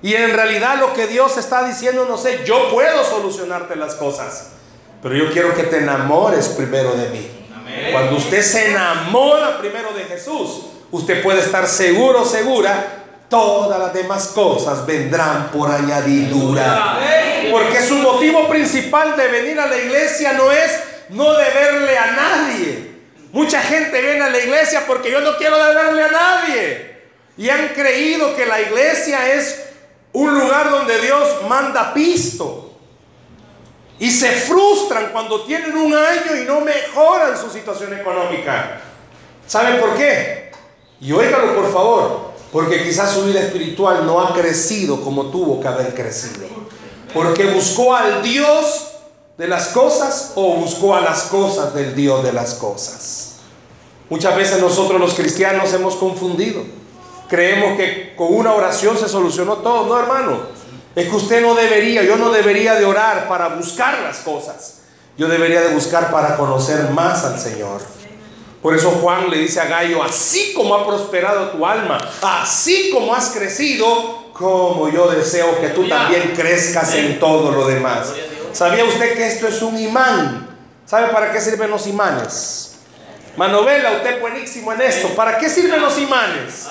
Y 0.02 0.14
en 0.14 0.32
realidad 0.32 0.78
lo 0.80 0.92
que 0.94 1.06
Dios 1.06 1.36
está 1.36 1.66
diciendo, 1.66 2.06
no 2.08 2.16
sé, 2.16 2.40
yo 2.44 2.70
puedo 2.72 3.04
solucionarte 3.04 3.76
las 3.76 3.94
cosas, 3.94 4.52
pero 5.02 5.16
yo 5.16 5.32
quiero 5.32 5.54
que 5.54 5.64
te 5.64 5.78
enamores 5.78 6.48
primero 6.50 6.94
de 6.94 7.08
mí. 7.10 7.28
Cuando 7.90 8.16
usted 8.16 8.42
se 8.42 8.70
enamora 8.70 9.58
primero 9.58 9.92
de 9.92 10.04
Jesús, 10.04 10.66
usted 10.90 11.22
puede 11.22 11.40
estar 11.40 11.66
seguro, 11.66 12.24
segura, 12.24 13.02
todas 13.28 13.78
las 13.78 13.92
demás 13.92 14.28
cosas 14.28 14.86
vendrán 14.86 15.50
por 15.50 15.70
añadidura. 15.70 16.98
Porque 17.50 17.82
su 17.82 17.96
motivo 17.96 18.48
principal 18.48 19.16
de 19.16 19.26
venir 19.28 19.58
a 19.58 19.66
la 19.66 19.76
iglesia 19.76 20.34
no 20.34 20.52
es 20.52 20.70
no 21.08 21.32
deberle 21.32 21.98
a 21.98 22.12
nadie. 22.12 22.92
Mucha 23.32 23.60
gente 23.60 24.00
viene 24.00 24.20
a 24.20 24.30
la 24.30 24.38
iglesia 24.38 24.84
porque 24.86 25.10
yo 25.10 25.20
no 25.20 25.36
quiero 25.36 25.56
deberle 25.56 26.04
a 26.04 26.10
nadie. 26.10 26.92
Y 27.36 27.48
han 27.48 27.68
creído 27.68 28.36
que 28.36 28.46
la 28.46 28.60
iglesia 28.60 29.34
es 29.34 29.64
un 30.12 30.38
lugar 30.38 30.70
donde 30.70 31.00
Dios 31.00 31.28
manda 31.48 31.94
pisto. 31.94 32.71
Y 33.98 34.10
se 34.10 34.30
frustran 34.32 35.10
cuando 35.12 35.42
tienen 35.42 35.76
un 35.76 35.94
año 35.94 36.36
y 36.40 36.44
no 36.44 36.60
mejoran 36.60 37.38
su 37.38 37.50
situación 37.50 37.98
económica. 37.98 38.80
¿Saben 39.46 39.80
por 39.80 39.94
qué? 39.94 40.50
Y 41.00 41.12
óigalo 41.12 41.54
por 41.54 41.72
favor, 41.72 42.32
porque 42.52 42.82
quizás 42.84 43.12
su 43.12 43.24
vida 43.24 43.40
espiritual 43.40 44.06
no 44.06 44.20
ha 44.20 44.32
crecido 44.34 45.00
como 45.00 45.26
tuvo 45.26 45.60
que 45.60 45.68
haber 45.68 45.94
crecido. 45.94 46.46
Porque 47.12 47.46
buscó 47.46 47.94
al 47.94 48.22
Dios 48.22 48.92
de 49.36 49.48
las 49.48 49.68
cosas 49.68 50.32
o 50.36 50.54
buscó 50.56 50.94
a 50.94 51.00
las 51.00 51.24
cosas 51.24 51.74
del 51.74 51.94
Dios 51.94 52.22
de 52.24 52.32
las 52.32 52.54
cosas. 52.54 53.36
Muchas 54.08 54.36
veces 54.36 54.60
nosotros 54.60 55.00
los 55.00 55.14
cristianos 55.14 55.72
hemos 55.72 55.96
confundido. 55.96 56.62
Creemos 57.28 57.78
que 57.78 58.14
con 58.14 58.34
una 58.34 58.52
oración 58.52 58.98
se 58.98 59.08
solucionó 59.08 59.56
todo. 59.56 59.86
No, 59.86 59.98
hermano. 59.98 60.61
Es 60.94 61.08
que 61.08 61.16
usted 61.16 61.40
no 61.40 61.54
debería, 61.54 62.02
yo 62.02 62.16
no 62.16 62.30
debería 62.30 62.74
de 62.74 62.84
orar 62.84 63.26
para 63.28 63.48
buscar 63.48 64.00
las 64.00 64.18
cosas. 64.18 64.80
Yo 65.16 65.28
debería 65.28 65.62
de 65.62 65.74
buscar 65.74 66.10
para 66.10 66.36
conocer 66.36 66.90
más 66.90 67.24
al 67.24 67.38
Señor. 67.38 67.80
Por 68.60 68.76
eso 68.76 68.90
Juan 68.90 69.28
le 69.28 69.38
dice 69.38 69.60
a 69.60 69.64
Gallo, 69.64 70.02
así 70.02 70.52
como 70.54 70.74
ha 70.74 70.86
prosperado 70.86 71.48
tu 71.50 71.66
alma, 71.66 71.98
así 72.22 72.90
como 72.92 73.14
has 73.14 73.30
crecido, 73.30 74.30
como 74.32 74.88
yo 74.88 75.10
deseo 75.10 75.60
que 75.60 75.70
tú 75.70 75.88
también 75.88 76.32
crezcas 76.36 76.94
en 76.94 77.18
todo 77.18 77.50
lo 77.50 77.66
demás. 77.66 78.12
¿Sabía 78.52 78.84
usted 78.84 79.14
que 79.14 79.26
esto 79.26 79.48
es 79.48 79.60
un 79.62 79.78
imán? 79.78 80.48
¿Sabe 80.86 81.08
para 81.08 81.32
qué 81.32 81.40
sirven 81.40 81.70
los 81.70 81.86
imanes? 81.86 82.76
Manovela, 83.36 83.92
usted 83.92 84.20
buenísimo 84.20 84.72
en 84.74 84.82
esto. 84.82 85.08
¿Para 85.08 85.38
qué 85.38 85.48
sirven 85.48 85.80
los 85.80 85.98
imanes? 85.98 86.68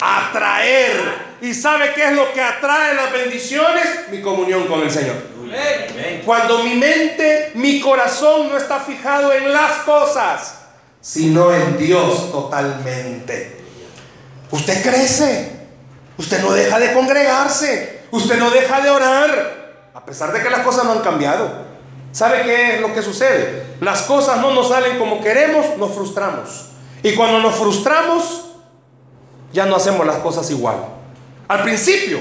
Atraer. 0.00 1.29
¿Y 1.42 1.54
sabe 1.54 1.92
qué 1.94 2.08
es 2.08 2.12
lo 2.12 2.32
que 2.32 2.40
atrae 2.40 2.94
las 2.94 3.12
bendiciones? 3.12 3.84
Mi 4.10 4.20
comunión 4.20 4.66
con 4.66 4.80
el 4.80 4.90
Señor. 4.90 5.16
Cuando 6.24 6.62
mi 6.62 6.74
mente, 6.74 7.52
mi 7.54 7.80
corazón 7.80 8.48
no 8.48 8.56
está 8.56 8.80
fijado 8.80 9.32
en 9.32 9.52
las 9.52 9.78
cosas, 9.78 10.58
sino 11.00 11.52
en 11.52 11.78
Dios 11.78 12.30
totalmente. 12.30 13.60
Usted 14.50 14.82
crece, 14.82 15.66
usted 16.18 16.42
no 16.42 16.52
deja 16.52 16.78
de 16.78 16.92
congregarse, 16.92 18.02
usted 18.10 18.38
no 18.38 18.50
deja 18.50 18.80
de 18.80 18.90
orar, 18.90 19.90
a 19.94 20.04
pesar 20.04 20.32
de 20.32 20.42
que 20.42 20.50
las 20.50 20.60
cosas 20.60 20.84
no 20.84 20.92
han 20.92 21.00
cambiado. 21.00 21.70
¿Sabe 22.12 22.42
qué 22.42 22.74
es 22.74 22.80
lo 22.80 22.92
que 22.92 23.02
sucede? 23.02 23.76
Las 23.80 24.02
cosas 24.02 24.38
no 24.38 24.52
nos 24.52 24.68
salen 24.68 24.98
como 24.98 25.22
queremos, 25.22 25.76
nos 25.78 25.92
frustramos. 25.92 26.66
Y 27.02 27.14
cuando 27.14 27.38
nos 27.40 27.54
frustramos, 27.54 28.46
ya 29.52 29.66
no 29.66 29.76
hacemos 29.76 30.06
las 30.06 30.16
cosas 30.16 30.50
igual. 30.50 30.99
Al 31.50 31.64
principio, 31.64 32.20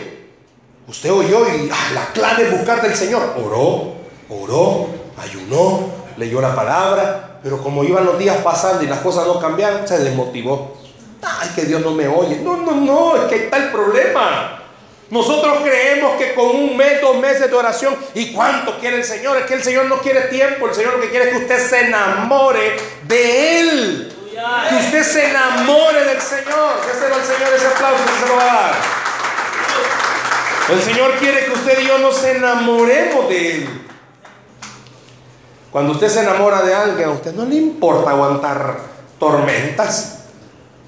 usted 0.88 1.12
oyó 1.12 1.48
y 1.50 1.70
ah, 1.72 1.92
la 1.94 2.08
clave 2.13 2.46
es 2.46 2.52
buscar 2.52 2.82
del 2.82 2.96
Señor. 2.96 3.36
Oró, 3.38 3.94
oró, 4.28 4.89
ayunó, 5.22 5.88
leyó 6.18 6.42
la 6.42 6.56
palabra, 6.56 7.38
pero 7.44 7.62
como 7.62 7.84
iban 7.84 8.08
los 8.08 8.18
días 8.18 8.38
pasando 8.38 8.84
y 8.84 8.88
las 8.88 9.02
cosas 9.02 9.28
no 9.28 9.39
cambiaron, 9.39 9.88
se 9.88 10.00
desmotivó. 10.00 10.76
Ay, 11.22 11.48
que 11.54 11.65
Dios 11.65 11.80
no 11.82 11.92
me 11.92 12.08
oye. 12.08 12.38
No, 12.38 12.58
no, 12.58 12.72
no, 12.72 13.18
es 13.18 13.30
que 13.30 13.36
está 13.36 13.58
el 13.58 13.70
problema. 13.70 14.63
Nosotros 15.12 15.60
creemos 15.62 16.13
que 16.18 16.34
con 16.34 16.48
un 16.48 16.76
mes, 16.76 17.00
dos 17.00 17.18
meses 17.18 17.52
de 17.52 17.56
oración, 17.56 17.96
¿y 18.15 18.34
cuánto 18.34 18.80
quiere 18.80 18.98
el 18.98 19.04
Señor? 19.04 19.38
Es 19.38 19.46
que 19.46 19.54
el 19.54 19.63
Señor 19.63 19.86
no 19.86 20.00
quiere 20.00 20.22
tiempo, 20.22 20.70
el 20.70 20.74
Señor 20.74 20.96
lo 20.96 21.02
que 21.02 21.12
quiere 21.12 21.26
es 21.26 21.38
que 21.38 21.44
usted 21.44 21.70
se 21.70 21.82
enamore 21.86 22.78
de 23.04 23.60
Él. 23.60 24.15
Que 24.70 24.76
usted 24.76 25.04
se 25.04 25.30
enamore 25.30 26.04
del 26.06 26.20
Señor. 26.20 26.82
Déselo 26.88 27.13
al 27.13 27.26
Señor 27.26 27.54
ese 27.56 27.68
aplauso 27.68 28.04
que 28.04 28.26
se 28.26 28.28
lo 28.28 28.36
va 28.36 28.42
a 28.42 28.46
dar. 28.46 28.98
El 30.71 30.82
Señor 30.82 31.13
quiere 31.15 31.45
que 31.45 31.51
usted 31.51 31.79
y 31.82 31.88
yo 31.88 31.97
nos 31.97 32.23
enamoremos 32.23 33.27
de 33.27 33.55
Él. 33.55 33.89
Cuando 35.71 35.93
usted 35.93 36.10
se 36.10 36.21
enamora 36.21 36.62
de 36.62 36.73
alguien, 36.73 37.10
a 37.10 37.12
usted 37.12 37.34
no 37.34 37.45
le 37.45 37.55
importa 37.55 38.12
aguantar 38.12 38.77
tormentas. 39.19 40.15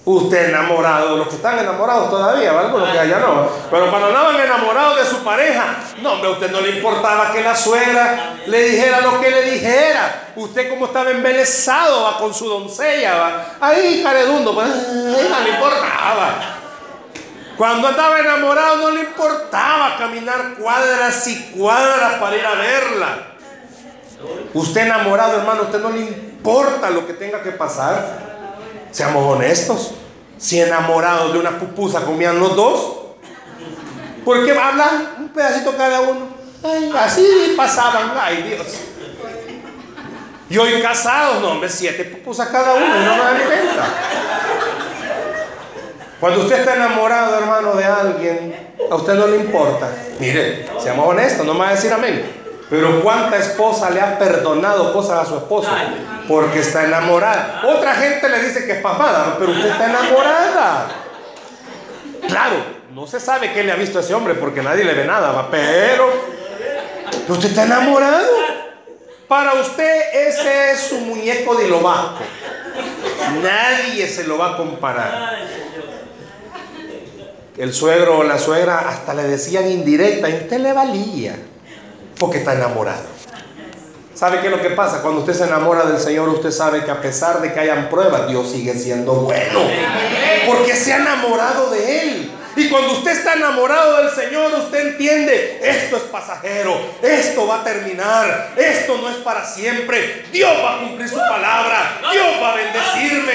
Usted 0.04 0.50
enamorado, 0.50 1.17
los 1.17 1.28
que 1.28 1.36
están 1.36 1.60
enamorados 1.60 2.10
todavía, 2.10 2.52
¿vale? 2.54 2.70
Los 2.70 2.89
que 2.89 3.00
allá 3.00 3.20
no. 3.20 3.48
Pero 3.70 3.89
cuando 3.89 4.08
andaban 4.08 4.36
enamorados 4.39 4.98
de 4.98 5.06
su 5.06 5.24
pareja, 5.24 5.78
no, 6.02 6.13
hombre, 6.13 6.30
a 6.30 6.34
usted 6.34 6.52
no 6.52 6.62
le 6.62 6.72
importaba 6.78 7.32
que 7.32 7.41
la 7.41 7.56
suegra 7.56 8.34
le 8.48 8.63
dijera 8.63 9.02
lo 9.02 9.22
que 9.22 9.30
le 9.30 9.44
dijera. 9.44 10.32
Usted 10.36 10.70
como 10.72 10.88
estaba 10.88 11.12
embelesado 11.12 12.04
va 12.04 12.17
con 12.17 12.34
su 12.34 12.50
doncella, 12.50 13.15
va. 13.15 13.46
Ahí 13.62 14.02
caredundo, 14.04 14.56
pues, 14.56 14.67
no 14.67 15.39
le 15.39 15.50
importaba. 15.50 16.61
Cuando 17.58 17.88
andaba 17.88 18.20
enamorado 18.20 18.78
no 18.78 18.92
le 18.92 19.02
importaba 19.02 19.98
caminar 19.98 20.56
cuadras 20.60 21.28
y 21.28 21.52
cuadras 21.52 22.14
para 22.14 22.36
ir 22.36 22.46
a 22.46 22.56
verla. 22.56 23.28
Usted 24.54 24.82
enamorado, 24.82 25.38
hermano, 25.38 25.64
usted 25.64 25.80
no 25.80 25.90
le 25.90 26.02
importa 26.02 26.90
lo 26.90 27.06
que 27.06 27.14
tenga 27.14 27.42
que 27.42 27.52
pasar. 27.52 28.20
Seamos 28.92 29.36
honestos. 29.36 29.92
Si 30.38 30.60
enamorados 30.60 31.34
de 31.34 31.40
una 31.40 31.60
pupusa 31.60 32.02
comían 32.02 32.40
los 32.40 32.56
dos, 32.56 32.98
¿por 34.26 34.44
qué 34.44 34.58
hablan 34.58 35.16
un 35.20 35.30
pedacito 35.30 35.76
cada 35.78 36.02
uno? 36.02 36.42
así 36.98 37.54
pasaban, 37.56 38.12
ay 38.20 38.44
Dios. 38.44 38.68
Y 40.50 40.58
hoy 40.58 40.82
casados, 40.82 41.42
no, 41.42 41.52
hombre, 41.52 41.70
siete 41.70 42.04
pupusas 42.04 42.50
cada 42.50 42.74
uno 42.74 42.88
no 42.88 43.16
me 43.16 43.24
dan 43.24 43.38
cuenta. 43.46 43.86
Cuando 46.22 46.42
usted 46.42 46.60
está 46.60 46.76
enamorado, 46.76 47.40
hermano, 47.40 47.74
de 47.74 47.84
alguien, 47.84 48.74
a 48.92 48.96
usted 48.96 49.16
no 49.16 49.26
le 49.26 49.38
importa. 49.38 49.90
Mire, 50.20 50.68
seamos 50.80 51.10
honestos, 51.10 51.44
no 51.48 51.56
me 51.56 51.62
va 51.62 51.70
a 51.70 51.72
decir 51.72 51.92
amén. 51.92 52.24
Pero 52.70 53.02
¿cuánta 53.02 53.38
esposa 53.38 53.90
le 53.90 54.00
ha 54.00 54.20
perdonado 54.20 54.94
cosas 54.94 55.24
a 55.24 55.26
su 55.26 55.36
esposo? 55.38 55.72
Porque 56.28 56.60
está 56.60 56.86
enamorada. 56.86 57.64
Otra 57.66 57.96
gente 57.96 58.30
le 58.30 58.44
dice 58.44 58.68
que 58.68 58.74
es 58.74 58.82
papada, 58.84 59.36
pero 59.40 59.52
usted 59.52 59.72
está 59.72 59.90
enamorada. 59.90 60.88
Claro, 62.28 62.56
no 62.94 63.08
se 63.08 63.20
sabe 63.20 63.52
qué 63.52 63.64
le 63.64 63.72
ha 63.72 63.76
visto 63.76 63.98
a 63.98 64.02
ese 64.02 64.14
hombre 64.14 64.36
porque 64.36 64.62
nadie 64.62 64.84
le 64.84 64.94
ve 64.94 65.06
nada, 65.06 65.48
pero, 65.50 66.08
usted 67.28 67.50
está 67.50 67.64
enamorado. 67.64 68.28
Para 69.28 69.56
usted 69.56 70.02
ese 70.14 70.72
es 70.72 70.82
su 70.82 71.00
muñeco 71.00 71.56
de 71.56 71.68
lo 71.68 71.82
bajo. 71.82 72.20
Nadie 73.42 74.08
se 74.08 74.26
lo 74.26 74.38
va 74.38 74.52
a 74.52 74.58
comparar. 74.58 75.61
El 77.58 77.74
suegro 77.74 78.20
o 78.20 78.24
la 78.24 78.40
suegra 78.40 78.80
hasta 78.90 79.14
le 79.14 79.24
decían 79.24 79.70
indirecta 79.70 80.30
y 80.30 80.34
usted 80.34 80.60
le 80.60 80.72
valía 80.72 81.36
porque 82.18 82.38
está 82.38 82.54
enamorado. 82.54 83.04
¿Sabe 84.14 84.40
qué 84.40 84.48
es 84.48 84.52
lo 84.52 84.62
que 84.62 84.70
pasa? 84.70 85.02
Cuando 85.02 85.22
usted 85.22 85.34
se 85.34 85.46
enamora 85.46 85.84
del 85.86 86.00
Señor, 86.00 86.30
usted 86.30 86.52
sabe 86.52 86.86
que 86.86 86.92
a 86.92 87.02
pesar 87.02 87.42
de 87.42 87.52
que 87.52 87.60
hayan 87.60 87.90
pruebas, 87.90 88.28
Dios 88.28 88.52
sigue 88.52 88.74
siendo 88.76 89.14
bueno. 89.14 89.60
Porque 90.46 90.76
se 90.76 90.94
ha 90.94 90.98
enamorado 90.98 91.72
de 91.72 92.02
Él. 92.02 92.32
Y 92.56 92.70
cuando 92.70 92.92
usted 92.94 93.12
está 93.12 93.34
enamorado 93.34 93.98
del 93.98 94.12
Señor, 94.12 94.54
usted 94.54 94.90
entiende, 94.90 95.60
esto 95.64 95.98
es 95.98 96.04
pasajero, 96.04 96.80
esto 97.02 97.48
va 97.48 97.62
a 97.62 97.64
terminar, 97.64 98.54
esto 98.58 98.98
no 98.98 99.10
es 99.10 99.16
para 99.18 99.46
siempre. 99.46 100.26
Dios 100.32 100.52
va 100.64 100.76
a 100.76 100.80
cumplir 100.82 101.10
su 101.10 101.18
palabra, 101.18 102.00
Dios 102.12 102.28
va 102.42 102.52
a 102.52 102.56
bendecirme. 102.56 103.34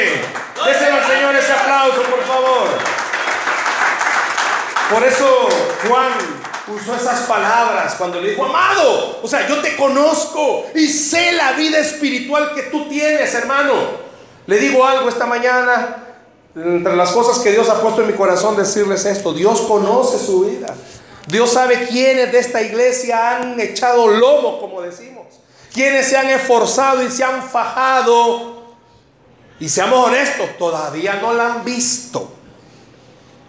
Déselo 0.66 0.96
al 0.96 1.06
Señor 1.06 1.34
ese 1.34 1.52
aplauso, 1.52 2.02
por 2.02 2.22
favor. 2.24 3.05
Por 4.90 5.02
eso 5.02 5.48
Juan 5.88 6.12
usó 6.68 6.94
esas 6.94 7.20
palabras 7.22 7.94
cuando 7.96 8.20
le 8.20 8.30
dijo, 8.30 8.44
amado, 8.44 9.20
o 9.22 9.28
sea, 9.28 9.48
yo 9.48 9.60
te 9.60 9.76
conozco 9.76 10.66
y 10.74 10.86
sé 10.88 11.32
la 11.32 11.52
vida 11.52 11.78
espiritual 11.78 12.54
que 12.54 12.64
tú 12.64 12.88
tienes, 12.88 13.34
hermano. 13.34 13.74
Le 14.46 14.58
digo 14.58 14.84
algo 14.84 15.08
esta 15.08 15.26
mañana, 15.26 16.04
entre 16.54 16.94
las 16.94 17.10
cosas 17.10 17.40
que 17.40 17.50
Dios 17.50 17.68
ha 17.68 17.80
puesto 17.80 18.02
en 18.02 18.08
mi 18.08 18.12
corazón, 18.14 18.56
decirles 18.56 19.04
esto, 19.04 19.32
Dios 19.32 19.60
conoce 19.62 20.24
su 20.24 20.44
vida. 20.44 20.72
Dios 21.26 21.50
sabe 21.50 21.88
quiénes 21.88 22.30
de 22.30 22.38
esta 22.38 22.62
iglesia 22.62 23.36
han 23.36 23.58
echado 23.58 24.06
lomo, 24.06 24.60
como 24.60 24.82
decimos. 24.82 25.26
Quienes 25.74 26.06
se 26.06 26.16
han 26.16 26.30
esforzado 26.30 27.02
y 27.02 27.10
se 27.10 27.24
han 27.24 27.42
fajado. 27.42 28.62
Y 29.58 29.68
seamos 29.68 30.06
honestos, 30.06 30.48
todavía 30.58 31.14
no 31.20 31.34
la 31.34 31.54
han 31.54 31.64
visto. 31.64 32.30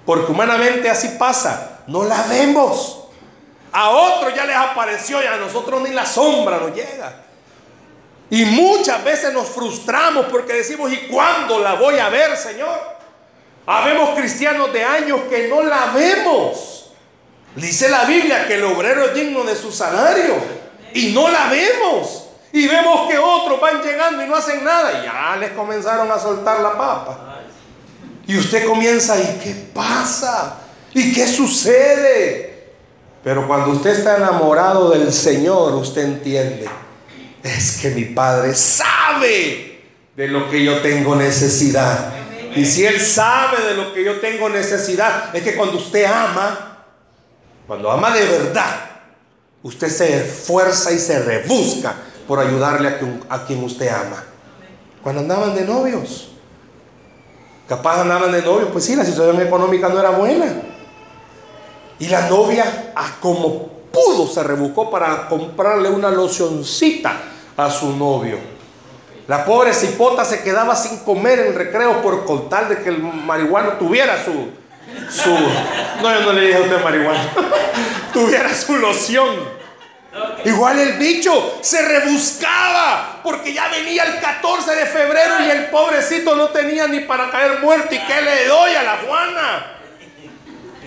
Porque 0.08 0.32
humanamente 0.32 0.90
así 0.90 1.10
pasa. 1.20 1.82
No 1.86 2.06
la 2.06 2.24
vemos. 2.24 3.04
A 3.74 3.90
otros 3.90 4.34
ya 4.34 4.46
les 4.46 4.56
apareció 4.56 5.22
y 5.22 5.26
a 5.26 5.36
nosotros 5.36 5.82
ni 5.82 5.90
la 5.90 6.06
sombra 6.06 6.58
nos 6.60 6.74
llega. 6.74 7.14
Y 8.30 8.46
muchas 8.46 9.04
veces 9.04 9.34
nos 9.34 9.50
frustramos 9.50 10.28
porque 10.28 10.54
decimos, 10.54 10.94
¿y 10.94 11.08
cuándo 11.08 11.60
la 11.60 11.74
voy 11.74 12.00
a 12.00 12.08
ver, 12.08 12.38
Señor? 12.38 12.80
Habemos 13.66 14.18
cristianos 14.18 14.72
de 14.72 14.82
años 14.82 15.20
que 15.30 15.50
no 15.50 15.62
la 15.62 15.88
vemos. 15.88 16.90
Dice 17.58 17.90
la 17.90 18.06
Biblia 18.06 18.48
que 18.48 18.54
el 18.54 18.64
obrero 18.64 19.08
es 19.08 19.14
digno 19.14 19.44
de 19.44 19.58
su 19.58 19.74
salario. 19.74 20.36
Y 20.94 21.12
no 21.12 21.28
la 21.28 21.50
vemos. 21.50 22.30
Y 22.54 22.66
vemos 22.66 23.10
que 23.10 23.18
otros 23.18 23.60
van 23.60 23.82
llegando 23.82 24.24
y 24.24 24.28
no 24.28 24.38
hacen 24.38 24.64
nada. 24.64 25.02
Y 25.02 25.04
ya 25.04 25.36
les 25.36 25.52
comenzaron 25.52 26.10
a 26.10 26.18
soltar 26.18 26.62
la 26.62 26.78
papa. 26.78 27.37
Y 28.28 28.38
usted 28.38 28.68
comienza, 28.68 29.18
¿y 29.18 29.40
qué 29.42 29.56
pasa? 29.74 30.58
¿Y 30.94 31.14
qué 31.14 31.26
sucede? 31.26 32.74
Pero 33.24 33.48
cuando 33.48 33.72
usted 33.72 33.92
está 33.92 34.18
enamorado 34.18 34.90
del 34.90 35.12
Señor, 35.14 35.74
usted 35.76 36.04
entiende, 36.04 36.68
es 37.42 37.78
que 37.82 37.92
mi 37.92 38.06
Padre 38.06 38.54
sabe 38.54 39.82
de 40.16 40.28
lo 40.28 40.50
que 40.50 40.64
yo 40.64 40.82
tengo 40.82 41.16
necesidad. 41.16 42.14
Y 42.56 42.66
si 42.66 42.86
Él 42.86 43.00
sabe 43.00 43.64
de 43.64 43.76
lo 43.76 43.94
que 43.94 44.04
yo 44.04 44.20
tengo 44.20 44.50
necesidad, 44.50 45.34
es 45.36 45.44
que 45.44 45.56
cuando 45.56 45.78
usted 45.78 46.06
ama, 46.06 46.86
cuando 47.66 47.90
ama 47.92 48.12
de 48.12 48.26
verdad, 48.26 48.76
usted 49.64 49.90
se 49.90 50.26
esfuerza 50.26 50.92
y 50.92 51.00
se 51.00 51.20
rebusca 51.20 51.96
por 52.28 52.40
ayudarle 52.40 52.90
a 52.90 53.36
a 53.36 53.46
quien 53.46 53.64
usted 53.64 53.88
ama. 53.88 54.24
Cuando 55.02 55.22
andaban 55.22 55.56
de 55.56 55.66
novios, 55.66 56.32
capaz 57.68 58.02
andaban 58.02 58.32
de 58.32 58.42
novios, 58.42 58.70
pues 58.72 58.86
sí, 58.86 58.96
la 58.96 59.06
situación 59.06 59.42
económica 59.42 59.90
no 59.90 60.00
era 60.00 60.12
buena. 60.12 60.46
Y 62.00 62.08
la 62.08 62.30
novia, 62.30 62.94
a 62.96 63.20
como 63.20 63.68
pudo, 63.92 64.28
se 64.28 64.44
rebuscó 64.44 64.90
para 64.90 65.28
comprarle 65.28 65.90
una 65.90 66.10
locioncita 66.10 67.14
a 67.56 67.70
su 67.70 67.96
novio. 67.96 68.38
La 69.28 69.44
pobre 69.44 69.74
cipota 69.74 70.24
se 70.24 70.42
quedaba 70.42 70.76
sin 70.76 71.00
comer 71.00 71.40
en 71.40 71.56
recreo 71.56 72.02
por 72.02 72.24
contar 72.26 72.70
de 72.70 72.82
que 72.82 72.90
el 72.90 73.00
marihuano 73.00 73.74
tuviera 73.74 74.24
su, 74.24 74.32
su, 75.10 75.30
no 75.30 76.14
yo 76.14 76.22
no 76.22 76.34
le 76.34 76.42
dije 76.42 76.58
a 76.58 76.62
usted 76.62 76.84
marihuana, 76.84 77.30
tuviera 78.14 78.54
su 78.54 78.78
loción. 78.78 79.57
Igual 80.46 80.80
el 80.80 80.94
bicho 80.94 81.60
se 81.62 81.82
rebuscaba 81.82 83.20
porque 83.24 83.54
ya 83.54 83.68
venía 83.68 84.04
el 84.04 84.20
14 84.20 84.76
de 84.76 84.86
febrero 84.86 85.46
y 85.46 85.50
el 85.50 85.66
pobrecito 85.66 86.36
no 86.36 86.50
tenía 86.50 86.88
ni 86.88 87.02
para 87.02 87.30
caer 87.30 87.60
muerto. 87.60 87.94
¿Y 87.94 88.00
qué 88.00 88.22
le 88.22 88.48
doy 88.48 88.76
a 88.76 88.84
la 88.84 88.98
Juana? 88.98 89.74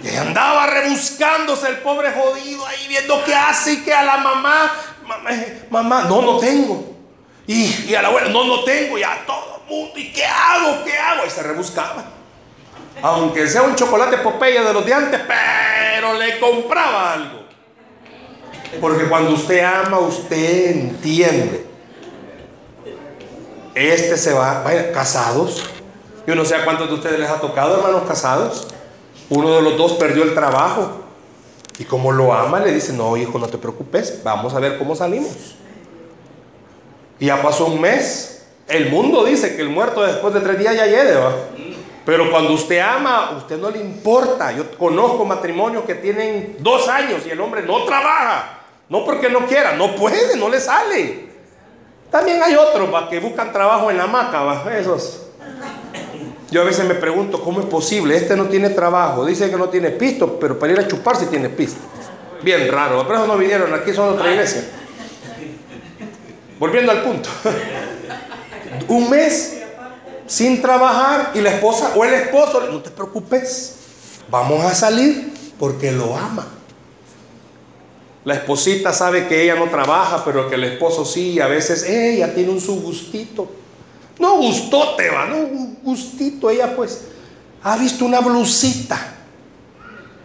Y 0.03 0.16
andaba 0.16 0.66
rebuscándose 0.66 1.69
el 1.69 1.79
pobre 1.79 2.11
jodido 2.12 2.66
ahí 2.66 2.88
viendo 2.88 3.23
qué 3.25 3.35
hace 3.35 3.75
y 3.75 3.77
que 3.83 3.93
a 3.93 4.03
la 4.03 4.16
mamá, 4.16 4.73
mamá, 5.69 6.03
no, 6.09 6.23
no 6.23 6.38
tengo. 6.38 6.97
Y, 7.47 7.95
a 7.95 8.01
la 8.01 8.09
abuela, 8.09 8.29
no, 8.29 8.45
no 8.45 8.64
tengo. 8.64 8.97
Y 8.97 9.03
a 9.03 9.27
todo 9.27 9.61
el 9.62 9.71
mundo, 9.71 9.99
¿y 9.99 10.12
qué 10.12 10.25
hago? 10.25 10.85
¿Qué 10.85 10.97
hago? 10.97 11.27
Y 11.27 11.31
se 11.31 11.43
rebuscaba. 11.43 12.05
Aunque 13.03 13.47
sea 13.49 13.62
un 13.62 13.75
chocolate 13.75 14.19
Popeye 14.19 14.62
de 14.62 14.73
los 14.73 14.87
de 14.87 14.95
antes, 14.95 15.21
pero 15.27 16.14
le 16.14 16.38
compraba 16.38 17.12
algo. 17.12 17.39
Porque 18.79 19.07
cuando 19.07 19.33
usted 19.33 19.65
ama, 19.65 19.99
usted 19.99 20.71
entiende. 20.71 21.67
Este 23.75 24.17
se 24.17 24.33
va, 24.33 24.63
vaya, 24.63 24.93
casados. 24.93 25.65
Yo 26.27 26.35
no 26.35 26.45
sé 26.45 26.55
a 26.55 26.65
cuántos 26.65 26.89
de 26.89 26.95
ustedes 26.95 27.19
les 27.19 27.29
ha 27.29 27.41
tocado, 27.41 27.79
hermanos 27.79 28.03
casados. 28.07 28.69
Uno 29.31 29.51
de 29.57 29.63
los 29.63 29.77
dos 29.77 29.95
perdió 29.95 30.23
el 30.23 30.35
trabajo. 30.35 31.01
Y 31.79 31.85
como 31.85 32.13
lo 32.13 32.33
ama, 32.33 32.61
le 32.61 32.73
dice, 32.73 32.93
no, 32.93 33.17
hijo, 33.17 33.39
no 33.39 33.49
te 33.49 33.57
preocupes, 33.57 34.21
vamos 34.23 34.53
a 34.55 34.61
ver 34.61 34.77
cómo 34.79 34.95
salimos. 34.95 35.57
Y 37.19 37.27
ya 37.27 37.41
pasó 37.43 37.67
un 37.67 37.81
mes. 37.81 38.47
El 38.69 38.91
mundo 38.91 39.25
dice 39.25 39.57
que 39.57 39.63
el 39.63 39.71
muerto 39.71 40.03
después 40.03 40.33
de 40.35 40.41
tres 40.41 40.59
días 40.59 40.77
ya 40.77 40.87
llegue, 40.87 41.15
Pero 42.05 42.31
cuando 42.31 42.53
usted 42.53 42.79
ama, 42.81 43.33
usted 43.37 43.59
no 43.59 43.71
le 43.71 43.81
importa. 43.81 44.53
Yo 44.53 44.71
conozco 44.77 45.25
matrimonios 45.25 45.85
que 45.85 45.95
tienen 45.95 46.57
dos 46.61 46.87
años 46.89 47.23
y 47.27 47.31
el 47.31 47.41
hombre 47.41 47.63
no 47.63 47.85
trabaja. 47.85 48.60
No 48.90 49.05
porque 49.05 49.31
no 49.31 49.46
quiera, 49.46 49.76
no 49.76 49.94
puede, 49.94 50.37
no 50.37 50.48
le 50.48 50.61
sale. 50.61 51.31
También 52.11 52.42
hay 52.42 52.57
otros 52.57 52.90
que 53.09 53.20
buscan 53.20 53.53
trabajo 53.53 53.88
en 53.90 53.96
la 53.96 54.05
hamaca, 54.05 54.76
esos. 54.76 55.29
Yo 56.50 56.62
a 56.62 56.64
veces 56.64 56.85
me 56.85 56.96
pregunto 56.96 57.40
cómo 57.40 57.61
es 57.61 57.66
posible. 57.66 58.16
Este 58.16 58.37
no 58.37 58.46
tiene 58.46 58.70
trabajo, 58.70 59.24
dice 59.24 59.48
que 59.48 59.57
no 59.57 59.68
tiene 59.68 59.90
pisto, 59.90 60.40
pero 60.40 60.59
para 60.59 60.72
ir 60.72 60.81
a 60.81 60.88
chupar 60.88 61.16
sí 61.16 61.26
tiene 61.26 61.48
pisto. 61.48 61.81
Bien 62.42 62.70
raro, 62.70 63.05
pero 63.07 63.20
eso 63.20 63.26
no 63.29 63.38
vinieron, 63.38 63.72
aquí 63.72 63.92
son 63.92 64.14
otra 64.14 64.33
iglesia. 64.33 64.64
Volviendo 66.59 66.90
al 66.90 67.03
punto. 67.03 67.29
Un 68.88 69.09
mes 69.09 69.62
sin 70.26 70.61
trabajar 70.61 71.31
y 71.35 71.40
la 71.40 71.50
esposa 71.50 71.92
o 71.94 72.05
el 72.05 72.14
esposo, 72.14 72.66
no 72.68 72.81
te 72.81 72.90
preocupes, 72.90 73.76
vamos 74.29 74.64
a 74.64 74.74
salir 74.74 75.33
porque 75.61 75.92
lo 75.92 76.16
ama. 76.16 76.60
La 78.25 78.35
esposita 78.35 78.93
sabe 78.93 79.27
que 79.29 79.43
ella 79.43 79.55
no 79.55 79.69
trabaja, 79.71 80.25
pero 80.25 80.49
que 80.49 80.57
el 80.57 80.65
esposo 80.65 81.05
sí, 81.05 81.41
a 81.41 81.47
veces 81.47 81.89
ella 81.89 82.35
tiene 82.35 82.51
un 82.51 82.61
su 82.61 82.81
gustito. 82.81 83.51
No 84.19 84.37
gustote, 84.37 85.09
va, 85.09 85.27
no 85.27 85.37
un 85.37 85.79
gustito. 85.83 86.51
Ella 86.51 86.77
pues 86.77 87.07
ha 87.63 87.77
visto 87.79 88.05
una 88.05 88.21
blusita. 88.21 89.15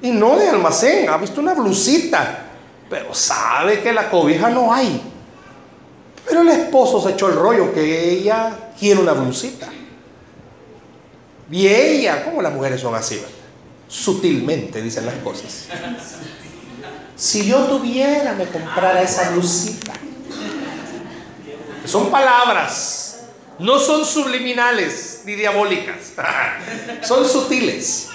Y 0.02 0.12
no 0.12 0.38
de 0.38 0.50
almacén, 0.50 1.08
ha 1.10 1.18
visto 1.18 1.40
una 1.40 1.54
blusita. 1.54 2.46
Pero 2.90 3.14
sabe 3.14 3.82
que 3.82 3.94
la 3.94 4.10
cobija 4.10 4.50
no 4.50 4.74
hay. 4.74 5.02
Pero 6.28 6.42
el 6.42 6.50
esposo 6.50 7.02
se 7.02 7.14
echó 7.14 7.30
el 7.30 7.36
rollo 7.36 7.74
que 7.74 8.12
ella 8.12 8.72
quiere 8.78 9.00
una 9.00 9.14
blusita. 9.14 9.70
Y 11.50 11.68
ella, 11.68 12.26
como 12.26 12.42
las 12.42 12.54
mujeres 12.54 12.82
son 12.82 12.96
así, 12.96 13.22
sutilmente 13.88 14.82
dicen 14.82 15.06
las 15.06 15.16
cosas. 15.16 15.68
Si 17.16 17.46
yo 17.46 17.66
tuviera, 17.66 18.34
me 18.34 18.46
comprara 18.46 19.02
esa 19.02 19.32
blusita. 19.32 19.94
Son 21.86 22.10
palabras, 22.10 23.26
no 23.60 23.80
son 23.80 24.06
subliminales 24.06 25.22
ni 25.26 25.36
diabólicas, 25.36 26.14
son 27.04 27.28
sutiles. 27.28 28.10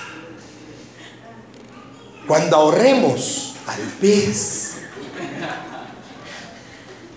Cuando 2.26 2.56
ahorremos, 2.56 3.54
tal 3.64 3.80
vez. 4.00 4.74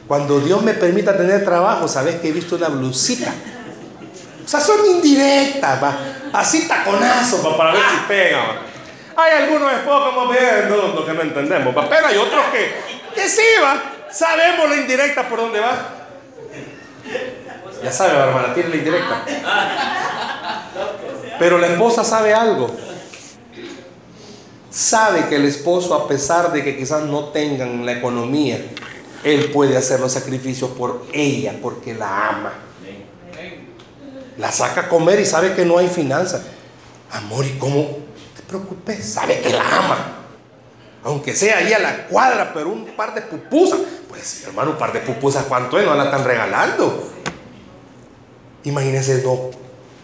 Cuando 0.07 0.39
Dios 0.39 0.61
me 0.61 0.73
permita 0.73 1.17
tener 1.17 1.43
trabajo, 1.43 1.87
sabes 1.87 2.19
que 2.21 2.29
he 2.29 2.31
visto 2.31 2.55
una 2.55 2.69
blusita 2.69 3.33
o 4.43 4.47
sea, 4.47 4.59
son 4.59 4.85
indirectas, 4.85 5.81
va. 5.81 5.97
Así 6.33 6.67
taconazos, 6.67 7.45
va, 7.45 7.57
para 7.57 7.73
ver 7.73 7.81
si 7.81 8.07
pega, 8.07 8.61
Hay 9.15 9.43
algunos 9.43 9.71
esposos 9.73 10.13
como 10.13 10.31
viendo 10.31 11.05
que 11.05 11.13
no 11.13 11.21
entendemos, 11.21 11.75
va. 11.77 11.87
Pero 11.89 12.07
hay 12.07 12.17
otros 12.17 12.45
que, 12.51 12.73
que 13.13 13.29
sí, 13.29 13.41
va. 13.61 13.81
Sabemos 14.11 14.69
la 14.69 14.75
indirecta 14.75 15.27
por 15.27 15.39
dónde 15.39 15.59
va. 15.59 15.89
Ya 17.83 17.91
sabe, 17.91 18.17
hermana, 18.17 18.53
tiene 18.53 18.69
la 18.69 18.75
indirecta. 18.77 19.25
Pero 21.39 21.57
la 21.57 21.67
esposa 21.67 22.03
sabe 22.03 22.33
algo. 22.33 22.69
Sabe 24.69 25.27
que 25.27 25.35
el 25.35 25.45
esposo, 25.45 25.93
a 25.93 26.07
pesar 26.07 26.51
de 26.51 26.63
que 26.63 26.77
quizás 26.77 27.03
no 27.03 27.25
tengan 27.25 27.85
la 27.85 27.91
economía, 27.91 28.59
él 29.23 29.51
puede 29.51 29.77
hacer 29.77 29.99
los 29.99 30.11
sacrificios 30.11 30.71
por 30.71 31.05
ella, 31.13 31.55
porque 31.61 31.93
la 31.93 32.29
ama. 32.29 32.53
La 34.37 34.51
saca 34.51 34.81
a 34.81 34.89
comer 34.89 35.19
y 35.19 35.25
sabe 35.25 35.53
que 35.53 35.65
no 35.65 35.77
hay 35.77 35.87
finanzas. 35.87 36.41
Amor, 37.11 37.45
¿y 37.45 37.51
cómo? 37.59 38.02
Te 38.53 38.59
preocupes, 38.59 39.05
sabe 39.05 39.41
que 39.41 39.49
la 39.49 39.77
ama. 39.77 39.97
Aunque 41.03 41.35
sea 41.35 41.57
ahí 41.57 41.73
a 41.73 41.79
la 41.79 42.07
cuadra, 42.07 42.51
pero 42.53 42.69
un 42.69 42.85
par 42.95 43.13
de 43.13 43.21
pupusas. 43.21 43.79
Pues, 44.07 44.43
hermano, 44.45 44.71
un 44.71 44.77
par 44.77 44.93
de 44.93 44.99
pupusas, 44.99 45.45
¿cuánto 45.45 45.79
es? 45.79 45.85
No 45.85 45.95
la 45.95 46.05
están 46.05 46.23
regalando. 46.23 47.09
Imagínense, 48.63 49.23
no, 49.23 49.49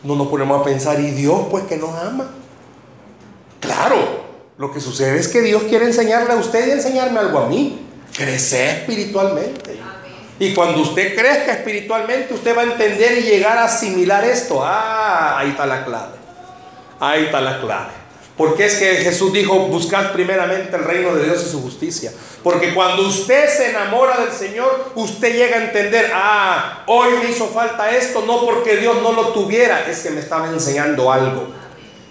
no 0.04 0.16
nos 0.16 0.28
ponemos 0.28 0.60
a 0.60 0.64
pensar, 0.64 1.00
¿y 1.00 1.12
Dios 1.12 1.48
pues 1.50 1.66
que 1.66 1.78
nos 1.78 1.96
ama? 1.96 2.32
Claro, 3.62 4.26
lo 4.58 4.74
que 4.74 4.82
sucede 4.82 5.20
es 5.20 5.28
que 5.28 5.42
Dios 5.42 5.64
quiere 5.64 5.86
enseñarle 5.86 6.34
a 6.34 6.38
usted 6.38 6.68
y 6.68 6.72
enseñarme 6.72 7.20
algo 7.20 7.40
a 7.40 7.48
mí. 7.48 7.86
Crecer 8.14 8.80
espiritualmente. 8.80 9.80
Y 10.40 10.54
cuando 10.54 10.82
usted 10.82 11.16
crezca 11.16 11.54
espiritualmente, 11.54 12.34
usted 12.34 12.58
va 12.58 12.62
a 12.62 12.66
entender 12.66 13.20
y 13.20 13.22
llegar 13.22 13.58
a 13.58 13.66
asimilar 13.66 14.24
esto. 14.26 14.62
Ah, 14.64 15.38
ahí 15.38 15.52
está 15.52 15.66
la 15.66 15.86
clave. 15.86 16.18
Ahí 17.00 17.26
está 17.26 17.42
la 17.42 17.62
clave. 17.62 17.99
Porque 18.40 18.68
es 18.68 18.76
que 18.76 18.96
Jesús 18.96 19.34
dijo, 19.34 19.68
buscad 19.68 20.14
primeramente 20.14 20.74
el 20.74 20.86
reino 20.86 21.14
de 21.14 21.26
Dios 21.26 21.44
y 21.46 21.52
su 21.52 21.62
justicia. 21.62 22.14
Porque 22.42 22.74
cuando 22.74 23.06
usted 23.06 23.50
se 23.50 23.72
enamora 23.72 24.18
del 24.18 24.32
Señor, 24.32 24.94
usted 24.96 25.36
llega 25.36 25.58
a 25.58 25.66
entender, 25.66 26.10
ah, 26.14 26.84
hoy 26.88 27.10
me 27.22 27.32
hizo 27.32 27.48
falta 27.48 27.94
esto, 27.94 28.24
no 28.26 28.46
porque 28.46 28.78
Dios 28.78 29.02
no 29.02 29.12
lo 29.12 29.34
tuviera, 29.34 29.86
es 29.90 30.00
que 30.00 30.12
me 30.12 30.22
estaba 30.22 30.48
enseñando 30.48 31.12
algo. 31.12 31.50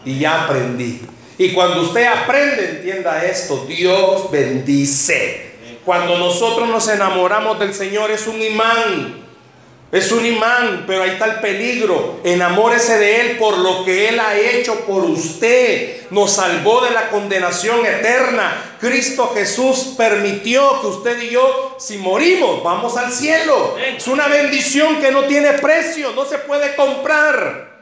Y 0.05 0.19
ya 0.19 0.45
aprendí. 0.45 1.01
Y 1.39 1.55
cuando 1.55 1.81
usted 1.81 2.05
aprende, 2.05 2.73
entienda 2.73 3.25
esto, 3.25 3.65
Dios 3.67 4.31
bendice. 4.31 5.53
Cuando 5.87 6.19
nosotros 6.19 6.69
nos 6.69 6.89
enamoramos 6.89 7.59
del 7.59 7.73
Señor 7.73 8.11
es 8.11 8.27
un 8.27 8.43
imán. 8.43 9.28
Es 9.91 10.13
un 10.13 10.25
imán, 10.27 10.85
pero 10.87 11.03
ahí 11.03 11.11
está 11.11 11.25
el 11.25 11.41
peligro. 11.41 12.21
Enamórese 12.23 12.99
de 12.99 13.21
Él 13.23 13.39
por 13.39 13.57
lo 13.57 13.87
que 13.87 14.11
Él 14.11 14.21
ha 14.21 14.37
hecho 14.37 14.81
por 14.81 15.05
usted. 15.05 16.09
Nos 16.11 16.33
salvó 16.33 16.83
de 16.83 16.91
la 16.91 17.09
condenación 17.09 17.87
eterna. 17.87 18.77
Cristo 18.81 19.33
Jesús 19.35 19.95
permitió 19.97 20.83
que 20.83 20.87
usted 20.89 21.23
y 21.23 21.31
yo, 21.31 21.77
si 21.79 21.97
morimos, 21.97 22.63
vamos 22.63 22.99
al 22.99 23.11
cielo. 23.11 23.77
Es 23.79 24.07
una 24.07 24.29
bendición 24.29 25.01
que 25.01 25.11
no 25.11 25.25
tiene 25.25 25.55
precio, 25.55 26.13
no 26.13 26.27
se 26.27 26.37
puede 26.39 26.77
comprar. 26.77 27.79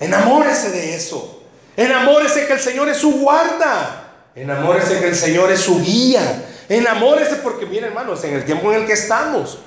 Enamórese 0.00 0.70
de 0.70 0.94
eso. 0.94 1.42
Enamórese 1.76 2.46
que 2.46 2.54
el 2.54 2.60
Señor 2.60 2.88
es 2.88 2.96
su 2.96 3.12
guarda. 3.12 4.04
Enamórese 4.34 5.00
que 5.00 5.08
el 5.08 5.14
Señor 5.14 5.52
es 5.52 5.60
su 5.60 5.82
guía. 5.82 6.46
Enamórese 6.68 7.36
porque, 7.36 7.66
miren 7.66 7.90
hermanos, 7.90 8.24
en 8.24 8.34
el 8.34 8.44
tiempo 8.44 8.72
en 8.72 8.80
el 8.80 8.86
que 8.86 8.94
estamos, 8.94 9.58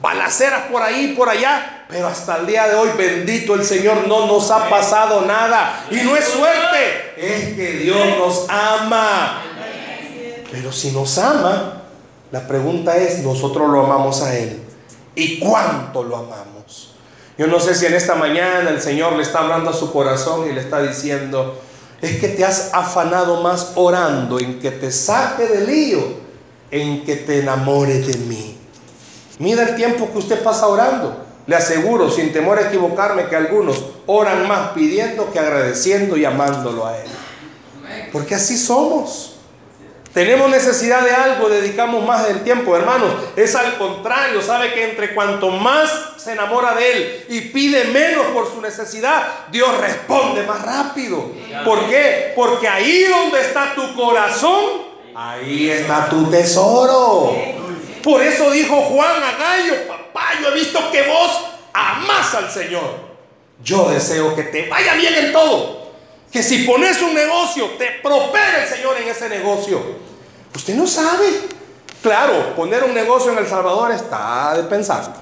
balaceras 0.00 0.62
por 0.70 0.82
ahí, 0.82 1.14
por 1.16 1.28
allá, 1.28 1.84
pero 1.88 2.08
hasta 2.08 2.36
el 2.36 2.46
día 2.46 2.68
de 2.68 2.74
hoy, 2.74 2.90
bendito 2.96 3.54
el 3.54 3.64
Señor, 3.64 4.06
no 4.06 4.26
nos 4.26 4.50
ha 4.50 4.68
pasado 4.68 5.22
nada. 5.22 5.86
Y 5.90 5.96
no 5.96 6.16
es 6.16 6.24
suerte, 6.24 7.14
es 7.16 7.54
que 7.54 7.78
Dios 7.78 7.98
nos 8.18 8.46
ama. 8.48 9.42
Pero 10.50 10.72
si 10.72 10.90
nos 10.90 11.16
ama, 11.18 11.82
la 12.30 12.46
pregunta 12.46 12.96
es, 12.96 13.20
nosotros 13.20 13.68
lo 13.70 13.84
amamos 13.84 14.22
a 14.22 14.36
Él. 14.36 14.62
¿Y 15.14 15.38
cuánto 15.38 16.02
lo 16.02 16.16
amamos? 16.16 16.94
Yo 17.38 17.46
no 17.46 17.60
sé 17.60 17.74
si 17.74 17.86
en 17.86 17.94
esta 17.94 18.14
mañana 18.14 18.70
el 18.70 18.80
Señor 18.80 19.12
le 19.14 19.22
está 19.22 19.40
hablando 19.40 19.70
a 19.70 19.74
su 19.74 19.92
corazón 19.92 20.48
y 20.48 20.52
le 20.52 20.60
está 20.60 20.80
diciendo, 20.82 21.60
es 22.00 22.18
que 22.18 22.28
te 22.28 22.44
has 22.44 22.72
afanado 22.72 23.42
más 23.42 23.72
orando 23.74 24.38
en 24.38 24.58
que 24.58 24.70
te 24.70 24.90
saque 24.90 25.46
del 25.46 25.66
lío 25.66 26.26
en 26.70 27.04
que 27.04 27.16
te 27.16 27.40
enamores 27.40 28.06
de 28.06 28.16
mí. 28.18 28.55
Mida 29.38 29.62
el 29.62 29.76
tiempo 29.76 30.10
que 30.10 30.18
usted 30.18 30.42
pasa 30.42 30.66
orando. 30.66 31.24
Le 31.46 31.54
aseguro, 31.54 32.10
sin 32.10 32.32
temor 32.32 32.58
a 32.58 32.68
equivocarme, 32.68 33.28
que 33.28 33.36
algunos 33.36 33.84
oran 34.06 34.48
más 34.48 34.70
pidiendo 34.70 35.30
que 35.32 35.38
agradeciendo 35.38 36.16
y 36.16 36.24
amándolo 36.24 36.86
a 36.86 36.98
Él. 36.98 37.08
Porque 38.12 38.34
así 38.34 38.56
somos. 38.56 39.34
Tenemos 40.12 40.50
necesidad 40.50 41.02
de 41.02 41.10
algo, 41.10 41.50
dedicamos 41.50 42.02
más 42.04 42.26
del 42.26 42.42
tiempo, 42.42 42.74
hermanos. 42.74 43.10
Es 43.36 43.54
al 43.54 43.76
contrario, 43.76 44.40
sabe 44.40 44.72
que 44.72 44.90
entre 44.90 45.14
cuanto 45.14 45.50
más 45.50 45.90
se 46.16 46.32
enamora 46.32 46.74
de 46.74 46.92
Él 46.92 47.24
y 47.28 47.40
pide 47.42 47.84
menos 47.84 48.24
por 48.28 48.50
su 48.50 48.60
necesidad, 48.62 49.22
Dios 49.52 49.78
responde 49.78 50.42
más 50.44 50.62
rápido. 50.62 51.30
¿Por 51.66 51.86
qué? 51.90 52.32
Porque 52.34 52.66
ahí 52.66 53.04
donde 53.04 53.42
está 53.42 53.74
tu 53.74 53.94
corazón, 53.94 54.86
Ahí 55.18 55.70
está 55.70 56.10
tu 56.10 56.26
tesoro. 56.26 57.34
Por 58.06 58.22
eso 58.22 58.52
dijo 58.52 58.82
Juan 58.82 59.20
a 59.20 59.36
Gallo, 59.36 59.88
papá, 59.88 60.28
yo 60.40 60.50
he 60.50 60.54
visto 60.54 60.78
que 60.92 61.08
vos 61.08 61.40
amás 61.72 62.32
al 62.36 62.48
Señor. 62.48 62.84
Yo 63.64 63.88
deseo 63.90 64.36
que 64.36 64.44
te 64.44 64.68
vaya 64.68 64.94
bien 64.94 65.12
en 65.12 65.32
todo. 65.32 65.90
Que 66.30 66.40
si 66.40 66.58
pones 66.58 67.02
un 67.02 67.14
negocio, 67.14 67.68
te 67.76 67.98
prospere 68.04 68.62
el 68.62 68.68
Señor 68.68 68.96
en 68.98 69.08
ese 69.08 69.28
negocio. 69.28 69.82
Usted 70.54 70.76
no 70.76 70.86
sabe. 70.86 71.26
Claro, 72.00 72.54
poner 72.54 72.84
un 72.84 72.94
negocio 72.94 73.32
en 73.32 73.38
El 73.38 73.48
Salvador 73.48 73.90
está 73.90 74.54
de 74.56 74.62
pensar. 74.62 75.12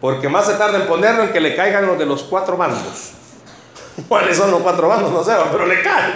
Porque 0.00 0.30
más 0.30 0.46
se 0.46 0.54
tarda 0.54 0.78
en 0.78 0.86
ponerlo 0.86 1.24
en 1.24 1.34
que 1.34 1.40
le 1.40 1.54
caigan 1.54 1.86
los 1.86 1.98
de 1.98 2.06
los 2.06 2.22
cuatro 2.22 2.56
bandos. 2.56 3.10
¿Cuáles 4.08 4.38
son 4.38 4.50
los 4.50 4.62
cuatro 4.62 4.88
bandos? 4.88 5.12
No 5.12 5.22
sé, 5.22 5.32
pero 5.52 5.66
le 5.66 5.82
caen. 5.82 6.14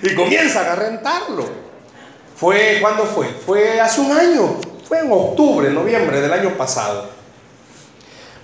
Y 0.00 0.14
comienzan 0.14 0.66
a 0.66 0.76
rentarlo. 0.76 1.44
Fue, 2.36 2.78
¿cuándo 2.80 3.04
fue? 3.04 3.26
Fue 3.44 3.78
hace 3.78 4.00
un 4.00 4.12
año, 4.12 4.60
fue 4.86 5.00
en 5.00 5.10
octubre, 5.10 5.70
noviembre 5.70 6.20
del 6.20 6.32
año 6.32 6.56
pasado. 6.56 7.08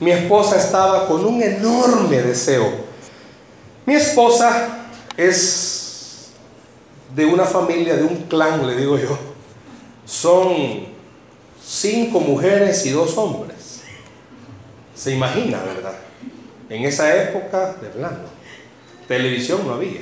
Mi 0.01 0.11
esposa 0.11 0.57
estaba 0.57 1.07
con 1.07 1.25
un 1.25 1.41
enorme 1.41 2.21
deseo 2.23 2.73
Mi 3.87 3.95
esposa 3.95 4.87
es 5.17 6.33
de 7.15 7.25
una 7.25 7.45
familia, 7.45 7.95
de 7.95 8.03
un 8.03 8.25
clan, 8.25 8.67
le 8.67 8.75
digo 8.75 8.99
yo. 8.99 9.17
Son 10.05 10.87
cinco 11.63 12.19
mujeres 12.19 12.85
y 12.87 12.91
dos 12.91 13.17
hombres. 13.17 13.83
Se 14.95 15.13
imagina, 15.13 15.63
¿verdad? 15.63 15.95
En 16.69 16.85
esa 16.85 17.15
época, 17.15 17.77
de 17.81 17.89
plano, 17.89 18.25
televisión 19.07 19.67
no 19.67 19.75
había. 19.75 20.01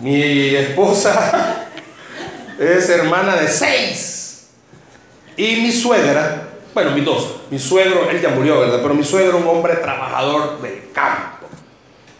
Mi 0.00 0.54
esposa 0.54 1.66
es 2.58 2.88
hermana 2.88 3.36
de 3.36 3.48
seis. 3.48 4.11
Y 5.36 5.56
mi 5.56 5.72
suegra, 5.72 6.48
bueno, 6.74 6.90
mis 6.92 7.04
dos, 7.04 7.36
mi 7.50 7.58
suegro, 7.58 8.10
él 8.10 8.20
ya 8.20 8.30
murió, 8.30 8.60
¿verdad? 8.60 8.80
Pero 8.82 8.94
mi 8.94 9.04
suegro, 9.04 9.38
un 9.38 9.46
hombre 9.46 9.76
trabajador 9.76 10.60
del 10.60 10.90
campo. 10.92 11.46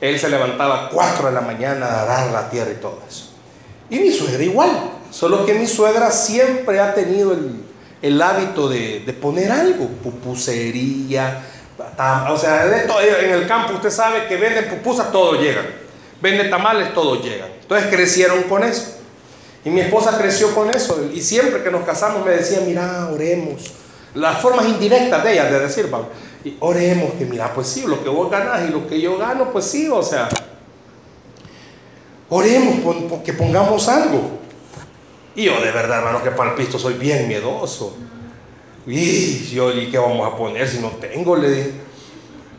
Él 0.00 0.18
se 0.18 0.28
levantaba 0.28 0.86
a 0.86 0.88
4 0.88 1.28
de 1.28 1.32
la 1.32 1.40
mañana 1.40 2.00
a 2.00 2.04
dar 2.04 2.30
la 2.32 2.50
tierra 2.50 2.70
y 2.72 2.80
todo 2.80 3.00
eso. 3.08 3.30
Y 3.88 3.98
mi 3.98 4.10
suegra 4.10 4.42
igual, 4.42 4.70
solo 5.10 5.44
que 5.46 5.54
mi 5.54 5.66
suegra 5.66 6.10
siempre 6.10 6.80
ha 6.80 6.94
tenido 6.94 7.36
el, 8.00 8.22
hábito 8.22 8.68
de, 8.68 9.00
de, 9.00 9.12
poner 9.12 9.52
algo, 9.52 9.86
pupusería, 10.02 11.42
o 12.28 12.36
sea, 12.36 12.66
en 12.66 13.30
el 13.30 13.46
campo 13.46 13.74
usted 13.74 13.90
sabe 13.90 14.26
que 14.26 14.36
venden 14.36 14.68
pupusas, 14.68 15.10
todos 15.12 15.40
llegan. 15.40 15.66
Vende 16.20 16.44
tamales, 16.44 16.94
todos 16.94 17.22
llegan. 17.24 17.48
Entonces 17.60 17.88
crecieron 17.90 18.42
con 18.44 18.62
eso. 18.62 18.98
Y 19.64 19.70
mi 19.70 19.80
esposa 19.80 20.18
creció 20.18 20.54
con 20.54 20.70
eso. 20.70 21.08
Y 21.12 21.20
siempre 21.20 21.62
que 21.62 21.70
nos 21.70 21.84
casamos 21.84 22.24
me 22.24 22.32
decía, 22.32 22.60
mira, 22.66 23.08
oremos 23.12 23.72
las 24.14 24.40
formas 24.40 24.66
indirectas 24.66 25.24
de 25.24 25.32
ella 25.32 25.50
de 25.50 25.60
decir, 25.60 25.88
vamos, 25.90 26.08
y 26.44 26.56
oremos 26.60 27.12
que 27.14 27.24
mira, 27.24 27.52
pues 27.54 27.68
sí, 27.68 27.84
lo 27.86 28.02
que 28.02 28.08
vos 28.08 28.30
ganas 28.30 28.68
y 28.68 28.72
lo 28.72 28.86
que 28.86 29.00
yo 29.00 29.16
gano, 29.16 29.50
pues 29.52 29.64
sí, 29.64 29.88
o 29.88 30.02
sea, 30.02 30.28
oremos 32.28 32.76
que 33.24 33.32
pongamos 33.32 33.88
algo. 33.88 34.38
Y 35.34 35.44
yo 35.44 35.60
de 35.60 35.70
verdad, 35.70 35.98
hermano, 35.98 36.22
que 36.22 36.30
para 36.30 36.50
el 36.50 36.56
pisto 36.56 36.78
soy 36.78 36.94
bien 36.94 37.26
miedoso. 37.26 37.96
Y 38.86 39.44
yo, 39.50 39.72
¿y 39.72 39.90
qué 39.90 39.98
vamos 39.98 40.30
a 40.30 40.36
poner 40.36 40.68
si 40.68 40.78
no 40.78 40.88
tengo? 40.88 41.36
Le 41.36 41.50
dije, 41.50 41.70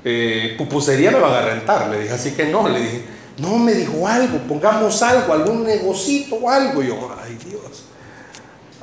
eh, 0.06 0.56
pupusería 0.58 1.12
me 1.12 1.20
van 1.20 1.34
a 1.34 1.42
rentar, 1.42 1.90
le 1.90 2.00
dije, 2.00 2.14
así 2.14 2.32
que 2.32 2.46
no, 2.46 2.68
le 2.68 2.80
dije, 2.80 3.06
no, 3.38 3.58
me 3.58 3.74
dijo 3.74 4.08
algo, 4.08 4.38
pongamos 4.48 5.02
algo, 5.02 5.34
algún 5.34 5.64
negocito 5.64 6.36
o 6.36 6.50
algo. 6.50 6.84
Y 6.84 6.88
yo, 6.88 7.16
ay 7.24 7.38
Dios 7.46 7.86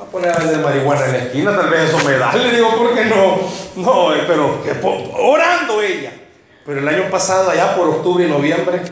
a 0.00 0.04
poner 0.04 0.30
a 0.30 0.38
vender 0.38 0.58
marihuana 0.60 1.04
en 1.06 1.12
la 1.12 1.18
esquina, 1.18 1.56
tal 1.56 1.68
vez 1.68 1.90
eso 1.90 1.98
me 2.04 2.16
da. 2.16 2.32
Le 2.32 2.56
digo, 2.56 2.76
¿por 2.76 2.94
qué 2.94 3.04
no? 3.04 3.38
No, 3.76 4.14
eh, 4.14 4.24
pero 4.26 4.62
que, 4.62 4.72
orando 4.82 5.82
ella. 5.82 6.12
Pero 6.64 6.80
el 6.80 6.88
año 6.88 7.10
pasado, 7.10 7.50
allá 7.50 7.76
por 7.76 7.88
octubre 7.88 8.24
y 8.26 8.30
noviembre, 8.30 8.82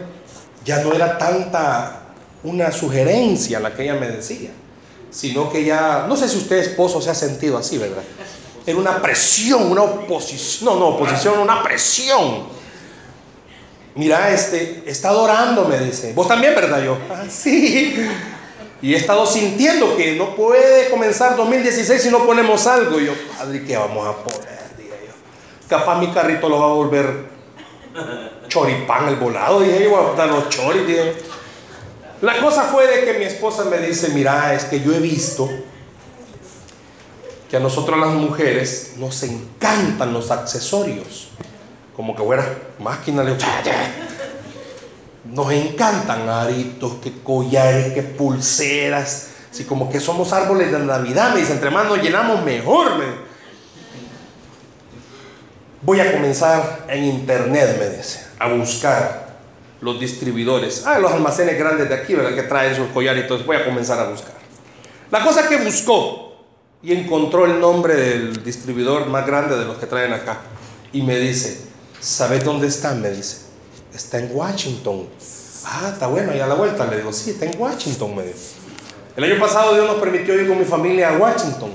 ya 0.64 0.82
no 0.82 0.92
era 0.92 1.16
tanta 1.16 2.02
una 2.42 2.70
sugerencia 2.70 3.58
la 3.58 3.74
que 3.74 3.84
ella 3.84 3.94
me 3.94 4.08
decía, 4.08 4.50
sino 5.10 5.50
que 5.50 5.64
ya, 5.64 6.06
no 6.08 6.16
sé 6.16 6.28
si 6.28 6.36
usted 6.36 6.58
esposo 6.58 7.00
se 7.00 7.10
ha 7.10 7.14
sentido 7.14 7.56
así, 7.56 7.78
¿verdad? 7.78 8.02
Era 8.66 8.78
una 8.78 9.00
presión, 9.00 9.70
una 9.70 9.82
oposición, 9.82 10.74
no, 10.74 10.78
no, 10.78 10.88
oposición, 10.88 11.38
una 11.38 11.62
presión. 11.62 12.57
Mira, 13.94 14.32
este, 14.32 14.84
está 14.86 15.08
adorando, 15.08 15.64
me 15.64 15.78
dice. 15.78 16.12
Vos 16.12 16.28
también, 16.28 16.54
¿verdad? 16.54 16.82
Yo, 16.82 16.98
ah, 17.10 17.24
sí. 17.28 17.96
Y 18.80 18.94
he 18.94 18.96
estado 18.96 19.26
sintiendo 19.26 19.96
que 19.96 20.14
no 20.14 20.36
puede 20.36 20.88
comenzar 20.88 21.36
2016 21.36 22.00
si 22.00 22.10
no 22.10 22.24
ponemos 22.24 22.66
algo. 22.66 23.00
Y 23.00 23.06
yo, 23.06 23.12
padre, 23.36 23.64
¿qué 23.64 23.76
vamos 23.76 24.06
a 24.06 24.16
poner? 24.16 24.58
Dije 24.76 24.90
yo. 25.06 25.12
Capaz 25.68 25.98
mi 25.98 26.08
carrito 26.12 26.48
lo 26.48 26.60
va 26.60 26.66
a 26.66 26.74
volver 26.74 27.28
choripán 28.48 29.08
el 29.08 29.16
volado. 29.16 29.60
Dije 29.60 29.84
yo, 29.84 29.90
voy 29.90 30.12
a 30.12 30.16
dar 30.16 30.28
los 30.28 30.48
choris. 30.48 30.84
La 32.20 32.40
cosa 32.40 32.64
fue 32.64 32.86
de 32.86 33.04
que 33.04 33.18
mi 33.18 33.24
esposa 33.24 33.64
me 33.64 33.78
dice, 33.78 34.08
mira, 34.10 34.54
es 34.54 34.64
que 34.64 34.80
yo 34.80 34.92
he 34.92 34.98
visto 34.98 35.48
que 37.48 37.56
a 37.56 37.60
nosotros 37.60 37.98
las 37.98 38.10
mujeres 38.10 38.94
nos 38.96 39.22
encantan 39.22 40.12
los 40.12 40.30
accesorios. 40.30 41.27
Como 41.98 42.14
que 42.14 42.22
fuera 42.22 42.46
máquina, 42.78 43.24
le 43.24 43.36
nos 45.24 45.50
encantan 45.50 46.28
aritos, 46.28 46.92
que 47.02 47.12
collares, 47.24 47.92
que 47.92 48.04
pulseras. 48.04 49.30
Así 49.50 49.64
como 49.64 49.90
que 49.90 49.98
somos 49.98 50.32
árboles 50.32 50.70
de 50.70 50.78
Navidad. 50.78 51.34
Me 51.34 51.40
dice, 51.40 51.54
entre 51.54 51.72
más 51.72 51.88
nos 51.88 52.00
llenamos, 52.00 52.44
mejor. 52.44 52.92
Voy 55.82 55.98
a 55.98 56.12
comenzar 56.12 56.84
en 56.86 57.02
internet, 57.02 57.76
me 57.80 57.96
dice, 57.96 58.24
a 58.38 58.46
buscar 58.46 59.34
los 59.80 59.98
distribuidores. 59.98 60.86
Ah, 60.86 61.00
los 61.00 61.10
almacenes 61.10 61.58
grandes 61.58 61.88
de 61.88 61.96
aquí, 61.96 62.14
¿verdad? 62.14 62.36
Que 62.36 62.44
traen 62.44 62.76
sus 62.76 62.86
collares. 62.90 63.24
Entonces 63.24 63.44
voy 63.44 63.56
a 63.56 63.64
comenzar 63.64 63.98
a 63.98 64.08
buscar. 64.08 64.36
La 65.10 65.24
cosa 65.24 65.48
que 65.48 65.56
buscó 65.56 66.44
y 66.80 66.92
encontró 66.92 67.44
el 67.44 67.58
nombre 67.58 67.96
del 67.96 68.44
distribuidor 68.44 69.06
más 69.06 69.26
grande 69.26 69.58
de 69.58 69.64
los 69.64 69.78
que 69.78 69.86
traen 69.86 70.12
acá. 70.12 70.38
Y 70.92 71.02
me 71.02 71.18
dice, 71.18 71.67
¿sabes 72.00 72.44
dónde 72.44 72.68
están? 72.68 73.00
Me 73.00 73.10
dice 73.10 73.48
está 73.98 74.18
en 74.18 74.30
Washington. 74.32 75.06
Ah, 75.64 75.90
está 75.92 76.06
bueno, 76.06 76.32
ahí 76.32 76.40
a 76.40 76.46
la 76.46 76.54
vuelta. 76.54 76.86
Le 76.86 76.98
digo, 76.98 77.12
sí, 77.12 77.30
está 77.30 77.46
en 77.46 77.60
Washington, 77.60 78.16
me 78.16 78.22
dijo. 78.22 78.38
El 79.16 79.24
año 79.24 79.40
pasado 79.40 79.74
Dios 79.74 79.86
nos 79.86 79.98
permitió 79.98 80.40
ir 80.40 80.48
con 80.48 80.58
mi 80.58 80.64
familia 80.64 81.10
a 81.10 81.18
Washington. 81.18 81.70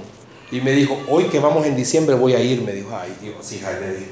Y 0.52 0.62
me 0.62 0.72
dijo, 0.72 0.98
hoy 1.10 1.26
que 1.26 1.40
vamos 1.40 1.66
en 1.66 1.76
diciembre 1.76 2.16
voy 2.16 2.34
a 2.34 2.40
ir. 2.40 2.62
Me 2.62 2.72
dijo, 2.72 2.96
ay 2.96 3.16
Dios, 3.22 3.52
hija, 3.52 3.72
le 3.80 3.94
dije, 3.96 4.12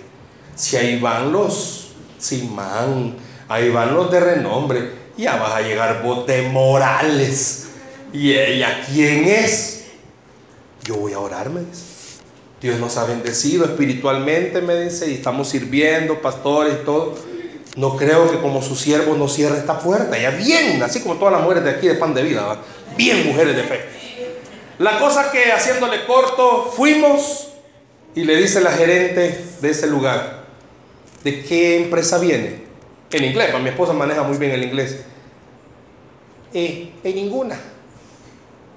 si 0.55 0.78
ahí 0.78 0.99
van 0.99 1.32
los 1.32 1.93
Simán, 2.18 3.16
ahí 3.47 3.70
van 3.70 3.93
los 3.95 4.12
de 4.12 4.20
renombre, 4.20 4.91
ya 5.18 5.38
vas 5.38 5.53
a 5.53 5.62
llegar 5.62 6.03
vos 6.03 6.26
Morales. 6.51 7.68
¿Y 8.14 8.34
ella 8.34 8.84
quién 8.91 9.26
es? 9.26 9.86
Yo 10.84 10.97
voy 10.97 11.14
a 11.14 11.20
orar, 11.20 11.49
me 11.49 11.62
dice. 11.62 11.91
Dios 12.62 12.80
nos 12.80 12.95
ha 12.97 13.05
bendecido 13.05 13.66
espiritualmente, 13.66 14.62
me 14.62 14.80
dice, 14.80 15.09
y 15.09 15.16
estamos 15.16 15.49
sirviendo, 15.49 16.22
pastores 16.22 16.76
y 16.82 16.86
todo. 16.86 17.16
No 17.76 17.95
creo 17.97 18.30
que 18.30 18.38
como 18.38 18.62
su 18.62 18.76
siervo 18.76 19.16
no 19.16 19.28
cierre 19.28 19.57
esta 19.57 19.80
puerta. 19.80 20.18
Ya 20.20 20.30
bien, 20.30 20.84
así 20.84 21.01
como 21.01 21.16
todas 21.16 21.34
las 21.34 21.41
mujeres 21.41 21.64
de 21.64 21.72
aquí 21.72 21.88
de 21.88 21.95
pan 21.95 22.14
de 22.14 22.22
vida, 22.22 22.57
bien 22.95 23.26
mujeres 23.26 23.55
de 23.55 23.64
fe. 23.64 23.80
La 24.78 24.99
cosa 24.99 25.32
que 25.32 25.51
haciéndole 25.51 26.05
corto, 26.05 26.72
fuimos 26.76 27.47
y 28.14 28.26
le 28.26 28.36
dice 28.36 28.62
la 28.62 28.72
gerente 28.72 29.43
de 29.59 29.70
ese 29.70 29.88
lugar, 29.88 30.43
¿de 31.24 31.43
qué 31.43 31.78
empresa 31.78 32.20
viene? 32.20 32.64
En 33.12 33.24
inglés, 33.24 33.59
mi 33.59 33.70
esposa 33.70 33.93
maneja 33.93 34.22
muy 34.22 34.38
bien 34.38 34.51
el 34.51 34.64
inglés. 34.64 34.99
Eh, 36.53 36.91
en 37.03 37.16
ninguna. 37.16 37.57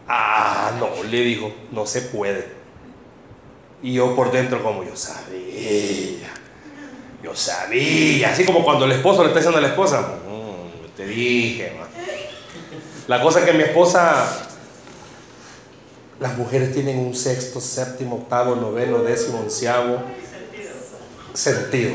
Ah, 0.09 0.73
no, 0.79 1.03
le 1.05 1.21
dijo, 1.21 1.53
no 1.71 1.87
se 1.87 2.01
puede. 2.03 2.64
Y 3.85 3.93
yo 3.93 4.17
por 4.17 4.33
dentro 4.33 4.63
como 4.63 4.83
yo 4.83 4.97
sabía. 4.97 6.33
Yo 7.23 7.37
sabía, 7.37 8.31
así 8.31 8.47
como 8.47 8.65
cuando 8.65 8.87
el 8.87 8.93
esposo 8.93 9.23
le 9.23 9.29
está 9.29 9.41
diciendo 9.41 9.59
a 9.59 9.61
la 9.61 9.69
esposa, 9.69 10.01
mm, 10.01 10.97
te 10.97 11.07
dije, 11.07 11.73
La 13.07 13.21
cosa 13.21 13.41
es 13.41 13.45
que 13.45 13.53
mi 13.53 13.63
esposa, 13.63 14.27
las 16.19 16.39
mujeres 16.39 16.73
tienen 16.73 16.99
un 16.99 17.15
sexto, 17.15 17.61
séptimo, 17.61 18.17
octavo, 18.17 18.57
noveno, 18.57 19.03
décimo, 19.03 19.41
onceavo 19.41 19.99
sentido. 21.35 21.93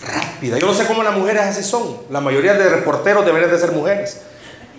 Rápida. 0.00 0.58
Yo 0.58 0.66
no 0.66 0.74
sé 0.74 0.86
cómo 0.86 1.02
las 1.02 1.16
mujeres 1.16 1.42
así 1.42 1.64
son. 1.64 2.02
La 2.08 2.20
mayoría 2.20 2.54
de 2.54 2.68
reporteros 2.68 3.26
deberían 3.26 3.50
de 3.50 3.58
ser 3.58 3.72
mujeres. 3.72 4.22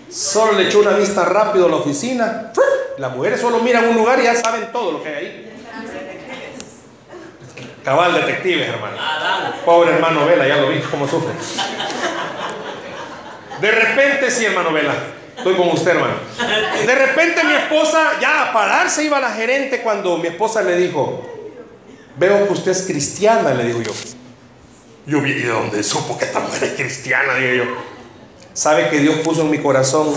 Solo 0.10 0.54
le 0.54 0.68
echó 0.68 0.80
una 0.80 0.91
vista 0.91 1.26
rápido 1.26 1.66
a 1.66 1.70
la 1.70 1.76
oficina. 1.76 2.54
Las 2.97 3.14
mujeres 3.14 3.41
solo 3.41 3.60
miran 3.60 3.89
un 3.89 3.97
lugar 3.97 4.20
y 4.22 4.24
ya 4.24 4.36
saben 4.36 4.72
todo 4.72 4.93
lo 4.93 5.04
que 5.04 5.10
hay 5.10 5.26
ahí. 5.26 5.49
Cabal 7.84 8.14
detectives, 8.14 8.68
hermano. 8.68 8.98
Pobre 9.66 9.92
hermano 9.92 10.26
Vela, 10.26 10.48
ya 10.48 10.58
lo 10.58 10.70
vi 10.70 10.80
cómo 10.80 11.08
sufre. 11.08 11.34
De 13.62 13.72
repente, 13.72 14.32
sí, 14.32 14.46
hermano 14.46 14.72
Vela. 14.72 14.94
Estoy 15.38 15.56
con 15.56 15.70
usted, 15.70 15.92
hermano. 15.92 16.16
De 16.86 16.96
repente 16.96 17.44
mi 17.46 17.54
esposa, 17.54 18.20
ya 18.20 18.50
a 18.50 18.54
pararse 18.54 19.04
iba 19.06 19.20
la 19.22 19.32
gerente 19.32 19.82
cuando 19.82 20.18
mi 20.18 20.28
esposa 20.28 20.62
le 20.62 20.76
dijo, 20.76 21.26
veo 22.18 22.46
que 22.46 22.54
usted 22.54 22.72
es 22.72 22.82
cristiana, 22.82 23.54
le 23.54 23.64
digo 23.64 23.82
yo. 23.82 23.94
Yo 25.06 25.22
vi 25.22 25.34
de 25.34 25.48
dónde 25.48 25.82
supo 25.82 26.18
que 26.18 26.26
esta 26.26 26.42
mujer 26.42 26.64
es 26.66 26.74
cristiana, 26.74 27.36
digo 27.36 27.64
yo. 27.64 27.72
Sabe 28.54 28.90
que 28.90 29.00
Dios 29.00 29.20
puso 29.20 29.42
en 29.42 29.52
mi 29.52 29.60
corazón 29.60 30.14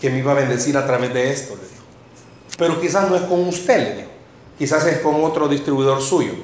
que 0.00 0.08
me 0.08 0.18
iba 0.18 0.32
a 0.32 0.36
bendecir 0.36 0.76
a 0.76 0.86
través 0.86 1.12
de 1.12 1.32
esto, 1.32 1.56
le 1.56 1.62
digo. 1.62 1.82
Pero 2.56 2.80
quizás 2.80 3.10
no 3.10 3.16
es 3.16 3.22
con 3.22 3.48
usted, 3.48 3.78
le 3.78 3.94
digo. 3.96 4.09
Quizás 4.60 4.84
es 4.84 4.98
con 4.98 5.24
otro 5.24 5.48
distribuidor 5.48 6.02
suyo. 6.02 6.34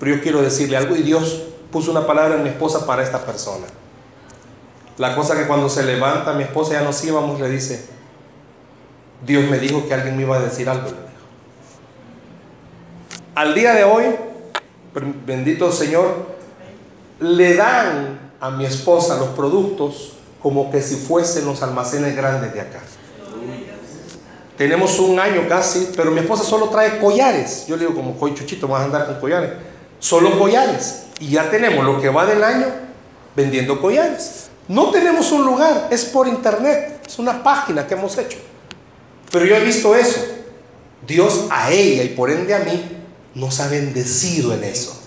Pero 0.00 0.16
yo 0.16 0.22
quiero 0.22 0.40
decirle 0.40 0.78
algo 0.78 0.96
y 0.96 1.02
Dios 1.02 1.42
puso 1.70 1.90
una 1.90 2.06
palabra 2.06 2.36
en 2.36 2.44
mi 2.44 2.48
esposa 2.48 2.86
para 2.86 3.02
esta 3.02 3.26
persona. 3.26 3.66
La 4.96 5.14
cosa 5.14 5.36
que 5.36 5.46
cuando 5.46 5.68
se 5.68 5.82
levanta 5.82 6.32
mi 6.32 6.44
esposa 6.44 6.72
ya 6.72 6.80
nos 6.80 7.04
íbamos 7.04 7.38
le 7.38 7.50
dice, 7.50 7.84
Dios 9.26 9.50
me 9.50 9.58
dijo 9.58 9.86
que 9.86 9.92
alguien 9.92 10.16
me 10.16 10.22
iba 10.22 10.38
a 10.38 10.40
decir 10.40 10.66
algo. 10.66 10.92
Al 13.34 13.54
día 13.54 13.74
de 13.74 13.84
hoy, 13.84 14.04
bendito 15.26 15.70
Señor, 15.72 16.28
le 17.20 17.54
dan 17.54 18.32
a 18.40 18.50
mi 18.50 18.64
esposa 18.64 19.18
los 19.18 19.28
productos 19.28 20.14
como 20.42 20.70
que 20.70 20.80
si 20.80 20.96
fuesen 20.96 21.44
los 21.44 21.62
almacenes 21.62 22.16
grandes 22.16 22.54
de 22.54 22.62
acá. 22.62 22.80
Tenemos 24.56 24.98
un 24.98 25.18
año 25.18 25.46
casi, 25.48 25.90
pero 25.96 26.10
mi 26.10 26.20
esposa 26.20 26.44
solo 26.44 26.68
trae 26.68 26.98
collares. 26.98 27.66
Yo 27.66 27.76
le 27.76 27.86
digo, 27.86 27.94
como 27.94 28.18
coy 28.18 28.34
chuchito, 28.34 28.68
vas 28.68 28.82
a 28.82 28.84
andar 28.84 29.06
con 29.06 29.20
collares. 29.20 29.50
Solo 29.98 30.38
collares. 30.38 31.04
Y 31.20 31.30
ya 31.30 31.50
tenemos 31.50 31.84
lo 31.84 32.00
que 32.00 32.08
va 32.08 32.26
del 32.26 32.42
año 32.44 32.66
vendiendo 33.34 33.80
collares. 33.80 34.50
No 34.68 34.90
tenemos 34.90 35.32
un 35.32 35.44
lugar, 35.44 35.88
es 35.90 36.04
por 36.04 36.28
internet. 36.28 37.00
Es 37.06 37.18
una 37.18 37.42
página 37.42 37.86
que 37.86 37.94
hemos 37.94 38.16
hecho. 38.18 38.38
Pero 39.30 39.44
yo 39.44 39.56
he 39.56 39.64
visto 39.64 39.94
eso. 39.94 40.20
Dios 41.06 41.46
a 41.50 41.72
ella 41.72 42.04
y 42.04 42.08
por 42.08 42.30
ende 42.30 42.54
a 42.54 42.60
mí 42.60 42.98
nos 43.34 43.58
ha 43.60 43.68
bendecido 43.68 44.54
en 44.54 44.64
eso. 44.64 44.98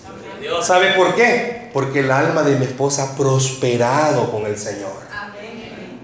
¿Sabe 0.62 0.92
por 0.92 1.14
qué? 1.14 1.70
Porque 1.72 2.00
el 2.00 2.10
alma 2.10 2.42
de 2.42 2.56
mi 2.56 2.66
esposa 2.66 3.04
ha 3.04 3.16
prosperado 3.16 4.30
con 4.30 4.46
el 4.46 4.58
Señor. 4.58 5.06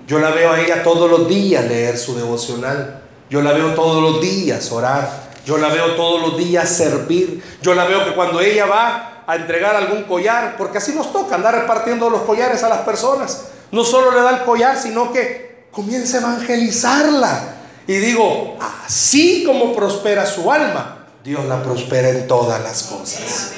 Yo 0.07 0.19
la 0.19 0.31
veo 0.31 0.53
a 0.53 0.61
ella 0.61 0.83
todos 0.83 1.11
los 1.11 1.29
días 1.29 1.65
leer 1.65 1.97
su 1.99 2.17
devocional. 2.17 3.02
Yo 3.33 3.41
la 3.41 3.53
veo 3.53 3.73
todos 3.73 4.03
los 4.03 4.21
días 4.21 4.71
orar. 4.73 5.09
Yo 5.47 5.57
la 5.57 5.69
veo 5.69 5.97
todos 5.97 6.21
los 6.21 6.37
días 6.37 6.69
servir. 6.69 7.43
Yo 7.63 7.73
la 7.73 7.87
veo 7.87 8.05
que 8.05 8.13
cuando 8.13 8.43
ella 8.43 8.67
va 8.67 9.23
a 9.27 9.37
entregar 9.37 9.75
algún 9.75 10.03
collar, 10.03 10.57
porque 10.59 10.77
así 10.77 10.93
nos 10.93 11.15
toca 11.15 11.37
andar 11.37 11.55
repartiendo 11.55 12.11
los 12.11 12.21
collares 12.25 12.63
a 12.63 12.69
las 12.69 12.81
personas. 12.81 13.45
No 13.71 13.85
solo 13.85 14.11
le 14.11 14.21
da 14.21 14.37
el 14.37 14.43
collar, 14.45 14.79
sino 14.79 15.15
que 15.15 15.65
comienza 15.71 16.19
a 16.19 16.21
evangelizarla. 16.21 17.55
Y 17.87 17.95
digo, 17.95 18.59
así 18.85 19.45
como 19.47 19.75
prospera 19.75 20.27
su 20.27 20.53
alma, 20.53 21.07
Dios 21.25 21.43
la 21.47 21.63
prospera 21.63 22.11
en 22.11 22.29
todas 22.29 22.63
las 22.63 22.83
cosas. 22.83 23.53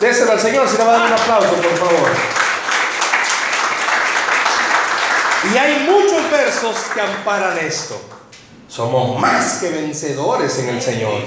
Déselo 0.00 0.32
al 0.32 0.40
Señor, 0.40 0.66
si 0.66 0.78
le 0.78 0.84
va 0.84 0.94
a 0.94 0.98
dar 0.98 1.06
un 1.08 1.12
aplauso, 1.12 1.52
por 1.56 1.76
favor. 1.76 2.10
Y 5.52 5.58
hay 5.58 5.86
muchos 5.86 6.30
versos 6.30 6.74
que 6.94 7.02
amparan 7.02 7.58
esto. 7.58 8.00
Somos 8.72 9.20
más 9.20 9.58
que 9.58 9.68
vencedores 9.68 10.58
en 10.60 10.70
el 10.70 10.80
Señor. 10.80 11.20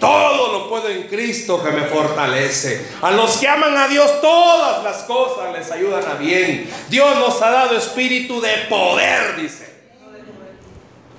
Todo 0.00 0.52
lo 0.52 0.68
puedo 0.68 0.88
en 0.88 1.06
Cristo 1.06 1.62
que 1.62 1.70
me 1.70 1.82
fortalece. 1.82 2.84
A 3.00 3.12
los 3.12 3.36
que 3.36 3.46
aman 3.46 3.76
a 3.78 3.86
Dios, 3.86 4.20
todas 4.20 4.82
las 4.82 5.04
cosas 5.04 5.52
les 5.56 5.70
ayudan 5.70 6.04
a 6.04 6.14
bien. 6.14 6.68
Dios 6.90 7.16
nos 7.20 7.40
ha 7.40 7.50
dado 7.50 7.78
espíritu 7.78 8.40
de 8.40 8.50
poder, 8.68 9.36
dice. 9.40 9.72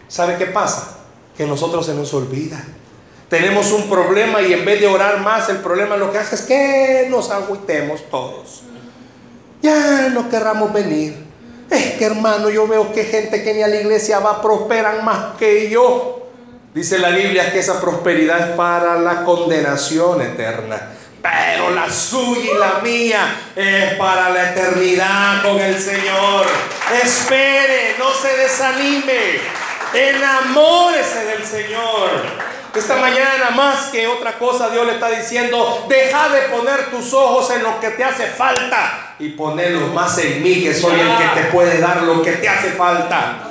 ¿Sabe 0.09 0.35
qué 0.37 0.47
pasa? 0.47 0.97
Que 1.37 1.45
nosotros 1.45 1.85
se 1.85 1.93
nos 1.93 2.13
olvida. 2.13 2.61
Tenemos 3.29 3.71
un 3.71 3.89
problema 3.89 4.41
y 4.41 4.51
en 4.51 4.65
vez 4.65 4.81
de 4.81 4.87
orar 4.87 5.21
más, 5.21 5.47
el 5.47 5.59
problema 5.59 5.95
lo 5.95 6.11
que 6.11 6.17
hace 6.17 6.35
es 6.35 6.41
que 6.41 7.07
nos 7.09 7.29
agüitemos 7.29 8.01
todos. 8.11 8.63
Ya 9.61 10.09
no 10.09 10.29
querramos 10.29 10.73
venir. 10.73 11.28
Es 11.69 11.93
que 11.93 12.05
hermano, 12.05 12.49
yo 12.49 12.67
veo 12.67 12.91
que 12.91 13.03
gente 13.03 13.43
que 13.43 13.53
ni 13.53 13.61
a 13.61 13.67
la 13.67 13.75
iglesia 13.75 14.19
va 14.19 14.41
prosperan 14.41 15.05
más 15.05 15.37
que 15.37 15.69
yo. 15.69 16.27
Dice 16.73 16.97
la 16.99 17.09
Biblia 17.09 17.51
que 17.51 17.59
esa 17.59 17.79
prosperidad 17.81 18.49
es 18.49 18.55
para 18.55 18.97
la 18.97 19.23
condenación 19.23 20.21
eterna. 20.21 20.93
Pero 21.21 21.71
la 21.71 21.89
suya 21.89 22.51
y 22.55 22.57
la 22.57 22.79
mía 22.81 23.51
es 23.55 23.93
para 23.95 24.29
la 24.29 24.51
eternidad 24.51 25.43
con 25.43 25.59
el 25.59 25.77
Señor. 25.77 26.45
Espere, 27.03 27.95
no 27.99 28.13
se 28.13 28.35
desanime. 28.37 29.39
Enamórese 29.93 31.25
del 31.25 31.45
Señor. 31.45 32.09
Esta 32.75 32.97
mañana, 32.97 33.49
más 33.55 33.87
que 33.87 34.07
otra 34.07 34.37
cosa, 34.37 34.69
Dios 34.69 34.85
le 34.85 34.93
está 34.93 35.09
diciendo, 35.09 35.85
deja 35.89 36.29
de 36.29 36.41
poner 36.43 36.91
tus 36.91 37.13
ojos 37.13 37.49
en 37.51 37.63
lo 37.63 37.79
que 37.79 37.89
te 37.91 38.03
hace 38.03 38.27
falta 38.27 39.15
y 39.17 39.29
ponerlos 39.29 39.91
más 39.93 40.17
en 40.19 40.43
mí, 40.43 40.63
que 40.63 40.73
soy 40.73 40.99
el 40.99 41.17
que 41.17 41.41
te 41.41 41.47
puede 41.47 41.79
dar 41.79 42.03
lo 42.03 42.21
que 42.21 42.33
te 42.33 42.47
hace 42.47 42.71
falta. 42.71 43.49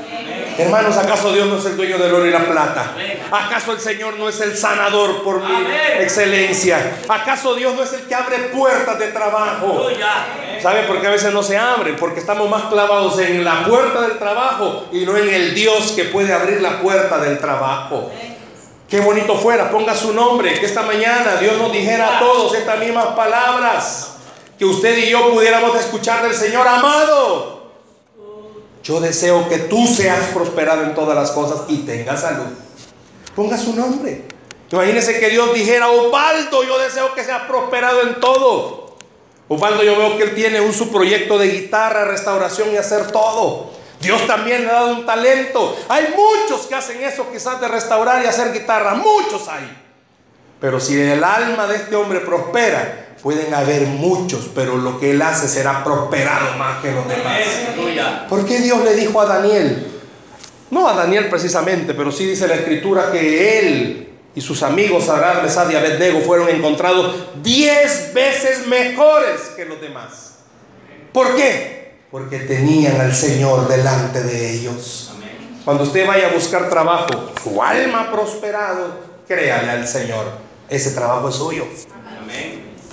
Hermanos, 0.57 0.97
¿acaso 0.97 1.33
Dios 1.33 1.47
no 1.47 1.59
es 1.59 1.64
el 1.66 1.77
dueño 1.77 1.99
del 1.99 2.12
oro 2.12 2.27
y 2.27 2.31
la 2.31 2.45
plata? 2.45 2.95
¿Acaso 3.31 3.73
el 3.73 3.81
Señor 3.81 4.19
no 4.19 4.29
es 4.29 4.41
el 4.41 4.57
sanador 4.57 5.23
por 5.23 5.43
mi 5.43 5.55
excelencia? 6.01 6.99
¿Acaso 7.09 7.55
Dios 7.55 7.75
no 7.75 7.83
es 7.83 7.93
el 7.93 8.03
que 8.03 8.14
abre 8.14 8.39
puertas 8.55 8.99
de 8.99 9.09
trabajo? 9.09 9.89
¿Sabe 10.61 10.83
por 10.83 11.01
qué 11.01 11.07
a 11.07 11.11
veces 11.11 11.33
no 11.33 11.43
se 11.43 11.57
abren? 11.57 11.95
Porque 11.97 12.19
estamos 12.19 12.51
más 12.51 12.64
clavados 12.64 13.19
en 13.21 13.45
la 13.45 13.64
puerta 13.66 14.01
del 14.01 14.19
trabajo 14.19 14.87
y 14.91 15.05
no 15.05 15.16
en 15.16 15.29
el 15.29 15.55
Dios 15.55 15.93
que 15.93 16.05
puede 16.05 16.33
abrir 16.33 16.61
la 16.61 16.81
puerta 16.81 17.19
del 17.19 17.39
trabajo. 17.39 18.11
Qué 18.89 19.01
bonito 19.01 19.36
fuera, 19.36 19.70
ponga 19.70 19.95
su 19.95 20.14
nombre, 20.14 20.59
que 20.59 20.64
esta 20.64 20.80
mañana 20.80 21.36
Dios 21.36 21.59
nos 21.59 21.70
dijera 21.70 22.16
a 22.16 22.20
todos 22.20 22.55
estas 22.55 22.78
mismas 22.78 23.09
palabras, 23.09 24.14
que 24.59 24.64
usted 24.64 24.97
y 24.97 25.11
yo 25.11 25.30
pudiéramos 25.30 25.78
escuchar 25.78 26.22
del 26.22 26.34
Señor, 26.34 26.66
amado. 26.66 27.59
Yo 28.82 28.99
deseo 28.99 29.47
que 29.47 29.59
tú 29.59 29.86
seas 29.86 30.28
prosperado 30.32 30.84
en 30.84 30.95
todas 30.95 31.14
las 31.14 31.32
cosas 31.32 31.64
y 31.68 31.78
tengas 31.78 32.22
salud. 32.22 32.47
Ponga 33.36 33.59
su 33.59 33.76
nombre. 33.76 34.24
Imagínese 34.72 35.20
que 35.20 35.28
Dios 35.28 35.53
dijera, 35.53 35.91
Osvaldo, 35.91 36.64
yo 36.64 36.78
deseo 36.78 37.12
que 37.14 37.24
seas 37.24 37.43
prosperado 37.43 38.01
en 38.03 38.20
todo. 38.20 38.97
Osvaldo, 39.49 39.82
yo 39.82 39.99
veo 39.99 40.16
que 40.16 40.22
él 40.22 40.34
tiene 40.34 40.62
un 40.62 40.72
su 40.72 40.91
proyecto 40.91 41.36
de 41.36 41.49
guitarra, 41.49 42.07
restauración 42.07 42.72
y 42.72 42.78
hacer 42.78 43.12
todo. 43.12 43.70
Dios 44.01 44.26
también 44.26 44.64
le 44.64 44.70
ha 44.70 44.74
dado 44.74 44.94
un 44.94 45.07
talento. 45.07 45.76
Hay 45.88 46.14
muchos 46.14 46.66
que 46.66 46.74
hacen 46.74 47.03
eso 47.03 47.26
quizás 47.32 47.61
de 47.61 47.68
restaurar 47.68 48.24
y 48.24 48.26
hacer 48.26 48.53
guitarra. 48.53 48.94
Muchos 48.94 49.49
hay. 49.49 49.76
Pero 50.61 50.80
si 50.80 51.01
el 51.01 51.22
alma 51.22 51.66
de 51.66 51.76
este 51.76 51.96
hombre 51.96 52.20
prospera, 52.20 53.09
pueden 53.22 53.53
haber 53.55 53.82
muchos, 53.82 54.49
pero 54.55 54.76
lo 54.76 54.99
que 54.99 55.12
él 55.12 55.22
hace 55.22 55.49
será 55.49 55.84
prosperado 55.84 56.57
más 56.57 56.80
que 56.80 56.92
los 56.92 57.07
demás. 57.09 58.26
¿Por 58.28 58.46
qué 58.46 58.59
Dios 58.59 58.82
le 58.84 58.94
dijo 58.94 59.20
a 59.20 59.26
Daniel? 59.26 59.86
No 60.70 60.88
a 60.88 60.94
Daniel 60.94 61.28
precisamente, 61.28 61.94
pero 61.94 62.12
sí 62.12 62.26
dice 62.26 62.46
la 62.46 62.55
escritura 62.55 63.11
que 63.11 63.59
él 63.59 64.09
y 64.34 64.40
sus 64.40 64.62
amigos 64.62 65.09
Arad, 65.09 65.42
Mesad 65.42 65.70
y 65.70 65.74
Abednego 65.74 66.20
fueron 66.20 66.49
encontrados 66.49 67.14
diez 67.42 68.12
veces 68.14 68.66
mejores 68.66 69.40
que 69.57 69.64
los 69.64 69.80
demás. 69.80 70.34
¿Por 71.12 71.34
qué? 71.34 71.78
Porque 72.11 72.39
tenían 72.41 73.01
al 73.01 73.15
Señor 73.15 73.69
delante 73.69 74.23
de 74.23 74.53
ellos. 74.55 75.13
Cuando 75.65 75.85
usted 75.85 76.07
vaya 76.07 76.29
a 76.29 76.33
buscar 76.33 76.71
trabajo, 76.71 77.33
su 77.43 77.63
alma 77.63 78.03
ha 78.03 78.13
prosperado, 78.13 78.99
créale 79.27 79.71
al 79.71 79.87
Señor. 79.87 80.25
Ese 80.69 80.93
trabajo 80.93 81.29
es 81.29 81.35
suyo. 81.35 81.67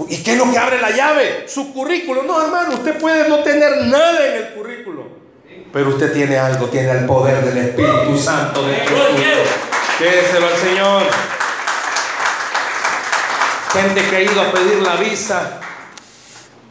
¿Y 0.09 0.23
qué 0.23 0.33
es 0.33 0.37
lo 0.37 0.51
que 0.51 0.57
abre 0.57 0.81
la 0.81 0.91
llave? 0.91 1.45
Su 1.47 1.73
currículo. 1.73 2.23
No, 2.23 2.41
hermano, 2.41 2.73
usted 2.73 2.99
puede 2.99 3.29
no 3.29 3.39
tener 3.39 3.85
nada 3.85 4.27
en 4.27 4.43
el 4.43 4.53
currículo. 4.53 5.03
Pero 5.71 5.89
usted 5.89 6.11
tiene 6.13 6.37
algo, 6.37 6.67
tiene 6.67 6.91
el 6.91 7.05
poder 7.05 7.43
del 7.45 7.57
Espíritu 7.57 8.17
Santo 8.17 8.65
de. 8.67 8.83
Quédeselo 9.97 10.47
al 10.47 10.57
Señor. 10.57 11.03
Gente 13.71 14.09
que 14.09 14.15
ha 14.15 14.21
ido 14.21 14.41
a 14.41 14.51
pedir 14.51 14.81
la 14.81 14.95
visa 14.95 15.61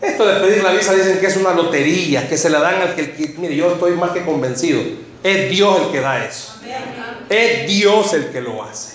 esto 0.07 0.27
de 0.27 0.41
pedir 0.41 0.63
la 0.63 0.73
visa 0.73 0.95
dicen 0.95 1.19
que 1.19 1.27
es 1.27 1.37
una 1.37 1.53
lotería, 1.53 2.29
que 2.29 2.37
se 2.37 2.51
la 2.51 2.61
dan 2.61 2.81
al 2.83 2.95
que, 2.95 3.35
mire, 3.39 3.57
yo 3.57 3.73
estoy 3.73 3.93
más 3.93 4.11
que 4.11 4.25
convencido. 4.25 4.81
Es 5.23 5.51
Dios 5.51 5.81
el 5.87 5.93
que 5.93 6.01
da 6.01 6.25
eso. 6.25 6.61
Es 7.29 7.67
Dios 7.67 8.13
el 8.13 8.27
que 8.31 8.41
lo 8.41 8.63
hace. 8.63 8.95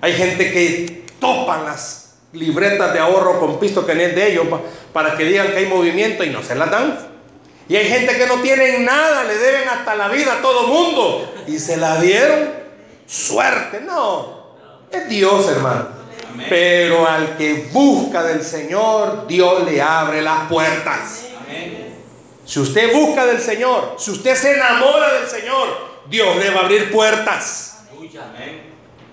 Hay 0.00 0.14
gente 0.14 0.50
que 0.50 1.04
topan 1.20 1.64
las 1.64 2.14
libretas 2.32 2.92
de 2.92 2.98
ahorro 2.98 3.38
con 3.38 3.58
pisto 3.58 3.84
que 3.84 3.94
no 3.94 4.00
es 4.00 4.14
de 4.14 4.32
ellos 4.32 4.46
para 4.92 5.16
que 5.16 5.24
digan 5.24 5.48
que 5.48 5.58
hay 5.58 5.66
movimiento 5.66 6.24
y 6.24 6.30
no 6.30 6.42
se 6.42 6.54
las 6.54 6.70
dan. 6.70 7.10
Y 7.68 7.76
hay 7.76 7.86
gente 7.88 8.16
que 8.16 8.26
no 8.26 8.36
tienen 8.40 8.84
nada, 8.84 9.24
le 9.24 9.36
deben 9.36 9.68
hasta 9.68 9.94
la 9.94 10.08
vida 10.08 10.34
a 10.34 10.42
todo 10.42 10.66
mundo 10.66 11.32
y 11.46 11.58
se 11.58 11.76
la 11.76 12.00
dieron. 12.00 12.50
Suerte, 13.06 13.80
no. 13.80 14.40
Es 14.90 15.08
Dios, 15.08 15.48
hermano. 15.48 15.99
Pero 16.48 17.06
al 17.06 17.36
que 17.36 17.68
busca 17.72 18.22
del 18.22 18.42
Señor, 18.44 19.26
Dios 19.26 19.64
le 19.64 19.80
abre 19.80 20.22
las 20.22 20.48
puertas. 20.48 21.26
Si 22.44 22.58
usted 22.58 22.92
busca 22.92 23.26
del 23.26 23.40
Señor, 23.40 23.94
si 23.98 24.10
usted 24.10 24.34
se 24.34 24.54
enamora 24.54 25.12
del 25.14 25.28
Señor, 25.28 25.68
Dios 26.08 26.36
le 26.36 26.50
va 26.50 26.60
a 26.60 26.64
abrir 26.64 26.90
puertas. 26.90 27.84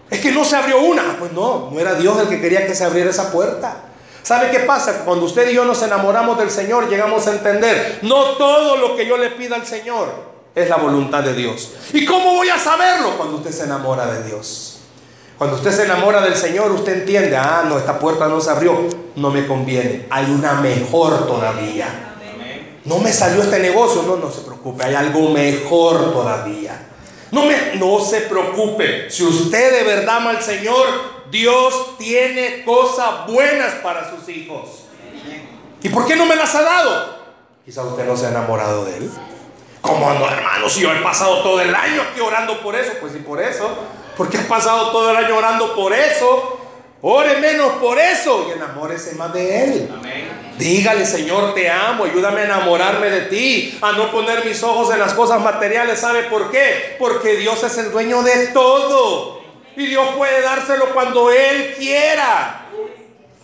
Es 0.09 0.19
que 0.21 0.31
no 0.31 0.43
se 0.43 0.55
abrió 0.55 0.81
una. 0.81 1.17
Pues 1.19 1.31
no, 1.33 1.69
no 1.71 1.79
era 1.79 1.93
Dios 1.95 2.19
el 2.19 2.29
que 2.29 2.41
quería 2.41 2.65
que 2.65 2.73
se 2.73 2.83
abriera 2.83 3.09
esa 3.09 3.31
puerta. 3.31 3.83
¿Sabe 4.23 4.51
qué 4.51 4.59
pasa? 4.61 5.05
Cuando 5.05 5.25
usted 5.25 5.49
y 5.49 5.53
yo 5.53 5.63
nos 5.65 5.81
enamoramos 5.83 6.37
del 6.37 6.49
Señor, 6.49 6.89
llegamos 6.89 7.27
a 7.27 7.31
entender, 7.31 7.99
no 8.01 8.31
todo 8.31 8.75
lo 8.75 8.95
que 8.97 9.05
yo 9.05 9.17
le 9.17 9.29
pida 9.29 9.55
al 9.55 9.65
Señor 9.65 10.09
es 10.53 10.67
la 10.67 10.75
voluntad 10.77 11.23
de 11.23 11.33
Dios. 11.33 11.71
¿Y 11.93 12.03
cómo 12.05 12.33
voy 12.33 12.49
a 12.49 12.57
saberlo 12.57 13.15
cuando 13.15 13.37
usted 13.37 13.51
se 13.51 13.63
enamora 13.63 14.05
de 14.07 14.23
Dios? 14.23 14.76
Cuando 15.37 15.55
usted 15.55 15.71
se 15.71 15.83
enamora 15.83 16.21
del 16.21 16.35
Señor, 16.35 16.71
usted 16.71 17.01
entiende, 17.01 17.37
ah, 17.37 17.63
no, 17.67 17.77
esta 17.77 17.99
puerta 17.99 18.27
no 18.27 18.41
se 18.41 18.49
abrió, 18.49 18.87
no 19.15 19.29
me 19.29 19.45
conviene, 19.45 20.07
hay 20.09 20.25
una 20.31 20.53
mejor 20.55 21.27
todavía. 21.27 22.15
No 22.85 22.97
me 22.99 23.13
salió 23.13 23.43
este 23.43 23.59
negocio, 23.59 24.01
no, 24.03 24.15
no 24.15 24.31
se 24.31 24.41
preocupe, 24.41 24.83
hay 24.83 24.95
algo 24.95 25.29
mejor 25.29 26.11
todavía. 26.11 26.87
No, 27.31 27.45
me, 27.45 27.75
no 27.75 27.99
se 27.99 28.21
preocupe, 28.21 29.11
si 29.11 29.23
usted 29.23 29.79
de 29.79 29.83
verdad 29.83 30.17
ama 30.17 30.31
al 30.31 30.41
Señor, 30.41 30.85
Dios 31.29 31.97
tiene 31.97 32.63
cosas 32.63 33.27
buenas 33.27 33.73
para 33.83 34.09
sus 34.09 34.27
hijos. 34.29 34.85
¿Y 35.83 35.89
por 35.89 36.07
qué 36.07 36.15
no 36.15 36.25
me 36.25 36.35
las 36.35 36.55
ha 36.55 36.63
dado? 36.63 37.17
Quizá 37.63 37.83
usted 37.83 38.07
no 38.07 38.17
se 38.17 38.25
ha 38.25 38.29
enamorado 38.29 38.85
de 38.85 38.97
él. 38.97 39.11
¿Cómo 39.81 40.11
no, 40.13 40.27
hermano? 40.29 40.69
Si 40.69 40.81
yo 40.81 40.91
he 40.91 41.01
pasado 41.01 41.43
todo 41.43 41.61
el 41.61 41.75
año 41.75 42.01
aquí 42.01 42.21
orando 42.21 42.59
por 42.61 42.75
eso, 42.75 42.93
pues 42.99 43.13
sí, 43.13 43.19
por 43.19 43.41
eso. 43.41 43.69
Porque 44.17 44.37
he 44.37 44.41
pasado 44.41 44.91
todo 44.91 45.11
el 45.11 45.17
año 45.17 45.37
orando 45.37 45.75
por 45.75 45.93
eso. 45.93 46.59
Ore 47.01 47.37
menos 47.37 47.73
por 47.73 47.99
eso 47.99 48.47
y 48.49 48.53
enamórese 48.53 49.15
más 49.15 49.31
de 49.31 49.63
Él. 49.63 49.89
Dígale, 50.57 51.05
Señor, 51.05 51.53
te 51.53 51.69
amo, 51.69 52.05
ayúdame 52.05 52.41
a 52.41 52.45
enamorarme 52.45 53.11
de 53.11 53.21
ti, 53.21 53.77
a 53.79 53.91
no 53.91 54.11
poner 54.11 54.43
mis 54.43 54.63
ojos 54.63 54.91
en 54.91 54.99
las 54.99 55.13
cosas 55.13 55.39
materiales. 55.41 55.99
¿Sabe 55.99 56.23
por 56.23 56.49
qué? 56.49 56.95
Porque 56.97 57.37
Dios 57.37 57.63
es 57.63 57.77
el 57.77 57.91
dueño 57.91 58.23
de 58.23 58.47
todo. 58.47 59.41
Y 59.75 59.85
Dios 59.85 60.09
puede 60.17 60.41
dárselo 60.41 60.85
cuando 60.93 61.31
Él 61.31 61.75
quiera. 61.77 62.65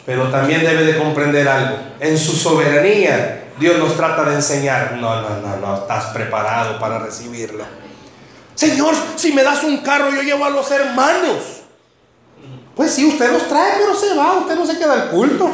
Pero 0.03 0.29
también 0.29 0.63
debe 0.63 0.83
de 0.83 0.97
comprender 0.97 1.47
algo. 1.47 1.77
En 1.99 2.17
su 2.17 2.35
soberanía, 2.35 3.51
Dios 3.59 3.77
nos 3.77 3.95
trata 3.95 4.23
de 4.23 4.35
enseñar. 4.35 4.93
No, 4.93 5.21
no, 5.21 5.29
no, 5.37 5.57
no, 5.57 5.75
estás 5.75 6.05
preparado 6.05 6.79
para 6.79 6.97
recibirlo. 6.97 7.63
Señor, 8.55 8.93
si 9.15 9.31
me 9.31 9.43
das 9.43 9.63
un 9.63 9.77
carro, 9.77 10.11
yo 10.11 10.21
llevo 10.21 10.45
a 10.45 10.49
los 10.49 10.69
hermanos. 10.71 11.61
Pues 12.75 12.91
sí, 12.91 13.05
usted 13.05 13.31
los 13.31 13.47
trae, 13.47 13.73
pero 13.77 13.95
se 13.95 14.15
va, 14.15 14.33
usted 14.33 14.55
no 14.55 14.65
se 14.65 14.77
queda 14.77 14.93
al 14.93 15.09
culto. 15.09 15.49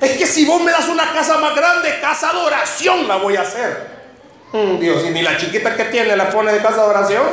Es 0.00 0.18
que 0.18 0.26
si 0.26 0.44
vos 0.44 0.62
me 0.62 0.70
das 0.70 0.88
una 0.88 1.12
casa 1.12 1.38
más 1.38 1.54
grande, 1.54 1.98
casa 2.00 2.32
de 2.32 2.38
oración 2.38 3.08
la 3.08 3.16
voy 3.16 3.36
a 3.36 3.40
hacer. 3.40 3.96
Mm, 4.52 4.78
Dios, 4.78 5.02
y 5.06 5.10
ni 5.10 5.22
la 5.22 5.36
chiquita 5.36 5.74
que 5.74 5.84
tiene 5.84 6.16
la 6.16 6.30
pone 6.30 6.52
de 6.52 6.60
casa 6.60 6.82
de 6.82 6.88
oración. 6.90 7.24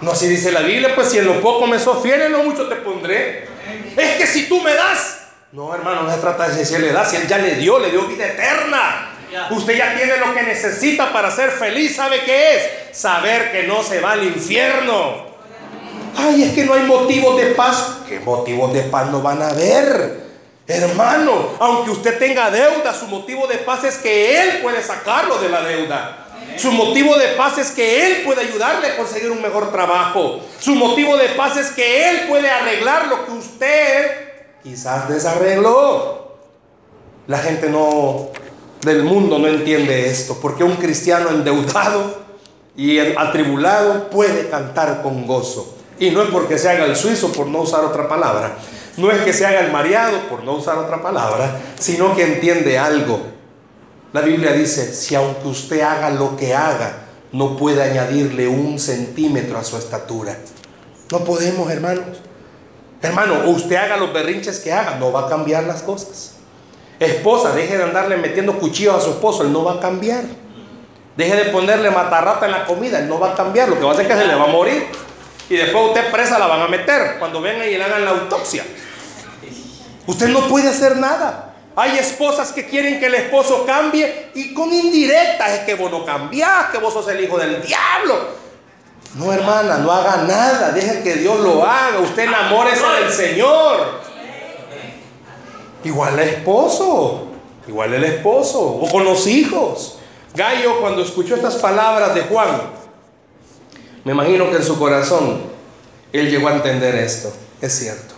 No 0.00 0.12
así 0.12 0.28
dice 0.28 0.52
la 0.52 0.60
Biblia, 0.60 0.94
pues 0.94 1.08
si 1.08 1.18
en 1.18 1.26
lo 1.26 1.40
poco 1.40 1.66
me 1.66 1.78
sostiene, 1.78 2.28
no 2.28 2.42
mucho 2.42 2.68
te 2.68 2.76
pondré. 2.76 3.48
Es 3.96 4.16
que 4.18 4.26
si 4.26 4.46
tú 4.46 4.60
me 4.60 4.74
das, 4.74 5.20
no 5.52 5.74
hermano, 5.74 6.02
no 6.02 6.12
se 6.12 6.20
trata 6.20 6.48
de 6.48 6.64
si 6.64 6.74
él 6.74 6.82
le 6.82 6.92
da, 6.92 7.08
si 7.08 7.16
él 7.16 7.26
ya 7.26 7.38
le 7.38 7.54
dio, 7.54 7.78
le 7.78 7.90
dio 7.90 8.02
vida 8.06 8.26
eterna. 8.26 9.13
Usted 9.50 9.76
ya 9.76 9.96
tiene 9.96 10.16
lo 10.18 10.34
que 10.34 10.42
necesita 10.42 11.12
para 11.12 11.30
ser 11.30 11.50
feliz, 11.50 11.96
¿sabe 11.96 12.20
qué 12.24 12.56
es? 12.56 12.96
Saber 12.98 13.52
que 13.52 13.64
no 13.64 13.82
se 13.82 14.00
va 14.00 14.12
al 14.12 14.24
infierno. 14.24 15.34
Ay, 16.16 16.44
es 16.44 16.52
que 16.52 16.64
no 16.64 16.74
hay 16.74 16.82
motivos 16.82 17.36
de 17.36 17.46
paz. 17.46 17.98
¿Qué 18.08 18.20
motivos 18.20 18.72
de 18.72 18.82
paz 18.82 19.10
no 19.10 19.20
van 19.20 19.42
a 19.42 19.48
haber? 19.48 20.24
Hermano, 20.66 21.50
aunque 21.58 21.90
usted 21.90 22.18
tenga 22.18 22.50
deuda, 22.50 22.94
su 22.94 23.06
motivo 23.06 23.46
de 23.46 23.58
paz 23.58 23.84
es 23.84 23.98
que 23.98 24.40
Él 24.40 24.60
puede 24.62 24.82
sacarlo 24.82 25.38
de 25.38 25.48
la 25.48 25.62
deuda. 25.62 26.18
Su 26.56 26.70
motivo 26.70 27.16
de 27.16 27.28
paz 27.28 27.58
es 27.58 27.70
que 27.72 28.06
Él 28.06 28.22
puede 28.24 28.42
ayudarle 28.42 28.88
a 28.88 28.96
conseguir 28.96 29.30
un 29.30 29.42
mejor 29.42 29.72
trabajo. 29.72 30.40
Su 30.60 30.74
motivo 30.74 31.16
de 31.16 31.30
paz 31.30 31.56
es 31.56 31.70
que 31.70 32.08
Él 32.08 32.20
puede 32.28 32.48
arreglar 32.48 33.08
lo 33.08 33.26
que 33.26 33.32
usted 33.32 34.10
quizás 34.62 35.08
desarregló. 35.08 36.36
La 37.26 37.38
gente 37.38 37.68
no 37.68 38.30
del 38.84 39.02
mundo 39.02 39.38
no 39.38 39.48
entiende 39.48 40.08
esto, 40.08 40.38
porque 40.40 40.62
un 40.62 40.76
cristiano 40.76 41.30
endeudado 41.30 42.22
y 42.76 42.98
atribulado 42.98 44.10
puede 44.10 44.48
cantar 44.48 45.02
con 45.02 45.26
gozo. 45.26 45.76
Y 45.98 46.10
no 46.10 46.22
es 46.22 46.30
porque 46.30 46.58
se 46.58 46.68
haga 46.68 46.84
el 46.84 46.96
suizo, 46.96 47.32
por 47.32 47.46
no 47.46 47.60
usar 47.60 47.84
otra 47.84 48.08
palabra. 48.08 48.56
No 48.96 49.10
es 49.10 49.22
que 49.22 49.32
se 49.32 49.46
haga 49.46 49.60
el 49.60 49.72
mareado, 49.72 50.28
por 50.28 50.44
no 50.44 50.54
usar 50.54 50.78
otra 50.78 51.02
palabra, 51.02 51.60
sino 51.78 52.14
que 52.14 52.24
entiende 52.24 52.78
algo. 52.78 53.20
La 54.12 54.20
Biblia 54.20 54.52
dice, 54.52 54.92
si 54.92 55.14
aunque 55.14 55.48
usted 55.48 55.80
haga 55.80 56.10
lo 56.10 56.36
que 56.36 56.54
haga, 56.54 57.04
no 57.32 57.56
puede 57.56 57.82
añadirle 57.82 58.46
un 58.46 58.78
centímetro 58.78 59.58
a 59.58 59.64
su 59.64 59.76
estatura. 59.76 60.36
No 61.10 61.24
podemos, 61.24 61.70
hermanos. 61.70 62.04
Hermano, 63.02 63.50
usted 63.50 63.76
haga 63.76 63.96
los 63.96 64.12
berrinches 64.12 64.60
que 64.60 64.72
haga, 64.72 64.96
no 64.96 65.10
va 65.10 65.26
a 65.26 65.28
cambiar 65.28 65.64
las 65.64 65.82
cosas. 65.82 66.33
Esposa, 67.06 67.52
deje 67.52 67.76
de 67.76 67.84
andarle 67.84 68.16
metiendo 68.16 68.58
cuchillos 68.58 68.94
a 68.96 69.00
su 69.00 69.10
esposo, 69.10 69.42
él 69.42 69.52
no 69.52 69.64
va 69.64 69.74
a 69.74 69.80
cambiar. 69.80 70.24
Deje 71.16 71.36
de 71.36 71.44
ponerle 71.46 71.90
matarrata 71.90 72.46
en 72.46 72.52
la 72.52 72.64
comida, 72.64 72.98
él 72.98 73.08
no 73.08 73.20
va 73.20 73.32
a 73.32 73.34
cambiar. 73.34 73.68
Lo 73.68 73.78
que 73.78 73.84
va 73.84 73.90
a 73.90 73.94
hacer 73.94 74.06
es 74.06 74.12
que 74.12 74.20
se 74.20 74.26
le 74.26 74.34
va 74.34 74.44
a 74.44 74.48
morir. 74.48 74.86
Y 75.48 75.56
después 75.56 75.88
usted 75.88 76.10
presa 76.10 76.38
la 76.38 76.46
van 76.46 76.62
a 76.62 76.68
meter 76.68 77.16
cuando 77.18 77.40
vengan 77.40 77.68
y 77.68 77.76
le 77.76 77.84
hagan 77.84 78.04
la 78.04 78.10
autopsia. 78.12 78.64
Usted 80.06 80.28
no 80.28 80.48
puede 80.48 80.68
hacer 80.68 80.96
nada. 80.96 81.54
Hay 81.76 81.98
esposas 81.98 82.52
que 82.52 82.66
quieren 82.66 83.00
que 83.00 83.06
el 83.06 83.14
esposo 83.14 83.64
cambie 83.66 84.30
y 84.34 84.54
con 84.54 84.72
indirectas 84.72 85.50
es 85.50 85.60
que 85.60 85.74
vos 85.74 85.90
no 85.90 86.04
cambiás, 86.04 86.70
que 86.70 86.78
vos 86.78 86.92
sos 86.92 87.08
el 87.08 87.22
hijo 87.22 87.36
del 87.36 87.60
diablo. 87.62 88.44
No, 89.14 89.32
hermana, 89.32 89.78
no 89.78 89.92
haga 89.92 90.24
nada. 90.24 90.70
Deje 90.72 91.02
que 91.02 91.14
Dios 91.14 91.38
lo 91.40 91.64
haga. 91.64 92.00
Usted 92.00 92.24
enamórese 92.24 92.84
del 93.00 93.12
Señor. 93.12 94.00
Igual 95.84 96.18
el 96.18 96.28
esposo. 96.28 97.26
Igual 97.68 97.94
el 97.94 98.04
esposo. 98.04 98.60
O 98.60 98.90
con 98.90 99.04
los 99.04 99.26
hijos. 99.26 99.98
Gallo, 100.34 100.80
cuando 100.80 101.02
escuchó 101.02 101.36
estas 101.36 101.56
palabras 101.56 102.14
de 102.14 102.22
Juan, 102.22 102.48
me 104.04 104.12
imagino 104.12 104.50
que 104.50 104.56
en 104.56 104.64
su 104.64 104.78
corazón 104.78 105.42
él 106.12 106.30
llegó 106.30 106.48
a 106.48 106.54
entender 106.54 106.94
esto. 106.96 107.32
Es 107.60 107.72
cierto. 107.72 108.14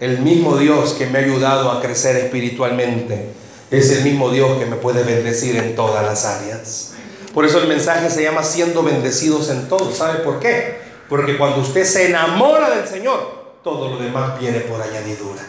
El 0.00 0.18
mismo 0.18 0.56
Dios 0.56 0.94
que 0.94 1.06
me 1.06 1.18
ha 1.18 1.22
ayudado 1.22 1.70
a 1.70 1.80
crecer 1.80 2.16
espiritualmente 2.16 3.32
es 3.70 3.90
el 3.90 4.04
mismo 4.04 4.30
Dios 4.30 4.58
que 4.58 4.66
me 4.66 4.76
puede 4.76 5.02
bendecir 5.02 5.56
en 5.56 5.76
todas 5.76 6.04
las 6.04 6.24
áreas. 6.24 6.94
Por 7.34 7.44
eso 7.44 7.58
el 7.58 7.68
mensaje 7.68 8.10
se 8.10 8.22
llama 8.22 8.42
siendo 8.42 8.82
bendecidos 8.82 9.50
en 9.50 9.68
todo. 9.68 9.92
¿Sabe 9.92 10.20
por 10.20 10.40
qué? 10.40 10.78
Porque 11.08 11.38
cuando 11.38 11.60
usted 11.60 11.84
se 11.84 12.08
enamora 12.08 12.70
del 12.70 12.88
Señor, 12.88 13.40
todo 13.62 13.90
lo 13.90 13.98
demás 13.98 14.38
viene 14.40 14.60
por 14.60 14.80
añadidura. 14.80 15.42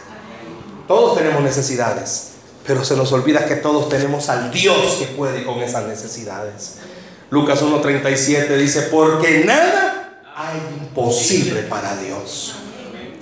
Todos 0.92 1.16
tenemos 1.16 1.42
necesidades, 1.42 2.32
pero 2.66 2.84
se 2.84 2.94
nos 2.94 3.10
olvida 3.12 3.46
que 3.46 3.54
todos 3.54 3.88
tenemos 3.88 4.28
al 4.28 4.50
Dios 4.50 4.96
que 4.98 5.06
puede 5.06 5.42
con 5.42 5.62
esas 5.62 5.86
necesidades. 5.86 6.80
Lucas 7.30 7.62
1.37 7.62 8.58
dice, 8.58 8.82
porque 8.90 9.42
nada 9.46 10.20
hay 10.36 10.58
imposible 10.82 11.62
para 11.62 11.96
Dios. 11.96 12.56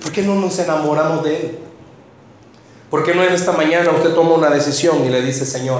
¿Por 0.03 0.11
qué 0.11 0.21
no 0.21 0.35
nos 0.35 0.59
enamoramos 0.59 1.23
de 1.23 1.37
Él? 1.37 1.59
¿Por 2.89 3.05
qué 3.05 3.15
no 3.15 3.23
en 3.23 3.31
esta 3.31 3.53
mañana 3.53 3.89
usted 3.91 4.13
toma 4.13 4.33
una 4.33 4.49
decisión 4.49 5.05
y 5.05 5.09
le 5.09 5.21
dice, 5.21 5.45
Señor, 5.45 5.79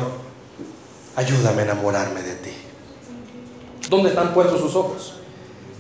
ayúdame 1.17 1.63
a 1.63 1.65
enamorarme 1.65 2.23
de 2.23 2.35
ti? 2.35 2.53
¿Dónde 3.89 4.11
están 4.11 4.33
puestos 4.33 4.61
sus 4.61 4.75
ojos? 4.77 5.15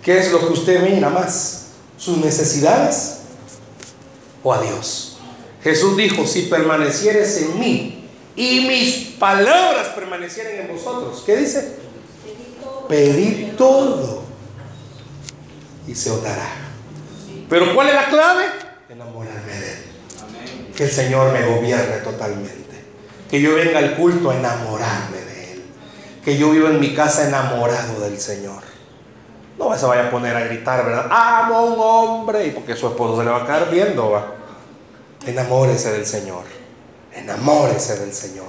¿Qué 0.03 0.19
es 0.19 0.29
lo 0.29 0.39
que 0.39 0.51
usted 0.51 0.81
mira 0.81 1.09
más? 1.09 1.67
¿Sus 1.97 2.17
necesidades 2.17 3.19
o 4.43 4.53
a 4.53 4.61
Dios? 4.61 5.10
Jesús 5.63 5.95
dijo, 5.95 6.25
si 6.25 6.43
permanecieres 6.43 7.41
en 7.41 7.59
mí 7.59 8.09
y 8.35 8.61
mis 8.67 9.15
palabras 9.19 9.89
permanecieren 9.89 10.61
en 10.61 10.75
vosotros, 10.75 11.23
¿qué 11.25 11.37
dice? 11.37 11.75
Pedid 12.87 13.53
todo 13.57 14.23
y 15.87 15.93
se 15.93 16.09
os 16.09 16.23
dará. 16.23 16.49
Pero 17.49 17.75
¿cuál 17.75 17.89
es 17.89 17.95
la 17.95 18.05
clave? 18.05 18.45
Enamorarme 18.89 19.51
de 19.51 19.71
Él. 19.73 19.83
Que 20.75 20.85
el 20.85 20.91
Señor 20.91 21.31
me 21.31 21.45
gobierne 21.45 21.97
totalmente. 21.97 22.61
Que 23.29 23.39
yo 23.41 23.55
venga 23.55 23.79
al 23.79 23.95
culto 23.95 24.31
a 24.31 24.35
enamorarme 24.35 25.17
de 25.17 25.53
Él. 25.53 25.63
Que 26.23 26.37
yo 26.37 26.51
viva 26.51 26.69
en 26.69 26.79
mi 26.79 26.93
casa 26.95 27.27
enamorado 27.27 27.99
del 28.01 28.19
Señor. 28.19 28.63
No 29.59 29.77
se 29.77 29.85
vaya 29.85 30.07
a 30.07 30.11
poner 30.11 30.35
a 30.35 30.41
gritar, 30.45 30.83
¿verdad? 30.85 31.07
Amo 31.11 31.55
a 31.55 31.61
un 31.61 31.75
hombre. 31.77 32.47
Y 32.47 32.51
porque 32.51 32.75
su 32.75 32.87
esposo 32.87 33.17
se 33.17 33.25
le 33.25 33.31
va 33.31 33.43
a 33.43 33.45
quedar 33.45 33.69
viendo, 33.69 34.09
va. 34.09 34.40
Enamórese 35.25 35.91
del 35.91 36.05
Señor. 36.05 36.43
Enamórese 37.13 37.99
del 37.99 38.13
Señor. 38.13 38.47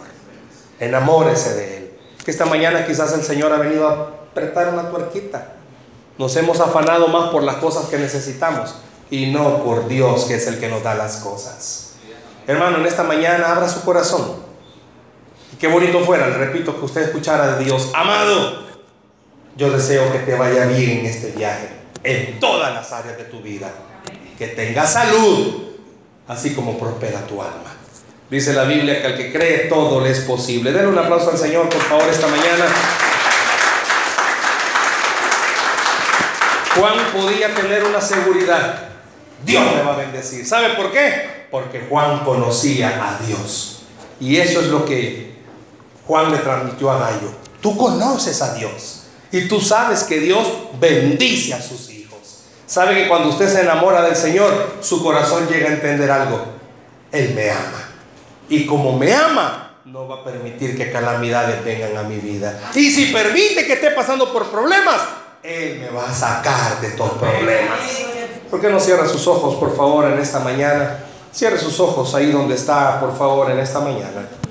Enamórese 0.80 1.54
de 1.54 1.76
Él. 1.76 1.92
Que 2.24 2.30
esta 2.30 2.46
mañana 2.46 2.86
quizás 2.86 3.12
el 3.12 3.22
Señor 3.22 3.52
ha 3.52 3.58
venido 3.58 3.88
a 3.88 3.92
apretar 4.30 4.72
una 4.72 4.88
tuerquita. 4.90 5.54
Nos 6.18 6.34
hemos 6.36 6.60
afanado 6.60 7.08
más 7.08 7.30
por 7.30 7.42
las 7.42 7.56
cosas 7.56 7.86
que 7.86 7.98
necesitamos 7.98 8.74
y 9.10 9.26
no 9.26 9.62
por 9.64 9.88
Dios 9.88 10.24
que 10.24 10.36
es 10.36 10.46
el 10.46 10.58
que 10.58 10.68
nos 10.68 10.82
da 10.82 10.94
las 10.94 11.16
cosas. 11.16 11.94
Hermano, 12.46 12.78
en 12.78 12.86
esta 12.86 13.02
mañana 13.02 13.52
abra 13.52 13.68
su 13.68 13.82
corazón. 13.82 14.36
Y 15.52 15.56
qué 15.56 15.68
bonito 15.68 16.00
fuera, 16.00 16.28
le 16.28 16.38
repito, 16.38 16.78
que 16.78 16.84
usted 16.84 17.02
escuchara 17.02 17.56
de 17.56 17.64
Dios. 17.64 17.90
Amado, 17.94 18.62
yo 19.56 19.70
deseo 19.70 20.10
que 20.10 20.20
te 20.20 20.34
vaya 20.34 20.64
bien 20.66 21.00
en 21.00 21.06
este 21.06 21.32
viaje, 21.32 21.68
en 22.02 22.40
todas 22.40 22.72
las 22.72 22.90
áreas 22.92 23.18
de 23.18 23.24
tu 23.24 23.40
vida. 23.40 23.70
Que 24.38 24.48
tengas 24.48 24.94
salud, 24.94 25.71
así 26.32 26.54
como 26.54 26.78
prospera 26.78 27.20
tu 27.26 27.40
alma. 27.40 27.76
Dice 28.30 28.54
la 28.54 28.64
Biblia 28.64 29.00
que 29.00 29.06
al 29.06 29.16
que 29.16 29.30
cree 29.30 29.58
todo 29.68 30.00
le 30.00 30.10
es 30.10 30.20
posible. 30.20 30.72
Denle 30.72 30.88
un 30.88 30.98
aplauso 30.98 31.30
al 31.30 31.38
Señor, 31.38 31.68
por 31.68 31.82
favor, 31.82 32.08
esta 32.08 32.26
mañana. 32.26 32.64
Juan 36.74 36.94
podía 37.12 37.54
tener 37.54 37.84
una 37.84 38.00
seguridad. 38.00 38.88
Dios 39.44 39.62
me 39.74 39.82
va 39.82 39.92
a 39.92 39.96
bendecir. 39.96 40.46
¿Sabe 40.46 40.70
por 40.70 40.90
qué? 40.90 41.46
Porque 41.50 41.86
Juan 41.90 42.24
conocía 42.24 42.88
a 42.88 43.26
Dios. 43.26 43.82
Y 44.18 44.38
eso 44.38 44.60
es 44.60 44.68
lo 44.68 44.86
que 44.86 45.34
Juan 46.06 46.32
le 46.32 46.38
transmitió 46.38 46.90
a 46.90 46.98
Gallo. 46.98 47.30
Tú 47.60 47.76
conoces 47.76 48.40
a 48.40 48.54
Dios. 48.54 49.02
Y 49.30 49.48
tú 49.48 49.60
sabes 49.60 50.04
que 50.04 50.20
Dios 50.20 50.46
bendice 50.80 51.52
a 51.52 51.60
sus 51.60 51.90
hijos. 51.90 51.91
Sabe 52.72 52.94
que 52.94 53.06
cuando 53.06 53.28
usted 53.28 53.50
se 53.50 53.60
enamora 53.60 54.00
del 54.00 54.16
Señor, 54.16 54.76
su 54.80 55.02
corazón 55.04 55.46
llega 55.46 55.68
a 55.68 55.72
entender 55.74 56.10
algo. 56.10 56.42
Él 57.12 57.34
me 57.34 57.50
ama. 57.50 57.84
Y 58.48 58.64
como 58.64 58.96
me 58.96 59.12
ama, 59.12 59.74
no 59.84 60.08
va 60.08 60.22
a 60.22 60.24
permitir 60.24 60.74
que 60.74 60.90
calamidades 60.90 61.62
vengan 61.66 61.94
a 61.98 62.02
mi 62.04 62.16
vida. 62.16 62.58
Y 62.74 62.90
si 62.90 63.12
permite 63.12 63.66
que 63.66 63.74
esté 63.74 63.90
pasando 63.90 64.32
por 64.32 64.46
problemas, 64.46 65.02
Él 65.42 65.80
me 65.80 65.90
va 65.90 66.08
a 66.08 66.14
sacar 66.14 66.80
de 66.80 66.86
estos 66.86 67.10
problemas. 67.10 67.78
¿Por 68.50 68.58
qué 68.58 68.70
no 68.70 68.80
cierra 68.80 69.06
sus 69.06 69.26
ojos, 69.26 69.56
por 69.56 69.76
favor, 69.76 70.06
en 70.06 70.18
esta 70.18 70.40
mañana? 70.40 70.96
Cierre 71.30 71.58
sus 71.58 71.78
ojos 71.78 72.14
ahí 72.14 72.32
donde 72.32 72.54
está, 72.54 72.98
por 73.00 73.14
favor, 73.18 73.50
en 73.50 73.58
esta 73.58 73.80
mañana. 73.80 74.26